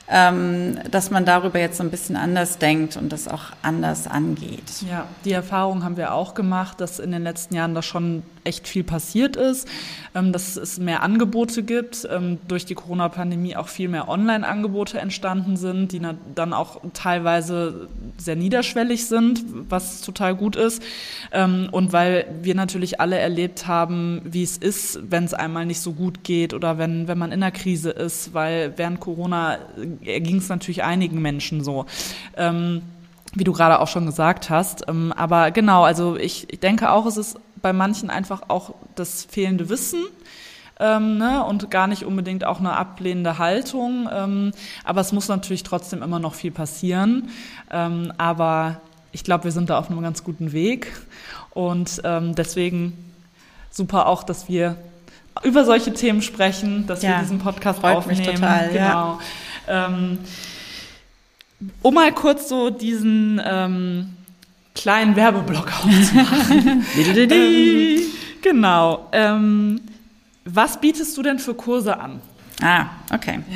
Ähm, 0.10 0.80
dass 0.90 1.12
man 1.12 1.26
darüber 1.26 1.60
jetzt 1.60 1.78
so 1.78 1.84
ein 1.84 1.92
bisschen 1.92 2.16
anders 2.16 2.58
denkt 2.58 2.96
und 2.96 3.12
das 3.12 3.28
auch 3.28 3.46
anders 3.62 4.08
angeht. 4.08 4.64
Ja, 4.90 5.08
die 5.26 5.34
Erfahrung 5.34 5.84
haben 5.84 5.98
wir 5.98 6.14
auch 6.14 6.34
gemacht, 6.34 6.80
dass 6.80 7.00
in 7.00 7.12
den 7.12 7.24
letzten 7.24 7.56
Jahren 7.56 7.76
da 7.76 7.82
schon 7.82 8.24
echt 8.48 8.68
viel 8.68 8.84
passiert 8.84 9.36
ist, 9.36 9.68
ähm, 10.16 10.32
dass 10.32 10.56
es 10.56 10.80
mehr 10.80 11.04
Angebote 11.04 11.64
gibt, 11.64 12.08
ähm, 12.10 12.40
durch 12.48 12.66
die 12.66 12.74
Corona-Pandemie 12.74 13.56
auch 13.56 13.68
viel 13.68 13.90
mehr 13.90 14.08
Online-Angebote 14.08 15.00
entstanden 15.00 15.58
sind, 15.58 15.92
die 15.92 16.02
dann 16.34 16.54
auch 16.54 16.82
teilweise 16.94 17.88
sehr 18.18 18.36
niederschwellig 18.36 19.06
sind, 19.06 19.44
was 19.70 20.02
total 20.02 20.36
gut 20.36 20.56
ist. 20.56 20.82
Ähm, 21.32 21.68
und 21.72 21.94
weil 21.94 22.26
wir 22.42 22.56
natürlich 22.56 23.00
alle 23.00 23.20
erlebt 23.20 23.68
haben, 23.68 24.22
wie 24.24 24.44
es 24.44 24.58
ist, 24.58 25.00
wenn 25.12 25.26
es 25.26 25.34
einmal 25.34 25.66
nicht 25.66 25.82
so 25.82 25.94
gut 25.94 26.24
geht 26.24 26.54
oder 26.54 26.78
wenn, 26.78 27.08
wenn 27.08 27.18
man 27.18 27.32
in 27.32 27.44
einer 27.44 27.52
Krise 27.52 27.92
ist, 27.92 28.34
weil 28.34 28.74
während 28.78 29.00
Corona 29.00 29.58
ging 30.02 30.38
es 30.38 30.50
natürlich 30.50 30.84
einigen 30.84 31.22
Menschen 31.22 31.64
so. 31.64 31.86
Wie 33.34 33.44
du 33.44 33.52
gerade 33.52 33.80
auch 33.80 33.88
schon 33.88 34.06
gesagt 34.06 34.50
hast. 34.50 34.88
Aber 34.88 35.52
genau, 35.52 35.84
also 35.84 36.16
ich 36.16 36.48
denke 36.62 36.92
auch, 36.92 37.06
es 37.06 37.18
ist 37.18 37.38
bei 37.62 37.74
manchen 37.74 38.10
einfach 38.10 38.44
auch 38.50 38.76
das 38.96 39.26
fehlende 39.26 39.70
Wissen. 39.70 40.04
ähm, 40.80 41.18
ne, 41.18 41.44
und 41.44 41.72
gar 41.72 41.88
nicht 41.88 42.04
unbedingt 42.04 42.44
auch 42.44 42.60
eine 42.60 42.74
ablehnende 42.74 43.38
Haltung. 43.38 44.10
Ähm, 44.12 44.52
aber 44.84 45.02
es 45.02 45.12
muss 45.12 45.28
natürlich 45.28 45.64
trotzdem 45.64 46.04
immer 46.04 46.20
noch 46.20 46.36
viel 46.36 46.52
passieren. 46.52 47.30
Ähm, 47.72 48.14
aber 48.18 48.82
ich 49.12 49.24
glaube, 49.24 49.46
wir 49.46 49.52
sind 49.52 49.70
da 49.70 49.80
auf 49.80 49.90
einem 49.90 50.02
ganz 50.02 50.24
guten 50.24 50.52
Weg. 50.52 50.92
Und 51.52 52.02
ähm, 52.04 52.36
deswegen 52.36 52.94
super 53.72 54.08
auch, 54.08 54.24
dass 54.24 54.48
wir 54.48 54.78
über 55.44 55.66
solche 55.66 55.94
Themen 55.94 56.22
sprechen, 56.22 56.86
dass 56.88 57.02
ja, 57.02 57.10
wir 57.12 57.20
diesen 57.20 57.40
Podcast 57.40 57.80
freut 57.80 57.98
aufnehmen. 57.98 58.20
Mich 58.20 58.36
total, 58.36 58.70
genau. 58.70 59.20
Ja. 59.68 59.88
Ähm, 59.88 60.20
um 61.82 61.94
mal 61.94 62.12
kurz 62.12 62.50
so 62.50 62.70
diesen 62.70 63.42
ähm, 63.44 64.17
kleinen 64.78 65.16
Werbeblock 65.16 65.72
aufzumachen. 65.84 66.86
ähm, 67.30 68.02
genau. 68.42 69.08
Ähm, 69.12 69.82
was 70.46 70.80
bietest 70.80 71.18
du 71.18 71.24
denn 71.24 71.40
für 71.40 71.54
Kurse 71.54 72.00
an? 72.00 72.22
Ah, 72.62 72.86
okay. 73.14 73.40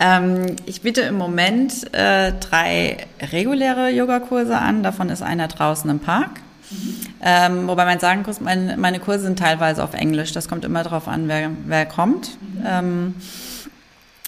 ähm, 0.00 0.56
ich 0.66 0.80
biete 0.80 1.02
im 1.02 1.18
Moment 1.18 1.92
äh, 1.94 2.32
drei 2.32 3.06
reguläre 3.32 3.90
Yogakurse 3.90 4.56
an. 4.56 4.82
Davon 4.82 5.10
ist 5.10 5.22
einer 5.22 5.48
draußen 5.48 5.88
im 5.90 5.98
Park. 5.98 6.40
Mhm. 6.70 6.96
Ähm, 7.20 7.68
wobei 7.68 7.84
man 7.84 7.98
sagen 7.98 8.22
muss, 8.26 8.40
meine, 8.40 8.76
meine, 8.76 9.00
Kurse 9.00 9.24
sind 9.24 9.38
teilweise 9.38 9.84
auf 9.84 9.94
Englisch. 9.94 10.32
Das 10.32 10.48
kommt 10.48 10.64
immer 10.64 10.82
darauf 10.82 11.08
an, 11.08 11.28
wer, 11.28 11.50
wer 11.66 11.86
kommt. 11.86 12.30
Mhm. 12.40 12.62
Ähm, 12.66 13.14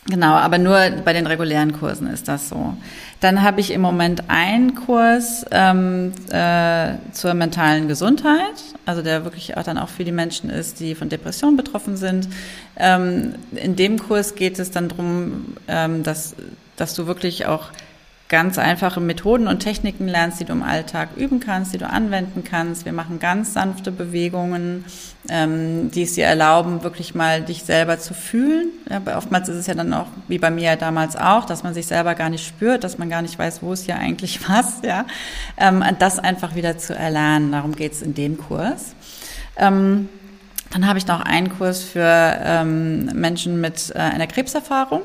Genau, 0.09 0.35
aber 0.35 0.59
nur 0.59 0.79
bei 1.05 1.13
den 1.13 1.27
regulären 1.27 1.73
Kursen 1.73 2.07
ist 2.07 2.29
das 2.29 2.49
so. 2.49 2.75
Dann 3.21 3.43
habe 3.43 3.61
ich 3.61 3.73
im 3.73 3.81
Moment 3.81 4.25
einen 4.29 4.75
Kurs 4.75 5.45
ähm, 5.51 6.13
äh, 6.31 6.93
zur 7.13 7.35
mentalen 7.35 7.89
Gesundheit, 7.89 8.55
also 8.85 9.03
der 9.03 9.25
wirklich 9.25 9.57
auch 9.57 9.65
dann 9.65 9.79
auch 9.79 9.89
für 9.89 10.05
die 10.05 10.13
Menschen 10.13 10.49
ist, 10.49 10.79
die 10.79 10.95
von 10.95 11.09
Depressionen 11.09 11.57
betroffen 11.57 11.97
sind. 11.97 12.29
Ähm, 12.77 13.35
in 13.53 13.75
dem 13.75 13.99
Kurs 13.99 14.37
geht 14.37 14.61
es 14.61 14.71
dann 14.71 14.89
darum, 14.89 15.57
ähm, 15.67 16.05
dass, 16.05 16.37
dass 16.77 16.95
du 16.95 17.09
wirklich 17.09 17.47
auch 17.47 17.71
ganz 18.29 18.59
einfache 18.59 19.01
Methoden 19.01 19.47
und 19.47 19.61
Techniken 19.61 20.09
lernst, 20.09 20.41
die 20.41 20.45
du 20.45 20.53
im 20.53 20.63
Alltag 20.65 21.11
üben 21.17 21.39
kannst, 21.39 21.73
die 21.73 21.79
du 21.79 21.89
anwenden 21.89 22.43
kannst. 22.43 22.85
Wir 22.85 22.93
machen 22.93 23.21
ganz 23.21 23.53
sanfte 23.53 23.93
Bewegungen, 23.93 24.85
ähm, 25.29 25.93
die 25.93 26.03
es 26.03 26.15
dir 26.15 26.27
erlauben, 26.27 26.83
wirklich 26.83 27.15
mal 27.15 27.43
dich 27.43 27.63
selber 27.63 28.01
zu 28.01 28.15
fühlen. 28.15 28.71
Ja, 28.91 29.17
oftmals 29.17 29.49
ist 29.49 29.57
es 29.57 29.67
ja 29.69 29.75
dann 29.75 29.93
auch, 29.95 30.09
wie 30.27 30.39
bei 30.39 30.51
mir 30.51 30.75
damals 30.75 31.15
auch, 31.17 31.45
dass 31.45 31.63
man 31.63 31.73
sich 31.73 31.87
selber 31.87 32.17
gar 32.17 32.29
nicht 32.29 32.45
spürt, 32.45 32.83
dass 32.83 32.99
man 32.99 33.09
gar 33.09 33.23
nicht 33.23 33.39
weiß, 33.39 33.63
wo 33.63 33.73
ist 33.73 33.85
hier 33.85 33.97
eigentlich 33.97 34.41
was. 34.49 34.83
Ja, 34.83 35.07
ähm, 35.57 35.85
das 36.01 36.19
einfach 36.19 36.57
wieder 36.57 36.79
zu 36.79 36.97
erlernen. 36.97 37.53
Darum 37.53 37.77
geht 37.77 37.93
es 37.93 38.03
in 38.03 38.15
dem 38.15 38.39
Kurs. 38.39 38.97
Ähm, 39.57 40.09
dann 40.71 40.89
habe 40.89 40.99
ich 40.99 41.07
noch 41.07 41.21
einen 41.21 41.57
Kurs 41.57 41.83
für 41.85 42.03
ähm, 42.43 43.07
Menschen 43.15 43.61
mit 43.61 43.93
äh, 43.95 43.99
einer 43.99 44.27
Krebserfahrung. 44.27 45.03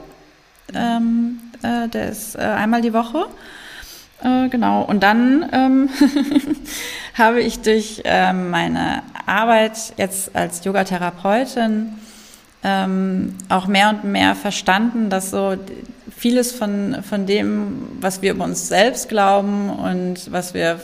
Ähm, 0.74 1.40
äh, 1.64 1.88
der 1.88 2.10
ist 2.10 2.36
äh, 2.36 2.40
einmal 2.40 2.82
die 2.82 2.94
Woche. 2.94 3.26
Äh, 4.24 4.50
genau. 4.50 4.84
Und 4.84 5.02
dann 5.02 5.50
ähm, 5.52 5.90
habe 7.18 7.42
ich 7.42 7.62
durch 7.62 8.02
ähm, 8.06 8.50
meine 8.50 9.04
Arbeit 9.26 9.94
jetzt 9.98 10.36
als 10.36 10.64
Yogatherapeutin 10.64 11.94
ähm, 12.64 13.36
auch 13.50 13.68
mehr 13.68 13.90
und 13.90 14.04
mehr 14.04 14.36
verstanden, 14.36 15.10
dass 15.10 15.32
so 15.32 15.56
vieles 16.16 16.52
von, 16.52 16.98
von 17.02 17.26
dem, 17.26 17.88
was 18.00 18.22
wir 18.22 18.32
über 18.32 18.44
uns 18.44 18.68
selbst 18.68 19.10
glauben 19.10 19.70
und 19.70 20.32
was 20.32 20.54
wir 20.54 20.80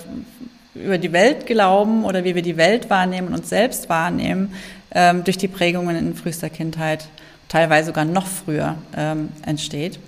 über 0.73 0.97
die 0.97 1.11
Welt 1.11 1.45
glauben 1.45 2.05
oder 2.05 2.23
wie 2.23 2.34
wir 2.36 2.41
die 2.41 2.57
Welt 2.57 2.89
wahrnehmen 2.89 3.28
und 3.30 3.36
uns 3.36 3.49
selbst 3.49 3.89
wahrnehmen, 3.89 4.53
ähm, 4.91 5.23
durch 5.23 5.38
die 5.38 5.47
Prägungen 5.47 5.95
in 5.95 6.15
frühester 6.15 6.49
Kindheit, 6.49 7.07
teilweise 7.49 7.88
sogar 7.88 8.05
noch 8.05 8.25
früher 8.25 8.75
ähm, 8.95 9.30
entsteht. 9.45 9.99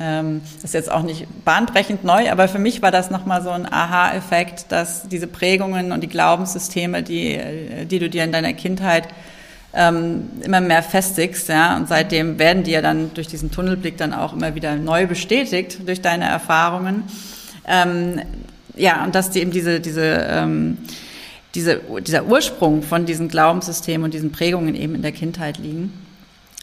Ähm, 0.00 0.42
das 0.54 0.64
ist 0.64 0.74
jetzt 0.74 0.90
auch 0.90 1.02
nicht 1.02 1.26
bahnbrechend 1.44 2.04
neu, 2.04 2.30
aber 2.30 2.46
für 2.48 2.60
mich 2.60 2.82
war 2.82 2.90
das 2.90 3.10
nochmal 3.10 3.42
so 3.42 3.50
ein 3.50 3.70
Aha-Effekt, 3.70 4.66
dass 4.70 5.08
diese 5.08 5.26
Prägungen 5.26 5.90
und 5.90 6.02
die 6.02 6.08
Glaubenssysteme, 6.08 7.02
die, 7.02 7.40
die 7.86 7.98
du 7.98 8.08
dir 8.08 8.22
in 8.22 8.30
deiner 8.30 8.52
Kindheit 8.52 9.08
ähm, 9.74 10.30
immer 10.42 10.60
mehr 10.60 10.82
festigst, 10.82 11.48
ja, 11.48 11.76
und 11.76 11.88
seitdem 11.88 12.38
werden 12.38 12.62
die 12.62 12.70
ja 12.70 12.80
dann 12.80 13.12
durch 13.14 13.26
diesen 13.26 13.50
Tunnelblick 13.50 13.96
dann 13.96 14.14
auch 14.14 14.32
immer 14.32 14.54
wieder 14.54 14.76
neu 14.76 15.06
bestätigt 15.06 15.80
durch 15.86 16.00
deine 16.00 16.26
Erfahrungen. 16.26 17.02
Ähm, 17.66 18.22
ja, 18.76 19.04
und 19.04 19.14
dass 19.14 19.30
die 19.30 19.40
eben 19.40 19.50
diese, 19.50 19.80
diese, 19.80 20.26
ähm, 20.30 20.78
diese, 21.56 21.80
dieser 22.06 22.24
Ursprung 22.26 22.82
von 22.82 23.04
diesen 23.04 23.28
Glaubenssystemen 23.28 24.04
und 24.04 24.14
diesen 24.14 24.30
Prägungen 24.30 24.76
eben 24.76 24.94
in 24.94 25.02
der 25.02 25.12
Kindheit 25.12 25.58
liegen 25.58 25.92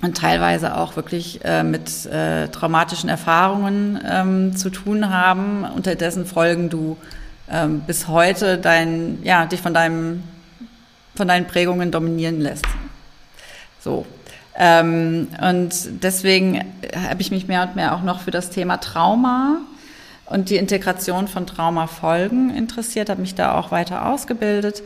und 0.01 0.17
teilweise 0.17 0.77
auch 0.77 0.95
wirklich 0.95 1.43
äh, 1.43 1.63
mit 1.63 2.05
äh, 2.05 2.49
traumatischen 2.49 3.09
Erfahrungen 3.09 3.99
ähm, 4.07 4.55
zu 4.55 4.69
tun 4.69 5.09
haben, 5.09 5.63
unter 5.63 5.95
dessen 5.95 6.25
Folgen 6.25 6.69
du 6.69 6.97
ähm, 7.49 7.81
bis 7.81 8.07
heute 8.07 8.57
dein, 8.57 9.19
ja, 9.23 9.45
dich 9.45 9.61
von 9.61 9.73
deinem, 9.73 10.23
von 11.15 11.27
deinen 11.27 11.47
Prägungen 11.47 11.91
dominieren 11.91 12.41
lässt. 12.41 12.65
So. 13.79 14.05
Ähm, 14.57 15.27
und 15.41 16.03
deswegen 16.03 16.59
habe 17.09 17.21
ich 17.21 17.31
mich 17.31 17.47
mehr 17.47 17.63
und 17.63 17.75
mehr 17.75 17.95
auch 17.95 18.03
noch 18.03 18.21
für 18.21 18.31
das 18.31 18.49
Thema 18.49 18.77
Trauma 18.77 19.59
und 20.25 20.49
die 20.49 20.55
Integration 20.55 21.27
von 21.27 21.45
Traumafolgen 21.45 22.49
interessiert, 22.49 23.09
habe 23.09 23.21
mich 23.21 23.35
da 23.35 23.55
auch 23.55 23.71
weiter 23.71 24.07
ausgebildet 24.07 24.81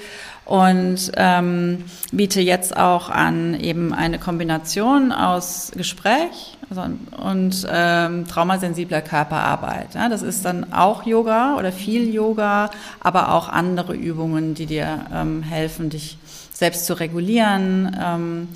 und 0.50 1.12
ähm, 1.16 1.86
biete 2.12 2.41
jetzt 2.41 2.76
auch 2.76 3.12
an 3.12 3.54
eben 3.54 3.93
eine 3.93 4.18
Kombination 4.18 5.12
aus 5.12 5.72
Gespräch 5.76 6.58
also, 6.72 6.86
und 7.24 7.68
ähm, 7.72 8.28
traumasensibler 8.28 9.04
Körperarbeit. 9.04 9.93
Ja, 9.93 10.10
das 10.10 10.24
ist 10.24 10.45
dann 10.45 10.74
auch 10.74 11.06
Yoga 11.06 11.56
oder 11.56 11.72
viel 11.72 12.12
Yoga, 12.12 12.72
aber 13.00 13.32
auch 13.34 13.47
andere 13.47 13.93
Übungen, 13.93 14.56
die 14.56 14.66
dir 14.66 15.06
ähm, 15.14 15.43
helfen, 15.43 15.91
dich 15.91 16.18
selbst 16.52 16.88
zu 16.88 17.00
regulieren, 17.00 17.95
ähm, 18.04 18.47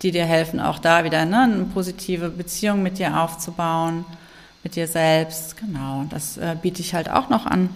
die 0.00 0.12
dir 0.12 0.24
helfen, 0.24 0.60
auch 0.60 0.78
da 0.78 1.04
wieder 1.04 1.26
ne, 1.26 1.42
eine 1.42 1.64
positive 1.74 2.30
Beziehung 2.30 2.82
mit 2.82 2.98
dir 2.98 3.20
aufzubauen, 3.20 4.06
mit 4.62 4.76
dir 4.76 4.88
selbst. 4.88 5.58
Genau, 5.58 6.06
das 6.08 6.38
äh, 6.38 6.56
biete 6.60 6.80
ich 6.80 6.94
halt 6.94 7.10
auch 7.10 7.28
noch 7.28 7.44
an. 7.44 7.68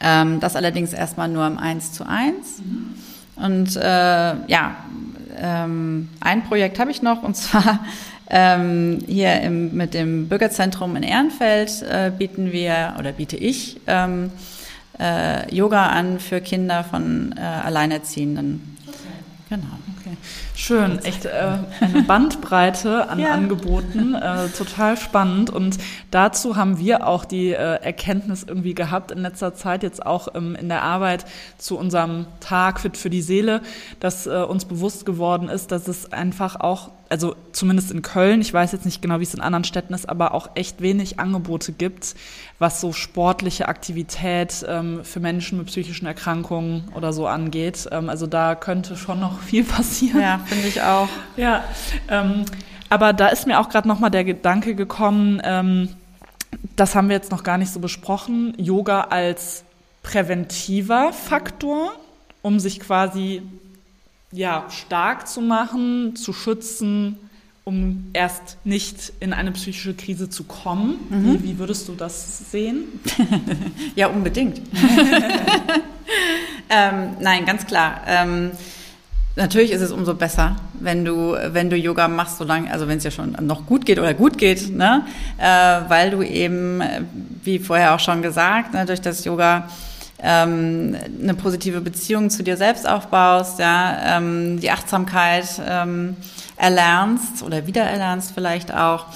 Ähm, 0.00 0.40
das 0.40 0.56
allerdings 0.56 0.92
erstmal 0.92 1.28
nur 1.28 1.46
im 1.46 1.58
1 1.58 1.92
zu 1.92 2.06
1. 2.06 2.34
Mhm. 2.58 2.94
Und 3.36 3.76
äh, 3.76 3.80
ja, 3.80 4.76
ähm, 5.38 6.08
ein 6.20 6.44
Projekt 6.44 6.78
habe 6.78 6.90
ich 6.90 7.02
noch 7.02 7.22
und 7.22 7.36
zwar 7.36 7.80
ähm, 8.28 8.98
hier 9.06 9.40
im, 9.40 9.74
mit 9.74 9.94
dem 9.94 10.28
Bürgerzentrum 10.28 10.96
in 10.96 11.02
Ehrenfeld 11.02 11.82
äh, 11.82 12.10
bieten 12.16 12.52
wir 12.52 12.94
oder 12.98 13.12
biete 13.12 13.36
ich 13.36 13.80
ähm, 13.86 14.30
äh, 14.98 15.54
Yoga 15.54 15.88
an 15.88 16.18
für 16.18 16.40
Kinder 16.40 16.82
von 16.84 17.34
äh, 17.36 17.40
Alleinerziehenden. 17.40 18.76
Okay. 18.86 18.96
Genau. 19.50 19.78
Okay. 20.00 20.16
Schön, 20.58 20.98
echt 21.00 21.26
äh, 21.26 21.58
eine 21.80 22.02
Bandbreite 22.04 23.10
an 23.10 23.18
ja. 23.20 23.32
Angeboten, 23.32 24.14
äh, 24.14 24.48
total 24.48 24.96
spannend. 24.96 25.50
Und 25.50 25.76
dazu 26.10 26.56
haben 26.56 26.78
wir 26.78 27.06
auch 27.06 27.26
die 27.26 27.50
äh, 27.50 27.82
Erkenntnis 27.82 28.42
irgendwie 28.42 28.72
gehabt 28.72 29.10
in 29.10 29.18
letzter 29.18 29.54
Zeit, 29.54 29.82
jetzt 29.82 30.04
auch 30.04 30.34
ähm, 30.34 30.56
in 30.58 30.70
der 30.70 30.82
Arbeit 30.82 31.26
zu 31.58 31.78
unserem 31.78 32.24
Tag 32.40 32.80
Fit 32.80 32.96
für 32.96 33.10
die 33.10 33.20
Seele, 33.20 33.60
dass 34.00 34.26
äh, 34.26 34.30
uns 34.30 34.64
bewusst 34.64 35.04
geworden 35.04 35.50
ist, 35.50 35.72
dass 35.72 35.88
es 35.88 36.10
einfach 36.10 36.58
auch 36.58 36.90
also 37.08 37.36
zumindest 37.52 37.90
in 37.90 38.02
Köln, 38.02 38.40
ich 38.40 38.52
weiß 38.52 38.72
jetzt 38.72 38.84
nicht 38.84 39.00
genau, 39.00 39.20
wie 39.20 39.24
es 39.24 39.34
in 39.34 39.40
anderen 39.40 39.64
Städten 39.64 39.94
ist, 39.94 40.08
aber 40.08 40.34
auch 40.34 40.50
echt 40.54 40.80
wenig 40.80 41.20
Angebote 41.20 41.72
gibt, 41.72 42.14
was 42.58 42.80
so 42.80 42.92
sportliche 42.92 43.68
Aktivität 43.68 44.64
ähm, 44.68 45.04
für 45.04 45.20
Menschen 45.20 45.58
mit 45.58 45.68
psychischen 45.68 46.06
Erkrankungen 46.06 46.88
oder 46.94 47.12
so 47.12 47.26
angeht. 47.26 47.88
Ähm, 47.92 48.08
also 48.08 48.26
da 48.26 48.54
könnte 48.54 48.96
schon 48.96 49.20
noch 49.20 49.40
viel 49.40 49.64
passieren. 49.64 50.20
Ja, 50.20 50.40
finde 50.44 50.68
ich 50.68 50.82
auch. 50.82 51.08
Ja, 51.36 51.64
ähm, 52.08 52.44
aber 52.88 53.12
da 53.12 53.28
ist 53.28 53.46
mir 53.46 53.60
auch 53.60 53.68
gerade 53.68 53.88
noch 53.88 53.98
mal 53.98 54.10
der 54.10 54.24
Gedanke 54.24 54.74
gekommen, 54.74 55.40
ähm, 55.44 55.88
das 56.74 56.94
haben 56.94 57.08
wir 57.08 57.16
jetzt 57.16 57.30
noch 57.30 57.42
gar 57.42 57.58
nicht 57.58 57.72
so 57.72 57.80
besprochen, 57.80 58.54
Yoga 58.58 59.02
als 59.02 59.64
präventiver 60.02 61.12
Faktor, 61.12 61.92
um 62.42 62.60
sich 62.60 62.80
quasi 62.80 63.42
ja, 64.36 64.66
stark 64.68 65.26
zu 65.26 65.40
machen, 65.40 66.14
zu 66.14 66.32
schützen, 66.32 67.16
um 67.64 68.10
erst 68.12 68.58
nicht 68.64 69.12
in 69.18 69.32
eine 69.32 69.50
psychische 69.52 69.94
Krise 69.94 70.30
zu 70.30 70.44
kommen. 70.44 70.98
Mhm. 71.08 71.42
Wie, 71.42 71.44
wie, 71.48 71.58
würdest 71.58 71.88
du 71.88 71.94
das 71.94 72.50
sehen? 72.50 72.84
ja, 73.96 74.08
unbedingt. 74.08 74.58
ähm, 76.70 77.16
nein, 77.18 77.46
ganz 77.46 77.66
klar. 77.66 78.02
Ähm, 78.06 78.50
natürlich 79.36 79.72
ist 79.72 79.80
es 79.80 79.90
umso 79.90 80.14
besser, 80.14 80.56
wenn 80.80 81.04
du, 81.04 81.32
wenn 81.32 81.70
du 81.70 81.76
Yoga 81.76 82.06
machst, 82.06 82.38
solange, 82.38 82.70
also 82.70 82.86
wenn 82.86 82.98
es 82.98 83.04
ja 83.04 83.10
schon 83.10 83.36
noch 83.40 83.66
gut 83.66 83.86
geht 83.86 83.98
oder 83.98 84.14
gut 84.14 84.38
geht, 84.38 84.72
ne? 84.72 85.04
Äh, 85.38 85.88
weil 85.88 86.10
du 86.10 86.22
eben, 86.22 86.82
wie 87.42 87.58
vorher 87.58 87.94
auch 87.94 88.00
schon 88.00 88.20
gesagt, 88.20 88.74
ne, 88.74 88.84
durch 88.84 89.00
das 89.00 89.24
Yoga 89.24 89.68
ähm, 90.22 90.96
eine 91.22 91.34
positive 91.34 91.80
Beziehung 91.80 92.30
zu 92.30 92.42
dir 92.42 92.56
selbst 92.56 92.88
aufbaust, 92.88 93.58
ja, 93.58 94.16
ähm, 94.16 94.60
die 94.60 94.70
Achtsamkeit 94.70 95.46
ähm, 95.66 96.16
erlernst 96.56 97.42
oder 97.42 97.66
wiedererlernst 97.66 98.32
vielleicht 98.32 98.72
auch, 98.72 99.06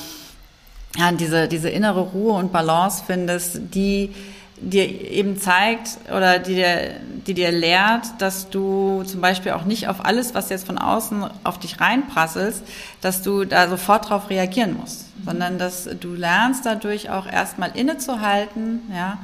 ja, 0.97 1.13
diese, 1.13 1.49
diese 1.49 1.71
innere 1.71 2.01
Ruhe 2.01 2.35
und 2.35 2.53
Balance 2.53 3.03
findest, 3.07 3.61
die 3.75 4.15
dir 4.61 5.11
eben 5.11 5.39
zeigt 5.39 5.97
oder 6.15 6.39
die 6.39 6.55
dir, 6.55 6.91
die 7.27 7.33
dir 7.33 7.51
lehrt, 7.51 8.07
dass 8.19 8.51
du 8.51 9.03
zum 9.05 9.23
Beispiel 9.23 9.53
auch 9.53 9.65
nicht 9.65 9.89
auf 9.89 10.05
alles, 10.05 10.35
was 10.35 10.51
jetzt 10.51 10.67
von 10.67 10.77
außen 10.77 11.25
auf 11.45 11.59
dich 11.59 11.81
reinprasselst, 11.81 12.63
dass 13.01 13.23
du 13.23 13.47
da 13.47 13.69
sofort 13.69 14.11
drauf 14.11 14.29
reagieren 14.29 14.77
musst, 14.79 15.07
sondern 15.25 15.59
dass 15.59 15.89
du 15.99 16.15
lernst 16.15 16.67
dadurch 16.67 17.09
auch 17.09 17.27
erstmal 17.27 17.71
innezuhalten, 17.75 18.81
ja, 18.95 19.19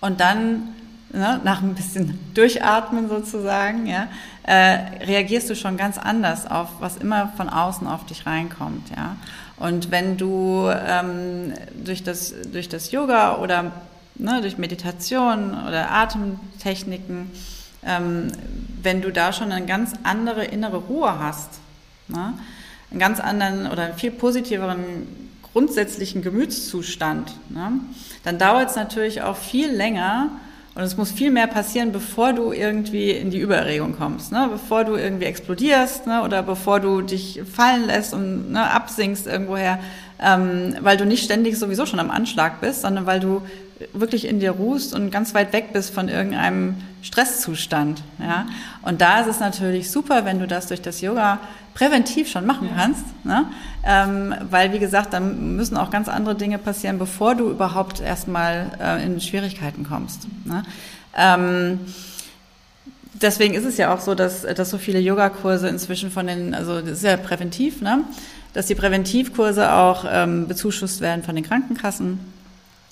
und 0.00 0.20
dann 0.20 0.74
ne, 1.12 1.40
nach 1.44 1.62
ein 1.62 1.74
bisschen 1.74 2.18
Durchatmen 2.34 3.08
sozusagen, 3.08 3.86
ja, 3.86 4.08
äh, 4.44 5.04
reagierst 5.04 5.50
du 5.50 5.56
schon 5.56 5.76
ganz 5.76 5.98
anders 5.98 6.50
auf 6.50 6.68
was 6.80 6.96
immer 6.96 7.32
von 7.36 7.48
außen 7.48 7.86
auf 7.86 8.06
dich 8.06 8.26
reinkommt, 8.26 8.90
ja. 8.90 9.16
Und 9.56 9.90
wenn 9.90 10.16
du 10.16 10.70
ähm, 10.70 11.52
durch 11.84 12.02
das 12.02 12.34
durch 12.50 12.68
das 12.68 12.92
Yoga 12.92 13.36
oder 13.36 13.72
ne, 14.14 14.40
durch 14.40 14.58
Meditation 14.58 15.54
oder 15.66 15.90
Atemtechniken, 15.90 17.30
ähm, 17.84 18.32
wenn 18.82 19.02
du 19.02 19.12
da 19.12 19.32
schon 19.32 19.52
eine 19.52 19.66
ganz 19.66 19.92
andere 20.02 20.44
innere 20.44 20.78
Ruhe 20.78 21.18
hast, 21.18 21.60
ne, 22.08 22.34
einen 22.90 23.00
ganz 23.00 23.20
anderen 23.20 23.70
oder 23.70 23.84
einen 23.84 23.98
viel 23.98 24.10
positiveren 24.10 25.28
grundsätzlichen 25.52 26.22
Gemütszustand, 26.22 27.32
ne, 27.50 27.72
dann 28.24 28.38
dauert 28.38 28.70
es 28.70 28.76
natürlich 28.76 29.22
auch 29.22 29.36
viel 29.36 29.70
länger, 29.70 30.30
und 30.74 30.82
es 30.82 30.96
muss 30.96 31.10
viel 31.10 31.30
mehr 31.30 31.48
passieren, 31.48 31.90
bevor 31.90 32.32
du 32.32 32.52
irgendwie 32.52 33.10
in 33.10 33.30
die 33.30 33.40
Übererregung 33.40 33.96
kommst, 33.96 34.30
ne? 34.30 34.48
bevor 34.50 34.84
du 34.84 34.94
irgendwie 34.94 35.24
explodierst 35.24 36.06
ne? 36.06 36.22
oder 36.22 36.42
bevor 36.42 36.78
du 36.78 37.02
dich 37.02 37.42
fallen 37.52 37.86
lässt 37.86 38.14
und 38.14 38.52
ne, 38.52 38.70
absinkst 38.70 39.26
irgendwoher, 39.26 39.80
ähm, 40.20 40.76
weil 40.80 40.96
du 40.96 41.04
nicht 41.06 41.24
ständig 41.24 41.58
sowieso 41.58 41.86
schon 41.86 41.98
am 41.98 42.10
Anschlag 42.10 42.60
bist, 42.60 42.82
sondern 42.82 43.04
weil 43.06 43.18
du 43.18 43.42
wirklich 43.92 44.26
in 44.26 44.40
dir 44.40 44.52
ruhst 44.52 44.94
und 44.94 45.10
ganz 45.10 45.34
weit 45.34 45.52
weg 45.52 45.72
bist 45.72 45.92
von 45.92 46.08
irgendeinem 46.08 46.76
Stresszustand. 47.02 48.02
Ja? 48.18 48.46
Und 48.82 49.00
da 49.00 49.20
ist 49.20 49.28
es 49.28 49.40
natürlich 49.40 49.90
super, 49.90 50.24
wenn 50.24 50.38
du 50.38 50.46
das 50.46 50.66
durch 50.66 50.82
das 50.82 51.00
Yoga 51.00 51.38
präventiv 51.74 52.28
schon 52.28 52.44
machen 52.46 52.68
kannst, 52.76 53.04
ne? 53.24 53.46
ähm, 53.84 54.34
weil 54.50 54.72
wie 54.72 54.78
gesagt, 54.78 55.12
dann 55.12 55.56
müssen 55.56 55.76
auch 55.76 55.90
ganz 55.90 56.08
andere 56.08 56.34
Dinge 56.34 56.58
passieren, 56.58 56.98
bevor 56.98 57.34
du 57.34 57.50
überhaupt 57.50 58.00
erstmal 58.00 58.70
äh, 58.80 59.04
in 59.04 59.20
Schwierigkeiten 59.20 59.84
kommst. 59.84 60.26
Ne? 60.44 60.62
Ähm, 61.16 61.80
deswegen 63.14 63.54
ist 63.54 63.64
es 63.64 63.76
ja 63.78 63.94
auch 63.94 64.00
so, 64.00 64.14
dass, 64.14 64.42
dass 64.42 64.68
so 64.68 64.78
viele 64.78 64.98
Yogakurse 64.98 65.68
inzwischen 65.68 66.10
von 66.10 66.26
den, 66.26 66.54
also 66.54 66.80
das 66.80 66.98
ist 66.98 67.04
ja 67.04 67.16
präventiv, 67.16 67.80
ne? 67.80 68.04
dass 68.52 68.66
die 68.66 68.74
Präventivkurse 68.74 69.72
auch 69.72 70.04
ähm, 70.10 70.48
bezuschusst 70.48 71.00
werden 71.00 71.22
von 71.22 71.34
den 71.34 71.44
Krankenkassen. 71.44 72.18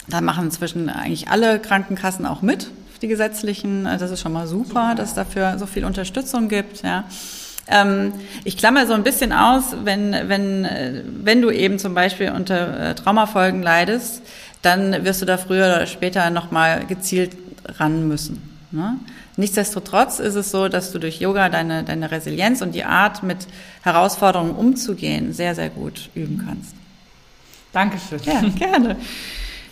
Da 0.09 0.21
machen 0.21 0.45
inzwischen 0.45 0.89
eigentlich 0.89 1.29
alle 1.29 1.59
Krankenkassen 1.59 2.27
auch 2.27 2.43
mit, 2.43 2.71
die 3.03 3.09
gesetzlichen. 3.09 3.85
Das 3.85 4.11
ist 4.11 4.21
schon 4.21 4.33
mal 4.33 4.47
super, 4.47 4.95
dass 4.97 5.11
es 5.11 5.15
dafür 5.15 5.59
so 5.59 5.67
viel 5.67 5.85
Unterstützung 5.85 6.49
gibt. 6.49 6.83
Ja. 6.83 7.05
Ähm, 7.69 8.13
ich 8.45 8.57
klammer 8.57 8.87
so 8.87 8.95
ein 8.95 9.03
bisschen 9.03 9.33
aus, 9.33 9.77
wenn, 9.85 10.13
wenn, 10.13 11.05
wenn 11.23 11.43
du 11.43 11.51
eben 11.51 11.79
zum 11.79 11.95
Beispiel 11.95 12.31
unter 12.31 12.91
äh, 12.91 12.95
Traumafolgen 12.95 13.63
leidest, 13.63 14.23
dann 14.63 15.05
wirst 15.05 15.21
du 15.21 15.27
da 15.27 15.37
früher 15.37 15.67
oder 15.67 15.87
später 15.87 16.31
nochmal 16.31 16.87
gezielt 16.87 17.37
ran 17.79 18.09
müssen. 18.09 18.43
Ne? 18.71 18.99
Nichtsdestotrotz 19.37 20.19
ist 20.19 20.35
es 20.35 20.51
so, 20.51 20.69
dass 20.69 20.91
du 20.91 20.99
durch 20.99 21.21
Yoga 21.21 21.49
deine, 21.49 21.85
deine 21.85 22.11
Resilienz 22.11 22.61
und 22.61 22.75
die 22.75 22.85
Art, 22.85 23.23
mit 23.23 23.47
Herausforderungen 23.83 24.53
umzugehen, 24.53 25.33
sehr, 25.33 25.55
sehr 25.55 25.69
gut 25.69 26.11
üben 26.15 26.43
kannst. 26.45 26.75
Dankeschön. 27.73 28.21
Ja, 28.25 28.43
gerne. 28.57 28.97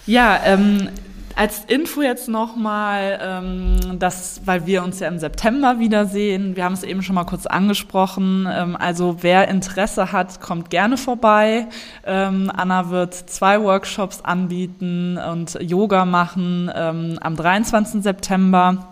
Ja, 0.06 0.40
ähm, 0.44 0.88
als 1.34 1.64
Info 1.66 2.00
jetzt 2.00 2.28
nochmal, 2.28 3.18
ähm, 3.20 3.98
das, 3.98 4.40
weil 4.44 4.66
wir 4.66 4.84
uns 4.84 5.00
ja 5.00 5.08
im 5.08 5.18
September 5.18 5.78
wiedersehen. 5.80 6.54
Wir 6.54 6.64
haben 6.64 6.74
es 6.74 6.84
eben 6.84 7.02
schon 7.02 7.16
mal 7.16 7.24
kurz 7.24 7.44
angesprochen. 7.44 8.48
Ähm, 8.50 8.76
also 8.76 9.18
wer 9.22 9.48
Interesse 9.48 10.12
hat, 10.12 10.40
kommt 10.40 10.70
gerne 10.70 10.96
vorbei. 10.96 11.66
Ähm, 12.04 12.50
Anna 12.56 12.88
wird 12.88 13.14
zwei 13.14 13.60
Workshops 13.60 14.22
anbieten 14.22 15.18
und 15.18 15.58
Yoga 15.60 16.04
machen 16.04 16.70
ähm, 16.74 17.18
am 17.20 17.36
23. 17.36 18.02
September. 18.02 18.86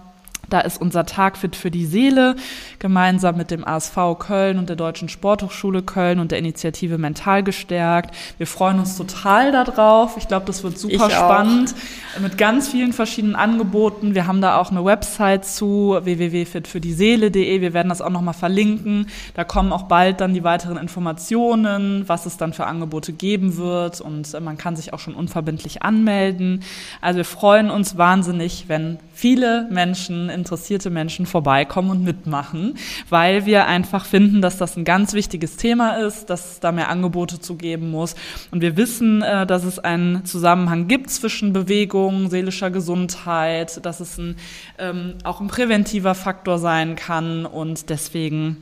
Da 0.50 0.60
ist 0.60 0.80
unser 0.80 1.06
Tag 1.06 1.38
fit 1.38 1.56
für 1.56 1.70
die 1.70 1.86
Seele 1.86 2.36
gemeinsam 2.84 3.38
mit 3.38 3.50
dem 3.50 3.66
ASV 3.66 3.96
Köln 4.18 4.58
und 4.58 4.68
der 4.68 4.76
Deutschen 4.76 5.08
Sporthochschule 5.08 5.80
Köln 5.80 6.18
und 6.18 6.32
der 6.32 6.38
Initiative 6.38 6.98
Mental 6.98 7.42
gestärkt. 7.42 8.14
Wir 8.36 8.46
freuen 8.46 8.78
uns 8.78 8.98
total 8.98 9.52
darauf. 9.52 10.18
Ich 10.18 10.28
glaube, 10.28 10.44
das 10.44 10.62
wird 10.62 10.76
super 10.76 11.06
ich 11.06 11.14
spannend 11.14 11.74
auch. 12.14 12.20
mit 12.20 12.36
ganz 12.36 12.68
vielen 12.68 12.92
verschiedenen 12.92 13.36
Angeboten. 13.36 14.14
Wir 14.14 14.26
haben 14.26 14.42
da 14.42 14.58
auch 14.58 14.70
eine 14.70 14.84
Website 14.84 15.46
zu 15.46 15.98
www.fitfürDieSeele.de. 15.98 17.62
Wir 17.62 17.72
werden 17.72 17.88
das 17.88 18.02
auch 18.02 18.10
nochmal 18.10 18.34
verlinken. 18.34 19.06
Da 19.32 19.44
kommen 19.44 19.72
auch 19.72 19.84
bald 19.84 20.20
dann 20.20 20.34
die 20.34 20.44
weiteren 20.44 20.76
Informationen, 20.76 22.06
was 22.06 22.26
es 22.26 22.36
dann 22.36 22.52
für 22.52 22.66
Angebote 22.66 23.14
geben 23.14 23.56
wird 23.56 24.02
und 24.02 24.38
man 24.42 24.58
kann 24.58 24.76
sich 24.76 24.92
auch 24.92 24.98
schon 24.98 25.14
unverbindlich 25.14 25.82
anmelden. 25.82 26.62
Also 27.00 27.16
wir 27.16 27.24
freuen 27.24 27.70
uns 27.70 27.96
wahnsinnig, 27.96 28.64
wenn 28.68 28.98
viele 29.14 29.68
Menschen, 29.70 30.28
interessierte 30.28 30.90
Menschen 30.90 31.24
vorbeikommen 31.24 31.90
und 31.90 32.04
mitmachen, 32.04 32.73
weil 33.08 33.46
wir 33.46 33.66
einfach 33.66 34.04
finden, 34.04 34.42
dass 34.42 34.58
das 34.58 34.76
ein 34.76 34.84
ganz 34.84 35.12
wichtiges 35.12 35.56
Thema 35.56 35.96
ist, 35.96 36.30
dass 36.30 36.52
es 36.52 36.60
da 36.60 36.72
mehr 36.72 36.88
Angebote 36.88 37.40
zu 37.40 37.56
geben 37.56 37.90
muss. 37.90 38.14
Und 38.50 38.60
wir 38.60 38.76
wissen, 38.76 39.22
äh, 39.22 39.46
dass 39.46 39.64
es 39.64 39.78
einen 39.78 40.24
Zusammenhang 40.24 40.88
gibt 40.88 41.10
zwischen 41.10 41.52
Bewegung, 41.52 42.30
seelischer 42.30 42.70
Gesundheit, 42.70 43.84
dass 43.84 44.00
es 44.00 44.18
ein, 44.18 44.36
ähm, 44.78 45.14
auch 45.24 45.40
ein 45.40 45.48
präventiver 45.48 46.14
Faktor 46.14 46.58
sein 46.58 46.96
kann 46.96 47.46
und 47.46 47.90
deswegen 47.90 48.56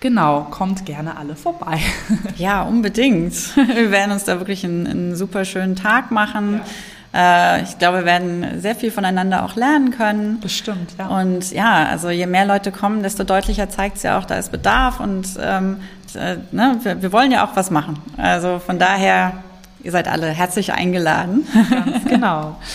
Genau, 0.00 0.46
kommt 0.50 0.86
gerne 0.86 1.16
alle 1.16 1.34
vorbei. 1.34 1.80
Ja, 2.36 2.62
unbedingt. 2.62 3.34
Wir 3.56 3.90
werden 3.90 4.12
uns 4.12 4.22
da 4.22 4.38
wirklich 4.38 4.64
einen, 4.64 4.86
einen 4.86 5.16
super 5.16 5.44
schönen 5.44 5.74
Tag 5.74 6.12
machen. 6.12 6.60
Ja 6.64 6.64
ich 7.10 7.78
glaube, 7.78 7.98
wir 7.98 8.04
werden 8.04 8.60
sehr 8.60 8.74
viel 8.74 8.90
voneinander 8.90 9.44
auch 9.44 9.56
lernen 9.56 9.90
können. 9.90 10.40
Bestimmt, 10.40 10.92
ja. 10.98 11.06
Und 11.08 11.50
ja, 11.52 11.86
also 11.86 12.10
je 12.10 12.26
mehr 12.26 12.44
Leute 12.44 12.70
kommen, 12.70 13.02
desto 13.02 13.24
deutlicher 13.24 13.70
zeigt 13.70 13.96
es 13.96 14.02
ja 14.02 14.18
auch, 14.18 14.24
da 14.24 14.36
ist 14.36 14.52
Bedarf 14.52 15.00
und 15.00 15.26
ähm, 15.40 15.80
äh, 16.14 16.36
ne, 16.52 16.78
wir, 16.82 17.02
wir 17.02 17.12
wollen 17.12 17.30
ja 17.32 17.46
auch 17.46 17.56
was 17.56 17.70
machen. 17.70 17.98
Also 18.18 18.58
von 18.58 18.78
daher, 18.78 19.42
ihr 19.82 19.92
seid 19.92 20.06
alle 20.06 20.28
herzlich 20.28 20.72
eingeladen. 20.72 21.46
Ganz 21.70 22.04
genau. 22.04 22.56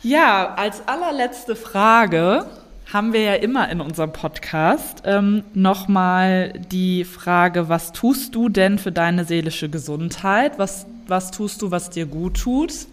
Ja, 0.00 0.54
als 0.54 0.86
allerletzte 0.86 1.56
Frage 1.56 2.46
haben 2.92 3.12
wir 3.12 3.20
ja 3.20 3.34
immer 3.34 3.68
in 3.68 3.80
unserem 3.80 4.12
Podcast 4.12 5.02
ähm, 5.04 5.42
nochmal 5.54 6.52
die 6.70 7.04
Frage, 7.04 7.68
was 7.68 7.90
tust 7.90 8.34
du 8.36 8.48
denn 8.48 8.78
für 8.78 8.92
deine 8.92 9.24
seelische 9.24 9.68
Gesundheit? 9.68 10.56
Was, 10.56 10.86
was 11.08 11.32
tust 11.32 11.62
du, 11.62 11.72
was 11.72 11.90
dir 11.90 12.06
gut 12.06 12.40
tut? 12.40 12.86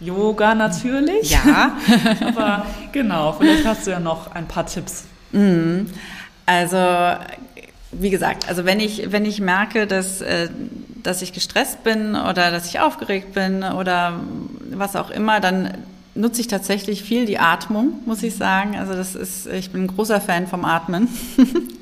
Yoga 0.00 0.54
natürlich. 0.54 1.30
Ja. 1.30 1.76
Aber 2.26 2.66
genau, 2.92 3.32
vielleicht 3.32 3.66
hast 3.66 3.86
du 3.86 3.90
ja 3.90 4.00
noch 4.00 4.32
ein 4.34 4.48
paar 4.48 4.66
Tipps. 4.66 5.04
Mhm. 5.32 5.88
Also, 6.46 6.78
wie 7.92 8.10
gesagt, 8.10 8.48
also 8.48 8.64
wenn 8.64 8.80
ich, 8.80 9.12
wenn 9.12 9.24
ich 9.24 9.40
merke, 9.40 9.86
dass, 9.86 10.20
äh, 10.20 10.48
dass 11.02 11.22
ich 11.22 11.32
gestresst 11.32 11.84
bin 11.84 12.16
oder 12.16 12.50
dass 12.50 12.66
ich 12.66 12.80
aufgeregt 12.80 13.34
bin 13.34 13.62
oder 13.62 14.14
was 14.70 14.96
auch 14.96 15.10
immer, 15.10 15.40
dann 15.40 15.74
nutze 16.14 16.40
ich 16.40 16.48
tatsächlich 16.48 17.02
viel 17.02 17.26
die 17.26 17.38
Atmung, 17.38 18.00
muss 18.06 18.22
ich 18.22 18.34
sagen. 18.34 18.76
Also 18.76 18.94
das 18.94 19.14
ist, 19.14 19.46
ich 19.46 19.70
bin 19.70 19.84
ein 19.84 19.86
großer 19.86 20.20
Fan 20.20 20.46
vom 20.46 20.64
Atmen. 20.64 21.08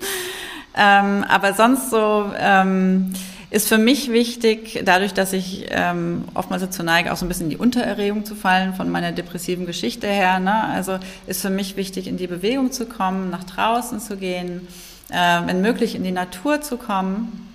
ähm, 0.77 1.25
aber 1.29 1.55
sonst 1.55 1.91
so, 1.91 2.31
ähm, 2.39 3.12
ist 3.51 3.68
für 3.68 3.78
mich 3.78 4.12
wichtig, 4.12 4.82
dadurch, 4.84 5.14
dass 5.14 5.32
ich 5.32 5.66
ähm, 5.70 6.24
oftmals 6.34 6.62
dazu 6.62 6.82
neige, 6.82 7.12
auch 7.12 7.16
so 7.16 7.24
ein 7.24 7.28
bisschen 7.28 7.44
in 7.44 7.51
die 7.51 7.57
Untererregung 7.57 8.24
zu 8.24 8.34
fallen 8.34 8.74
von 8.74 8.90
meiner 8.90 9.12
depressiven 9.12 9.64
Geschichte 9.64 10.07
her. 10.07 10.38
Ne? 10.38 10.64
Also 10.64 10.99
ist 11.26 11.40
für 11.40 11.51
mich 11.51 11.76
wichtig, 11.76 12.09
in 12.09 12.18
die 12.18 12.26
Bewegung 12.26 12.72
zu 12.72 12.84
kommen, 12.84 13.30
nach 13.30 13.44
draußen 13.44 14.01
zu 14.01 14.16
gehen, 14.18 14.68
äh, 15.09 15.40
wenn 15.46 15.62
möglich 15.62 15.94
in 15.94 16.05
die 16.05 16.12
Natur 16.12 16.61
zu 16.61 16.76
kommen. 16.76 17.49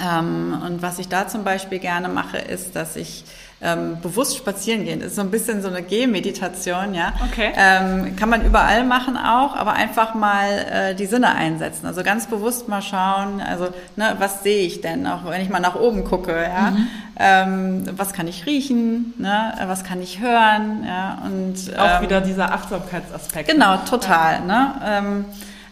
Ähm, 0.00 0.56
und 0.64 0.82
was 0.82 1.00
ich 1.00 1.08
da 1.08 1.26
zum 1.26 1.42
Beispiel 1.42 1.80
gerne 1.80 2.08
mache, 2.08 2.38
ist, 2.38 2.76
dass 2.76 2.94
ich 2.94 3.24
ähm, 3.60 3.98
bewusst 4.00 4.36
spazieren 4.36 4.84
gehen. 4.84 5.00
Das 5.00 5.08
ist 5.08 5.16
so 5.16 5.22
ein 5.22 5.30
bisschen 5.30 5.62
so 5.62 5.68
eine 5.68 5.82
Gehmeditation, 5.82 6.94
ja. 6.94 7.12
Okay. 7.30 7.52
Ähm, 7.56 8.14
kann 8.14 8.28
man 8.28 8.44
überall 8.44 8.84
machen 8.84 9.16
auch, 9.16 9.56
aber 9.56 9.72
einfach 9.72 10.14
mal 10.14 10.48
äh, 10.70 10.94
die 10.94 11.06
Sinne 11.06 11.34
einsetzen. 11.34 11.86
Also 11.86 12.04
ganz 12.04 12.26
bewusst 12.26 12.68
mal 12.68 12.82
schauen, 12.82 13.40
also 13.40 13.68
ne, 13.96 14.14
was 14.18 14.44
sehe 14.44 14.64
ich 14.64 14.80
denn, 14.80 15.06
auch 15.08 15.24
wenn 15.24 15.40
ich 15.42 15.48
mal 15.48 15.58
nach 15.58 15.74
oben 15.74 16.04
gucke, 16.04 16.40
ja. 16.40 16.70
Mhm. 16.70 16.88
Ähm, 17.20 17.84
was 17.96 18.12
kann 18.12 18.28
ich 18.28 18.46
riechen, 18.46 19.12
ne? 19.18 19.52
was 19.66 19.82
kann 19.82 20.00
ich 20.00 20.20
hören, 20.20 20.84
ja. 20.86 21.18
Und 21.24 21.76
auch 21.76 21.96
ähm, 21.96 22.02
wieder 22.02 22.20
dieser 22.20 22.52
Achtsamkeitsaspekt. 22.52 23.48
Genau, 23.50 23.78
total. 23.78 24.34
Ja. 24.34 24.40
Ne? 24.44 24.74
Ähm, 24.84 25.24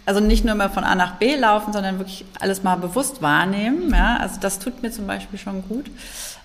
also 0.07 0.21
nicht 0.21 0.45
nur 0.45 0.55
immer 0.55 0.71
von 0.71 0.85
A 0.85 0.95
nach 0.95 1.17
B 1.17 1.35
laufen, 1.35 1.73
sondern 1.73 1.99
wirklich 1.99 2.25
alles 2.41 2.63
mal 2.63 2.77
bewusst 2.77 3.23
wahrnehmen. 3.23 3.93
Ja? 3.93 4.17
Also 4.17 4.41
das 4.41 4.59
tut 4.59 4.83
mir 4.83 4.91
zum 4.91 5.07
Beispiel 5.07 5.39
schon 5.39 5.63
gut. 5.69 5.87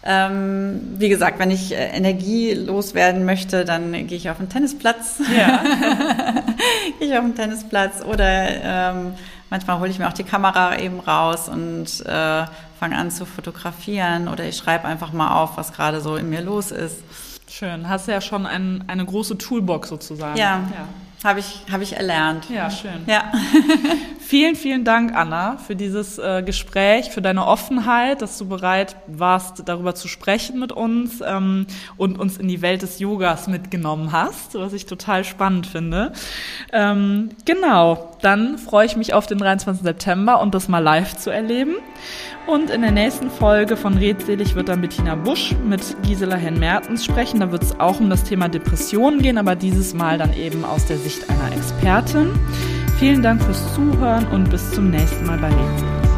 Ähm, 0.04 0.82
wie 0.98 1.10
gesagt, 1.10 1.38
wenn 1.38 1.52
ich 1.52 1.74
äh, 1.74 1.90
Energie 1.90 2.54
loswerden 2.54 3.24
möchte, 3.24 3.66
dann 3.66 3.92
gehe 4.08 4.18
ich 4.18 4.30
auf 4.30 4.38
den 4.38 4.50
Tennisplatz. 4.50 5.22
Ja. 5.38 5.64
gehe 7.00 7.10
ich 7.10 7.16
auf 7.16 7.24
den 7.24 7.36
Tennisplatz 7.36 8.04
oder 8.04 8.26
ähm, 8.26 9.14
manchmal 9.52 9.80
hole 9.80 9.92
ich 9.92 10.00
mir 10.00 10.08
auch 10.08 10.14
die 10.14 10.24
Kamera 10.24 10.80
eben 10.80 11.00
raus 11.00 11.50
und 11.50 12.04
äh, 12.06 12.46
fange 12.80 12.98
an 12.98 13.12
zu 13.12 13.26
fotografieren 13.26 14.28
oder 14.28 14.46
ich 14.46 14.58
schreibe 14.58 14.86
einfach 14.86 15.14
mal 15.14 15.40
auf, 15.40 15.58
was 15.58 15.72
gerade 15.72 16.02
so 16.02 16.16
in 16.16 16.32
mir 16.32 16.42
los 16.42 16.72
ist. 16.72 17.04
Schön. 17.48 17.88
Hast 17.88 18.08
du 18.08 18.12
ja 18.12 18.22
schon 18.22 18.48
ein, 18.48 18.84
eine 18.88 19.06
große 19.06 19.38
Toolbox 19.38 19.90
sozusagen. 19.90 20.38
Ja. 20.38 20.62
ja. 20.74 20.88
Habe 21.24 21.40
ich, 21.40 21.66
hab 21.72 21.82
ich 21.82 21.96
erlernt. 21.96 22.50
Ja, 22.50 22.72
schön. 22.72 23.04
Ja. 23.06 23.32
vielen, 24.20 24.56
vielen 24.56 24.84
Dank, 24.84 25.16
Anna, 25.16 25.58
für 25.58 25.76
dieses 25.76 26.18
äh, 26.18 26.42
Gespräch, 26.42 27.12
für 27.12 27.22
deine 27.22 27.46
Offenheit, 27.46 28.24
dass 28.24 28.40
du 28.40 28.48
bereit 28.48 28.96
warst, 29.06 29.62
darüber 29.68 29.94
zu 29.94 30.08
sprechen 30.08 30.60
mit 30.60 30.72
uns 30.72 31.22
ähm, 31.24 31.68
und 31.96 32.20
uns 32.20 32.38
in 32.38 32.48
die 32.48 32.64
Welt 32.64 32.82
des 32.82 32.98
Yogas 32.98 33.48
mitgenommen 33.48 34.12
hast, 34.12 34.56
was 34.56 34.74
ich 34.74 34.88
total 34.88 35.24
spannend 35.24 35.68
finde. 35.68 36.12
Ähm, 36.74 37.30
genau, 37.46 38.18
dann 38.22 38.58
freue 38.58 38.88
ich 38.88 38.96
mich 38.96 39.14
auf 39.14 39.28
den 39.28 39.38
23. 39.38 39.84
September 39.84 40.42
und 40.42 40.56
das 40.56 40.70
mal 40.70 40.80
live 40.80 41.16
zu 41.18 41.30
erleben. 41.30 41.76
Und 42.48 42.70
in 42.70 42.82
der 42.82 42.92
nächsten 42.92 43.30
Folge 43.30 43.78
von 43.78 43.98
Redselig 43.98 44.56
wird 44.56 44.70
dann 44.70 44.82
Bettina 44.82 45.16
Busch 45.16 45.56
mit 45.66 45.82
Gisela 46.04 46.36
Henn-Mertens 46.36 47.06
sprechen. 47.06 47.40
Da 47.40 47.52
wird 47.52 47.64
es 47.64 47.80
auch 47.80 48.00
um 48.00 48.10
das 48.10 48.24
Thema 48.24 48.50
Depressionen 48.50 49.22
gehen, 49.22 49.38
aber 49.38 49.56
dieses 49.56 49.94
Mal 49.94 50.18
dann 50.18 50.34
eben 50.34 50.66
aus 50.66 50.86
der 50.86 50.98
Sicht 50.98 51.30
einer 51.30 51.56
Expertin. 51.56 52.32
Vielen 53.00 53.22
Dank 53.22 53.42
fürs 53.42 53.74
Zuhören 53.74 54.28
und 54.28 54.50
bis 54.50 54.72
zum 54.72 54.90
nächsten 54.90 55.26
Mal 55.26 55.38
bei 55.38 55.48
Redselig. 55.48 56.11